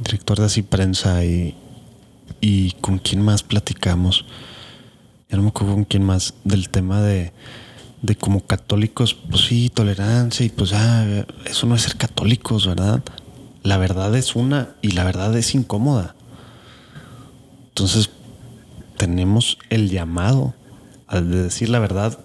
[0.04, 1.54] director de Así Prensa, y,
[2.40, 4.24] y con quién más platicamos.
[5.28, 7.32] Ya no me acuerdo con quién más del tema de,
[8.02, 13.02] de como católicos, pues sí, tolerancia y pues ah, eso no es ser católicos, ¿verdad?
[13.62, 16.14] La verdad es una y la verdad es incómoda.
[17.68, 18.10] Entonces
[18.96, 20.54] tenemos el llamado
[21.06, 22.18] al de decir la verdad,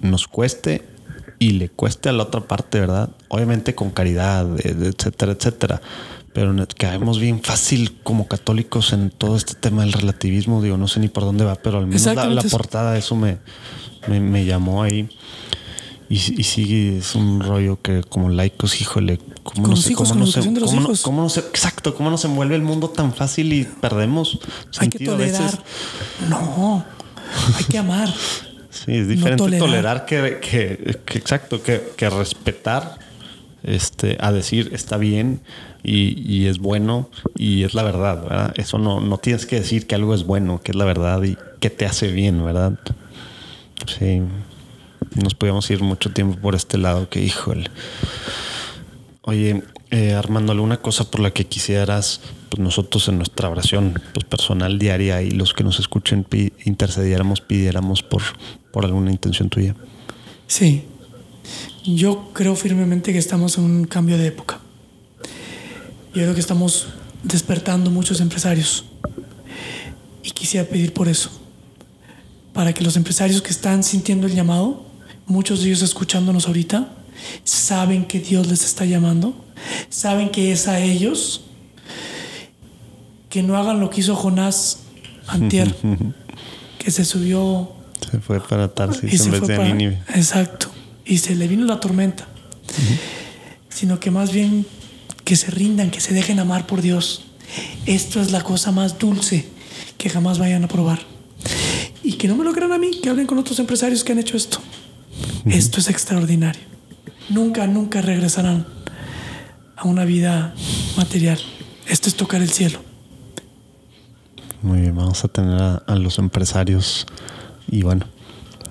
[0.00, 0.84] nos cueste
[1.38, 3.10] y le cueste a la otra parte, ¿verdad?
[3.28, 5.80] Obviamente con caridad, etcétera, etcétera.
[6.32, 10.62] Pero caemos bien fácil como católicos en todo este tema del relativismo.
[10.62, 13.38] Digo, no sé ni por dónde va, pero al menos la, la portada, eso me,
[14.06, 15.08] me, me llamó ahí.
[16.08, 20.08] Y, y sí, es un rollo que como laicos, híjole, ¿cómo Con no sé, hijos,
[20.08, 23.12] cómo no se, cómo no- cómo no se- exacto, cómo nos envuelve el mundo tan
[23.14, 24.38] fácil y perdemos
[24.78, 25.38] Hay que sentido a veces.
[25.38, 25.64] tolerar.
[26.28, 26.84] No.
[27.58, 28.08] Hay que amar.
[28.72, 29.66] Sí, es diferente tolerar.
[29.68, 32.98] tolerar, que, que- que- exacto, que, que respetar,
[33.64, 35.42] este, a decir está bien
[35.82, 38.54] y, y es bueno y es la verdad, ¿verdad?
[38.56, 41.36] Eso no, no tienes que decir que algo es bueno, que es la verdad y
[41.60, 42.78] que te hace bien, ¿verdad?
[43.86, 44.22] Sí,
[45.14, 47.70] nos podíamos ir mucho tiempo por este lado que, híjole.
[49.22, 54.24] Oye, eh, Armando, ¿alguna cosa por la que quisieras, pues nosotros en nuestra oración pues,
[54.24, 56.26] personal diaria y los que nos escuchen
[56.64, 58.22] intercediéramos, pidiéramos por,
[58.72, 59.74] por alguna intención tuya?
[60.46, 60.84] Sí.
[61.84, 64.59] Yo creo firmemente que estamos en un cambio de época.
[66.14, 66.88] Yo creo que estamos
[67.22, 68.84] despertando muchos empresarios.
[70.22, 71.30] Y quisiera pedir por eso.
[72.52, 74.86] Para que los empresarios que están sintiendo el llamado,
[75.26, 76.92] muchos de ellos escuchándonos ahorita,
[77.44, 79.44] saben que Dios les está llamando,
[79.88, 81.42] saben que es a ellos,
[83.28, 84.80] que no hagan lo que hizo Jonás
[85.28, 85.74] antier,
[86.78, 87.70] que se subió
[88.10, 90.02] Se fue para Tarsis y se en vez fue de para- Nínive.
[90.14, 90.68] Exacto.
[91.04, 92.26] Y se le vino la tormenta.
[93.68, 94.66] Sino que más bien
[95.30, 97.22] que se rindan, que se dejen amar por Dios.
[97.86, 99.46] Esto es la cosa más dulce
[99.96, 100.98] que jamás vayan a probar.
[102.02, 104.18] Y que no me lo crean a mí, que hablen con otros empresarios que han
[104.18, 104.58] hecho esto.
[105.44, 106.62] Esto es extraordinario.
[107.28, 108.66] Nunca, nunca regresarán
[109.76, 110.52] a una vida
[110.96, 111.38] material.
[111.86, 112.80] Esto es tocar el cielo.
[114.62, 117.06] Muy bien, vamos a tener a, a los empresarios
[117.68, 118.04] y bueno,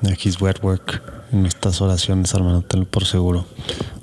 [0.03, 3.45] a His Wet Work en nuestras oraciones, hermano, tenlo por seguro.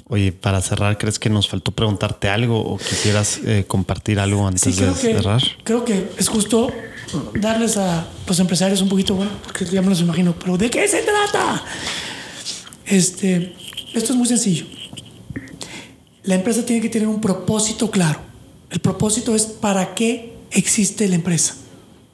[0.08, 4.62] Oye, para cerrar, ¿crees que nos faltó preguntarte algo o quisieras eh, compartir algo antes
[4.62, 5.42] Sí, de que, cerrar?
[5.64, 6.70] creo que es justo
[7.34, 10.86] darles a los empresarios un poquito, bueno, porque ya me los imagino, pero ¿de qué
[10.86, 11.64] se trata?
[12.84, 13.54] Este,
[13.94, 14.66] esto es muy sencillo.
[16.22, 18.20] La empresa tiene que tener un propósito claro.
[18.70, 21.54] El propósito es para qué existe la empresa.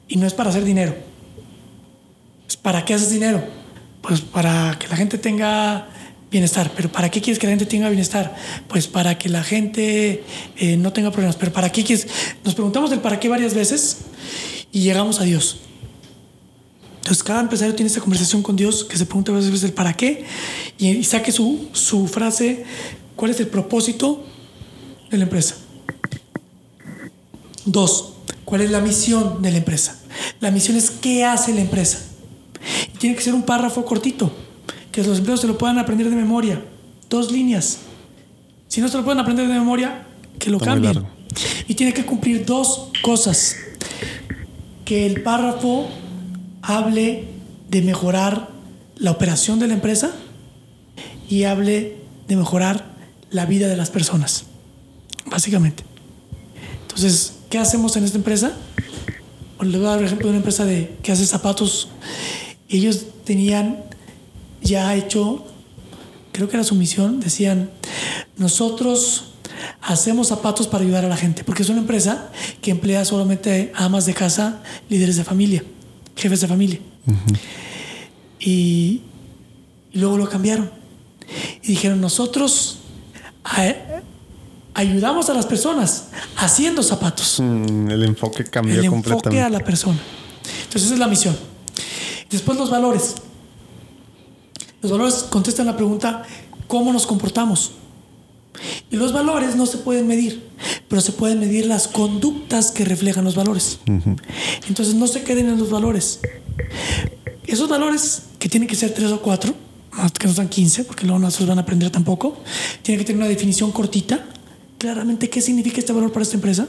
[0.07, 0.95] Y no es para hacer dinero.
[2.47, 3.43] Es para qué haces dinero.
[4.01, 5.87] Pues para que la gente tenga
[6.33, 6.71] Bienestar.
[6.75, 8.35] ¿Pero para qué quieres que la gente tenga bienestar?
[8.67, 10.23] Pues para que la gente
[10.57, 11.35] eh, no tenga problemas.
[11.35, 12.07] ¿Pero para qué quieres?
[12.43, 13.99] Nos preguntamos el para qué varias veces
[14.71, 15.59] y llegamos a Dios.
[16.97, 19.93] Entonces cada empresario tiene esta conversación con Dios que se pregunta varias veces el para
[19.93, 20.25] qué
[20.79, 22.65] y, y saque su, su frase,
[23.15, 24.25] ¿cuál es el propósito
[25.11, 25.55] de la empresa?
[27.65, 29.99] Dos, ¿cuál es la misión de la empresa?
[30.39, 31.99] La misión es qué hace la empresa.
[32.91, 34.33] Y tiene que ser un párrafo cortito,
[34.93, 36.63] que los empleados se lo puedan aprender de memoria.
[37.09, 37.79] Dos líneas.
[38.67, 40.05] Si no se lo pueden aprender de memoria,
[40.39, 41.03] que lo Está cambien.
[41.67, 43.55] Y tiene que cumplir dos cosas.
[44.85, 45.89] Que el párrafo
[46.61, 47.27] hable
[47.69, 48.51] de mejorar
[48.95, 50.11] la operación de la empresa
[51.27, 51.97] y hable
[52.27, 52.93] de mejorar
[53.31, 54.45] la vida de las personas.
[55.25, 55.83] Básicamente.
[56.83, 58.53] Entonces, ¿qué hacemos en esta empresa?
[59.59, 61.89] Les voy a dar el ejemplo de una empresa de, que hace zapatos.
[62.69, 63.85] Ellos tenían
[64.63, 65.45] ya hecho,
[66.31, 67.69] creo que era su misión, decían,
[68.37, 69.25] nosotros
[69.81, 72.31] hacemos zapatos para ayudar a la gente, porque es una empresa
[72.61, 75.63] que emplea solamente amas de casa, líderes de familia,
[76.15, 76.79] jefes de familia.
[78.39, 79.01] y,
[79.91, 80.69] y luego lo cambiaron.
[81.61, 82.79] Y dijeron, nosotros
[83.43, 83.73] a-
[84.73, 86.05] ayudamos a las personas
[86.37, 89.41] haciendo zapatos Mm, el enfoque cambió el enfoque completamente.
[89.43, 89.99] a la persona.
[90.63, 91.37] Entonces esa es la misión.
[92.29, 93.15] Después los valores.
[94.83, 96.23] Los valores contestan la pregunta,
[96.67, 97.71] ¿cómo nos comportamos?
[98.91, 100.43] Y los valores no se pueden medir,
[100.89, 103.79] pero se pueden medir las conductas que reflejan los valores.
[104.67, 106.19] Entonces no se queden en los valores.
[107.47, 109.55] Esos valores, que tienen que ser tres o cuatro,
[110.19, 112.37] que no sean 15, porque luego no se los van a aprender tampoco,
[112.81, 114.25] tienen que tener una definición cortita,
[114.77, 116.67] claramente qué significa este valor para esta empresa.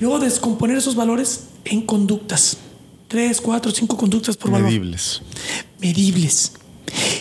[0.00, 2.56] Luego descomponer esos valores en conductas.
[3.06, 5.20] Tres, cuatro, cinco conductas por valor Medibles.
[5.78, 6.52] medibles.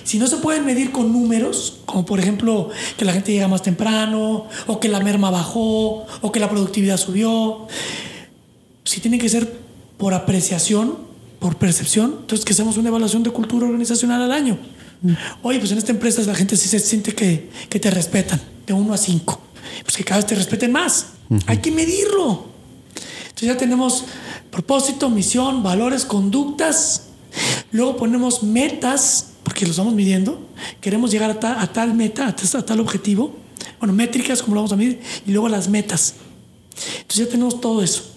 [0.03, 3.61] Si no se pueden medir con números, como por ejemplo que la gente llega más
[3.61, 7.67] temprano, o que la merma bajó, o que la productividad subió,
[8.83, 9.59] si tienen que ser
[9.97, 10.97] por apreciación,
[11.39, 14.57] por percepción, entonces que hacemos una evaluación de cultura organizacional al año.
[15.41, 18.73] Oye, pues en esta empresa la gente sí se siente que, que te respetan, de
[18.73, 19.41] uno a cinco.
[19.83, 21.07] Pues que cada vez te respeten más.
[21.47, 22.45] Hay que medirlo.
[23.23, 24.05] Entonces ya tenemos
[24.51, 27.07] propósito, misión, valores, conductas.
[27.71, 30.47] Luego ponemos metas, porque los vamos midiendo.
[30.81, 33.35] Queremos llegar a, ta- a tal meta, a, a tal objetivo.
[33.79, 34.99] Bueno, métricas, como lo vamos a medir.
[35.27, 36.15] Y luego las metas.
[37.01, 38.09] Entonces ya tenemos todo eso.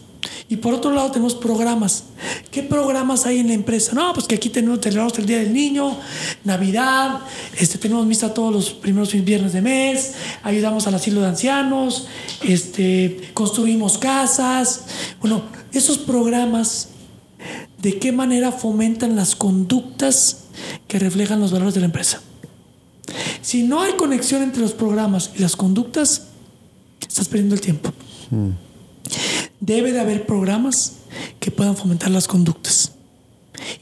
[0.49, 2.05] Y por otro lado tenemos programas.
[2.53, 3.93] ¿Qué programas hay en la empresa?
[3.95, 5.99] No, pues que aquí tenemos, celebramos el Día del Niño,
[6.45, 7.19] Navidad,
[7.59, 12.07] este, tenemos misa todos los primeros viernes de mes, ayudamos al asilo de ancianos,
[12.45, 14.85] este, construimos casas.
[15.21, 15.43] Bueno,
[15.73, 16.91] esos programas,
[17.87, 20.47] ¿de qué manera fomentan las conductas
[20.89, 22.21] que reflejan los valores de la empresa?
[23.41, 26.27] Si no hay conexión entre los programas y las conductas,
[27.01, 27.93] estás perdiendo el tiempo.
[29.61, 30.95] Debe de haber programas
[31.39, 32.91] que puedan fomentar las conductas.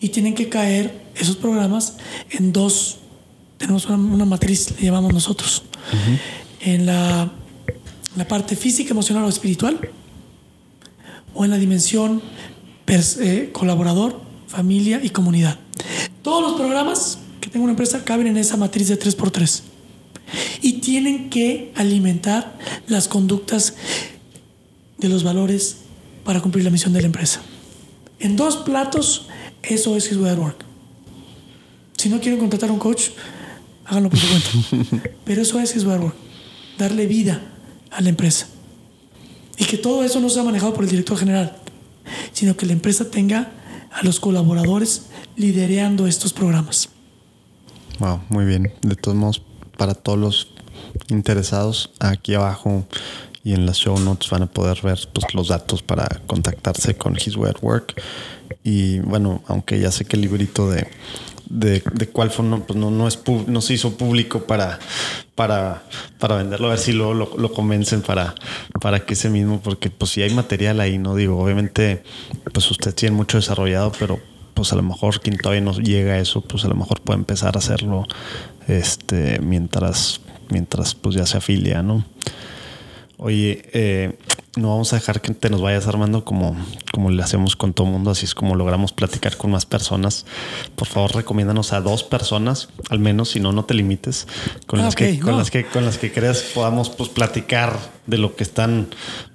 [0.02, 1.96] Y tienen que caer esos programas
[2.28, 2.98] en dos,
[3.56, 5.62] tenemos una, una matriz, le llamamos nosotros,
[6.60, 7.32] en la,
[8.16, 9.80] la parte física, emocional o espiritual,
[11.32, 12.20] o en la dimensión
[12.86, 15.58] eh, colaborador, familia y comunidad.
[16.22, 19.62] Todos los programas que tenga una empresa caben en esa matriz de 3x3
[20.62, 23.74] y tienen que alimentar las conductas
[24.98, 25.78] de los valores
[26.24, 27.42] para cumplir la misión de la empresa.
[28.18, 29.26] En dos platos,
[29.62, 30.64] eso es His Way at Work.
[31.96, 33.10] Si no quieren contratar a un coach,
[33.84, 35.10] háganlo por su cuenta.
[35.24, 36.16] Pero eso es His Way at Work.
[36.78, 37.42] Darle vida
[37.90, 38.46] a la empresa.
[39.58, 41.56] Y que todo eso no sea manejado por el director general,
[42.32, 43.52] sino que la empresa tenga
[43.90, 45.06] a los colaboradores
[45.36, 46.88] liderando estos programas.
[47.98, 48.72] Wow, muy bien.
[48.82, 49.42] De todos modos,
[49.76, 50.48] para todos los
[51.08, 52.84] interesados, aquí abajo
[53.44, 57.14] y en las show notes van a poder ver pues, los datos para contactarse con
[57.14, 58.02] His Way at Work.
[58.62, 60.88] Y bueno, aunque ya sé que el librito de,
[61.54, 64.80] de, de cuál no, pues no, no, es no se hizo público para,
[65.36, 65.84] para,
[66.18, 68.34] para venderlo, a ver si luego lo, lo convencen para,
[68.80, 72.02] para que ese mismo, porque pues si hay material ahí, no digo, obviamente,
[72.52, 74.20] pues usted tiene mucho desarrollado, pero
[74.54, 77.20] pues a lo mejor quien todavía no llega a eso, pues a lo mejor puede
[77.20, 78.06] empezar a hacerlo
[78.66, 80.20] este mientras,
[80.50, 82.04] mientras pues ya se afilia, ¿no?
[83.26, 84.18] Oye, eh,
[84.56, 86.54] no vamos a dejar que te nos vayas armando como,
[86.92, 90.26] como le hacemos con todo mundo, así es como logramos platicar con más personas.
[90.76, 94.28] Por favor, recomiéndanos a dos personas, al menos, si no, no te limites,
[94.66, 95.38] con, Ah, las, que, ok, con no.
[95.38, 98.88] las que con las que creas podamos pues platicar de lo que están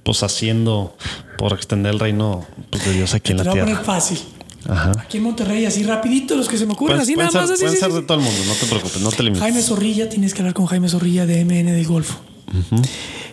[0.03, 0.95] pues haciendo
[1.39, 3.93] por extender el reino pues, de Dios aquí en la lo voy a poner tierra.
[3.95, 4.19] fácil.
[4.67, 4.91] Ajá.
[5.01, 7.49] Aquí en Monterrey, así rapidito, los que se me ocurren, Pueden, así pueden nada ser,
[7.49, 7.51] más.
[7.51, 9.41] así, pueden sí, ser sí, de todo el mundo, no te preocupes, no te limites.
[9.41, 12.19] Jaime Zorrilla, tienes que hablar con Jaime Zorrilla de MN del Golfo.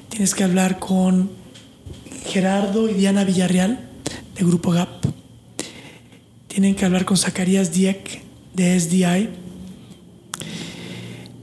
[0.08, 1.30] Tienes que hablar con
[2.26, 3.88] Gerardo y Diana Villarreal
[4.34, 5.04] de Grupo GAP.
[6.48, 8.22] Tienen que hablar con Zacarías Dieck
[8.54, 9.28] de SDI.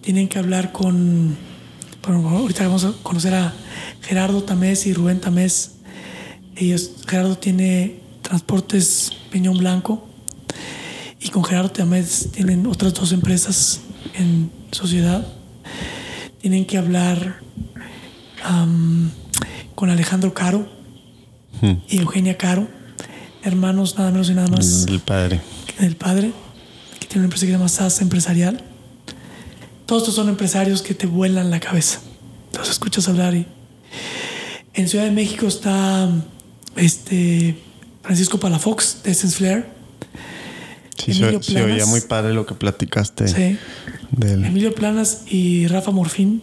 [0.01, 1.37] Tienen que hablar con.
[2.01, 3.53] Bueno, ahorita vamos a conocer a
[4.01, 5.75] Gerardo Tamés y Rubén Tamés.
[6.55, 10.07] Ellos, Gerardo tiene Transportes Peñón Blanco
[11.19, 13.81] y con Gerardo Tamés tienen otras dos empresas
[14.15, 15.25] en sociedad.
[16.41, 17.42] Tienen que hablar
[19.75, 20.67] con Alejandro Caro
[21.87, 22.67] y Eugenia Caro,
[23.43, 25.39] hermanos nada menos y nada más El padre.
[25.79, 26.31] del padre,
[26.99, 28.61] que tiene una empresa que se llama SAS Empresarial.
[29.85, 31.99] Todos estos son empresarios que te vuelan la cabeza.
[32.57, 33.45] Los escuchas hablar y.
[34.73, 36.09] En Ciudad de México está
[36.75, 37.57] este
[38.01, 39.67] Francisco Palafox de Essence Flair.
[40.97, 41.87] Sí, se, Emilio se oía Planas.
[41.89, 43.57] muy padre lo que platicaste Sí.
[44.11, 44.45] de él.
[44.45, 46.41] Emilio Planas y Rafa Morfín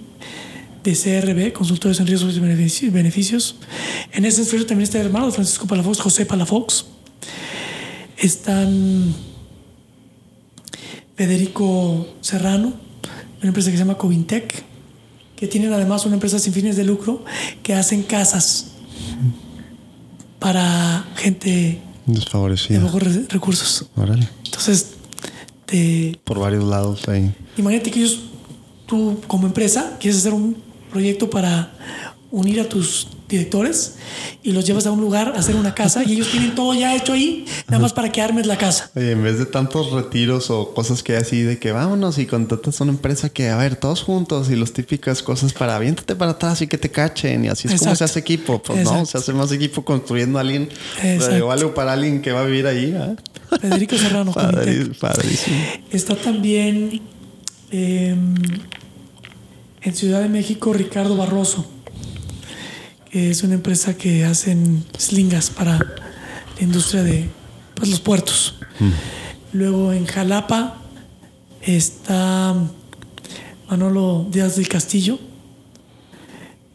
[0.83, 3.57] de CRB, consultores en riesgos y benefici- beneficios.
[4.13, 6.87] En ese esfuerzo también está el hermano de Francisco Palafox, José Palafox.
[8.17, 9.15] Están
[11.17, 12.73] Federico Serrano,
[13.41, 14.63] una empresa que se llama Covintec,
[15.37, 17.25] que tienen además una empresa sin fines de lucro
[17.63, 18.73] que hacen casas
[20.39, 22.83] para gente de Desfavorecido.
[22.85, 23.87] bajos re- recursos.
[23.97, 24.29] Órale.
[24.45, 24.93] Entonces,
[25.67, 27.31] te, Por varios lados ahí.
[27.57, 28.21] Imagínate que ellos,
[28.87, 30.57] tú como empresa, quieres hacer un
[30.91, 31.73] proyecto para
[32.33, 33.97] unir a tus directores
[34.43, 36.95] y los llevas a un lugar a hacer una casa y ellos tienen todo ya
[36.97, 38.91] hecho ahí, nada más para que armes la casa.
[38.95, 42.27] Oye, en vez de tantos retiros o cosas que hay así de que vámonos y
[42.27, 46.33] contratas una empresa que, a ver, todos juntos y las típicas cosas para aviéntate para
[46.33, 47.97] atrás y que te cachen y así es como Exacto.
[47.99, 48.61] se hace equipo.
[48.63, 49.07] Pues no, Exacto.
[49.07, 50.69] se hace más equipo construyendo a alguien
[51.03, 52.95] eh, o algo para alguien que va a vivir ahí.
[52.97, 53.17] ¿eh?
[53.61, 54.33] Federico Serrano.
[54.35, 55.57] Padre- padrísimo.
[55.91, 57.01] Está también
[57.73, 58.15] eh,
[59.83, 61.65] en Ciudad de México Ricardo Barroso,
[63.11, 67.29] que es una empresa que hacen slingas para la industria de
[67.75, 68.57] pues, los puertos.
[69.53, 70.83] Luego en Jalapa
[71.63, 72.55] está
[73.69, 75.19] Manolo Díaz del Castillo,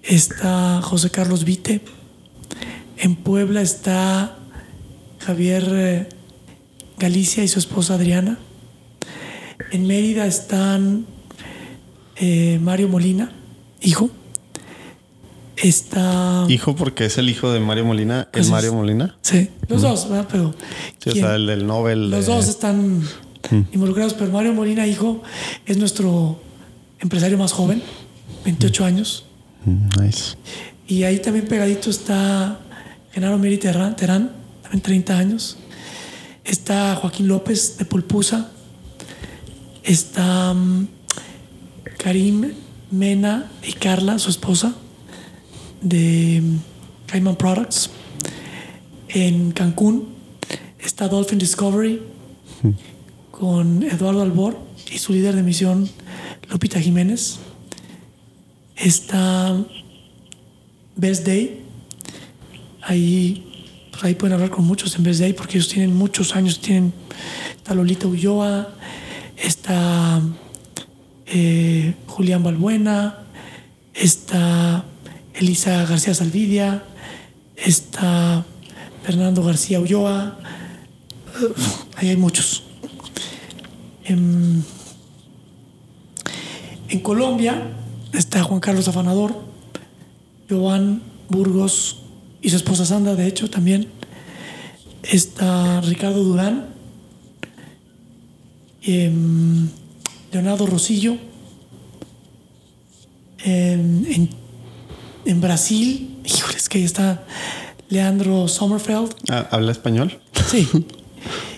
[0.04, 1.82] está José Carlos Vite,
[2.98, 4.38] en Puebla está
[5.20, 6.10] Javier eh,
[6.98, 8.40] Galicia y su esposa Adriana.
[9.72, 11.06] En Mérida están
[12.18, 13.32] eh, Mario Molina,
[13.82, 14.10] hijo.
[15.58, 16.46] Está.
[16.50, 18.22] Hijo, porque es el hijo de Mario Molina.
[18.22, 19.18] ¿El Pues es- Mario Molina?
[19.22, 20.28] Sí, los dos, ¿verdad?
[20.30, 20.54] Pero.
[21.00, 22.10] Sí, o el del Nobel.
[22.12, 23.02] Los de- dos están
[23.72, 25.24] involucrados, pero Mario Molina, hijo,
[25.66, 26.42] es nuestro
[27.00, 27.82] empresario más joven,
[28.44, 29.26] 28 años.
[29.64, 30.36] Mm, Nice.
[30.88, 32.60] Y ahí también pegadito está
[33.14, 34.32] Genaro Meri Terán, Terán,
[34.62, 35.58] también 30 años.
[36.44, 38.52] Está Joaquín López de Pulpusa.
[39.84, 40.88] Está mm,
[42.06, 42.54] Karim
[42.92, 44.76] Mena y Carla, su esposa,
[45.82, 46.40] de
[47.08, 47.90] Cayman Products.
[49.10, 50.14] En Cancún
[50.78, 52.04] está Dolphin Discovery
[53.32, 54.56] con Eduardo Albor
[54.92, 55.90] y su líder de misión,
[56.48, 57.40] Lupita Jiménez.
[58.76, 59.66] Está
[60.96, 61.64] Best Day.
[62.84, 66.60] Ahí, pues ahí pueden hablar con muchos en Best Day porque ellos tienen muchos años.
[66.60, 66.94] Tienen,
[67.58, 68.76] está Lolita Ulloa,
[69.38, 70.22] está
[71.28, 73.26] eh, Julián Balbuena,
[73.94, 74.86] está
[75.34, 76.84] Elisa García Salvidia,
[77.56, 78.46] está
[79.04, 80.38] Fernando García Ulloa.
[81.96, 82.64] Ahí hay muchos.
[84.04, 84.64] En,
[86.90, 87.72] en Colombia
[88.14, 89.34] está Juan Carlos Afanador,
[90.50, 92.04] Joan Burgos
[92.42, 93.90] y su esposa Sandra, de hecho, también.
[95.04, 96.68] Está Ricardo Durán,
[98.82, 99.70] em,
[100.36, 101.16] Leonardo Rosillo.
[103.44, 104.30] En, en-
[105.26, 107.24] en Brasil, híjole, es que ahí está
[107.90, 109.16] Leandro Sommerfeld.
[109.30, 110.20] Ah, ¿Habla español?
[110.50, 110.68] Sí.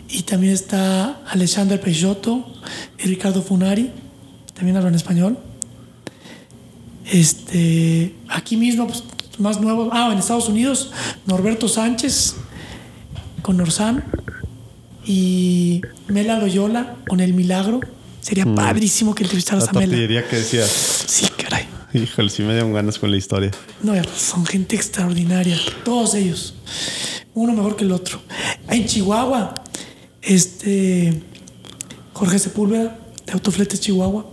[0.10, 2.54] Y también está Alexander Peixoto
[2.98, 3.91] y Ricardo Funari,
[4.54, 5.38] también hablan español.
[7.12, 9.04] Este, aquí mismo, pues,
[9.38, 10.91] más nuevo, ah, en Estados Unidos,
[11.26, 12.36] Norberto Sánchez
[13.41, 14.06] con Norsan
[15.06, 17.82] y Mela Loyola con El Milagro.
[18.28, 19.86] Sería padrísimo que entrevistaras La a Mela.
[19.86, 20.70] tortillería que decías.
[21.08, 21.66] Sí, caray.
[21.94, 23.52] Híjole, sí me dieron ganas con la historia.
[23.82, 25.58] No, son gente extraordinaria.
[25.86, 26.54] Todos ellos.
[27.34, 28.20] Uno mejor que el otro.
[28.70, 29.64] En Chihuahua,
[30.22, 31.24] este
[32.12, 34.30] Jorge Sepúlveda, de Autofletes Chihuahua.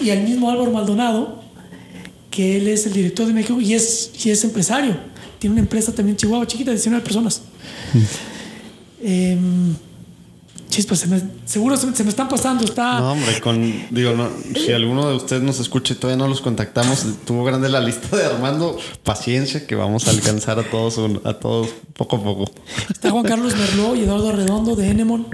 [0.00, 1.42] Y el mismo Álvaro Maldonado,
[2.30, 4.96] que él es el director de México y es, y es empresario.
[5.38, 7.42] Tiene una empresa también en Chihuahua, chiquita, de 19 personas.
[9.02, 9.74] Em,
[10.68, 12.64] chispas, se me- seguro se, me- se me están pasando.
[12.64, 13.00] Está.
[13.00, 13.60] No, hombre, con.
[13.90, 17.68] Digo, no, si alguno de ustedes nos escucha y todavía no los contactamos, tuvo grande
[17.68, 18.78] la lista de Armando.
[19.02, 22.50] Paciencia, que vamos a alcanzar a todos, un- a todos poco a poco.
[22.90, 25.26] Está Juan Carlos Merló y Eduardo Redondo de Enemon.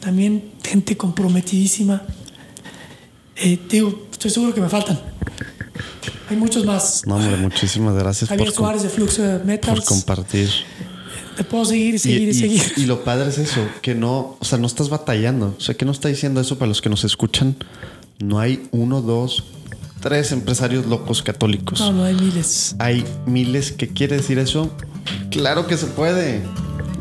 [0.00, 2.02] También gente comprometidísima.
[3.36, 5.00] Eh, digo, estoy seguro que me faltan.
[6.30, 7.02] Hay muchos más.
[7.06, 10.48] No, hombre, muchísimas gracias Javier por, Suárez de Flux eh, por compartir.
[11.36, 12.62] Te puedo seguir y seguir y, y, seguir.
[12.76, 15.54] y lo padre es eso, que no, o sea, no estás batallando.
[15.56, 17.56] O sea, que no está diciendo eso para los que nos escuchan.
[18.18, 19.44] No hay uno, dos,
[20.00, 21.80] tres empresarios locos católicos.
[21.80, 22.76] No, no hay miles.
[22.78, 23.72] Hay miles.
[23.72, 24.70] ¿Qué quiere decir eso?
[25.30, 26.42] Claro que se puede.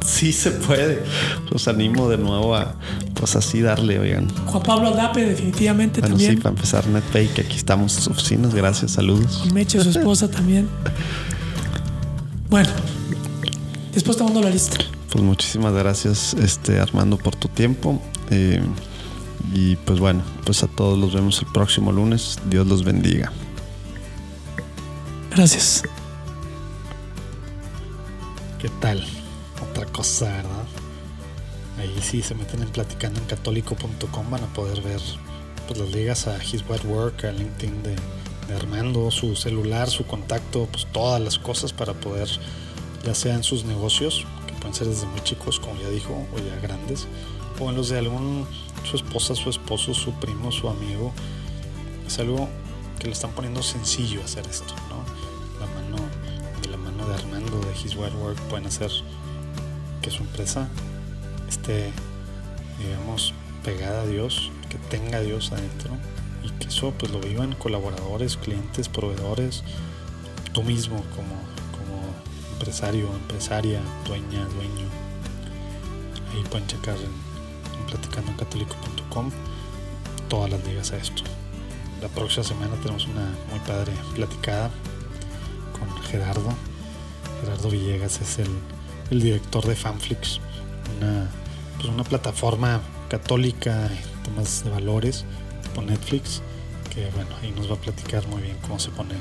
[0.05, 1.03] Sí se puede.
[1.51, 2.75] Los animo de nuevo a,
[3.13, 4.29] pues así darle, oigan.
[4.47, 6.41] Juan Pablo Aldape, definitivamente Bueno, sí, también.
[6.41, 8.55] para empezar, NetPay, que aquí estamos en sus oficinas.
[8.55, 9.43] Gracias, saludos.
[9.45, 10.67] Y Meche, su esposa también.
[12.49, 12.67] Bueno,
[13.93, 14.77] después te mando la lista.
[15.11, 18.01] Pues muchísimas gracias, este Armando, por tu tiempo.
[18.29, 18.61] Eh,
[19.53, 22.39] y pues bueno, pues a todos los vemos el próximo lunes.
[22.49, 23.31] Dios los bendiga.
[25.31, 25.83] Gracias.
[28.59, 29.03] ¿Qué tal?
[29.71, 30.65] Otra cosa, ¿verdad?
[31.79, 35.01] Ahí sí se meten en platicando en católico.com van a poder ver
[35.67, 37.95] pues, las ligas a His Work, a LinkedIn de,
[38.47, 42.29] de Armando, su celular, su contacto, pues todas las cosas para poder,
[43.03, 46.37] ya sea en sus negocios, que pueden ser desde muy chicos, como ya dijo, o
[46.37, 47.07] ya grandes,
[47.59, 48.47] o en los de algún,
[48.83, 51.13] su esposa, su esposo, su primo, su amigo.
[52.05, 52.49] Es algo
[52.99, 55.03] que le están poniendo sencillo hacer esto, ¿no?
[55.59, 55.97] La mano,
[56.61, 58.91] de la mano de Armando de His Wet Work pueden hacer
[60.01, 60.67] que su empresa
[61.47, 61.91] esté,
[62.79, 63.33] digamos,
[63.63, 65.91] pegada a Dios, que tenga Dios adentro
[66.43, 69.63] y que eso pues lo vivan colaboradores, clientes, proveedores,
[70.53, 71.50] tú mismo como
[72.61, 74.87] empresario, empresaria, dueña, dueño.
[76.31, 79.31] Ahí pueden checar en, en platicandoencatólico.com
[80.29, 81.23] todas las ligas a esto.
[82.03, 84.69] La próxima semana tenemos una muy padre platicada
[85.79, 86.53] con Gerardo.
[87.41, 90.39] Gerardo Villegas es el, director de Fanflix,
[90.97, 91.31] una,
[91.77, 95.25] pues una plataforma católica en temas de valores,
[95.63, 96.43] tipo Netflix,
[96.93, 99.15] que bueno, ahí nos va a platicar muy bien cómo se pone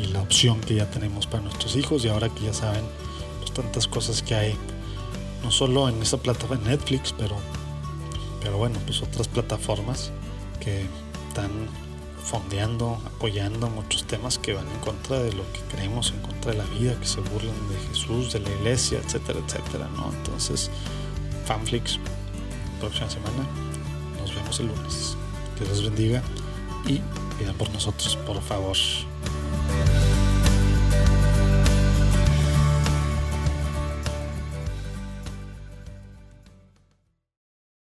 [0.00, 2.84] y la opción que ya tenemos para nuestros hijos y ahora que ya saben
[3.38, 4.56] pues tantas cosas que hay,
[5.42, 7.36] no solo en esa plataforma Netflix, pero,
[8.42, 10.12] pero bueno, pues otras plataformas
[10.60, 10.86] que
[11.28, 11.50] están
[12.24, 16.58] fondeando, apoyando muchos temas que van en contra de lo que creemos, en contra de
[16.58, 20.12] la vida, que se burlan de Jesús, de la iglesia, etcétera, etcétera, ¿no?
[20.12, 20.70] Entonces,
[21.46, 21.98] Fanflix,
[22.78, 23.46] próxima semana,
[24.20, 25.16] nos vemos el lunes.
[25.58, 26.22] Que Dios bendiga
[26.86, 27.00] y
[27.38, 28.76] pidan por nosotros, por favor.
[29.70, 29.99] Bye.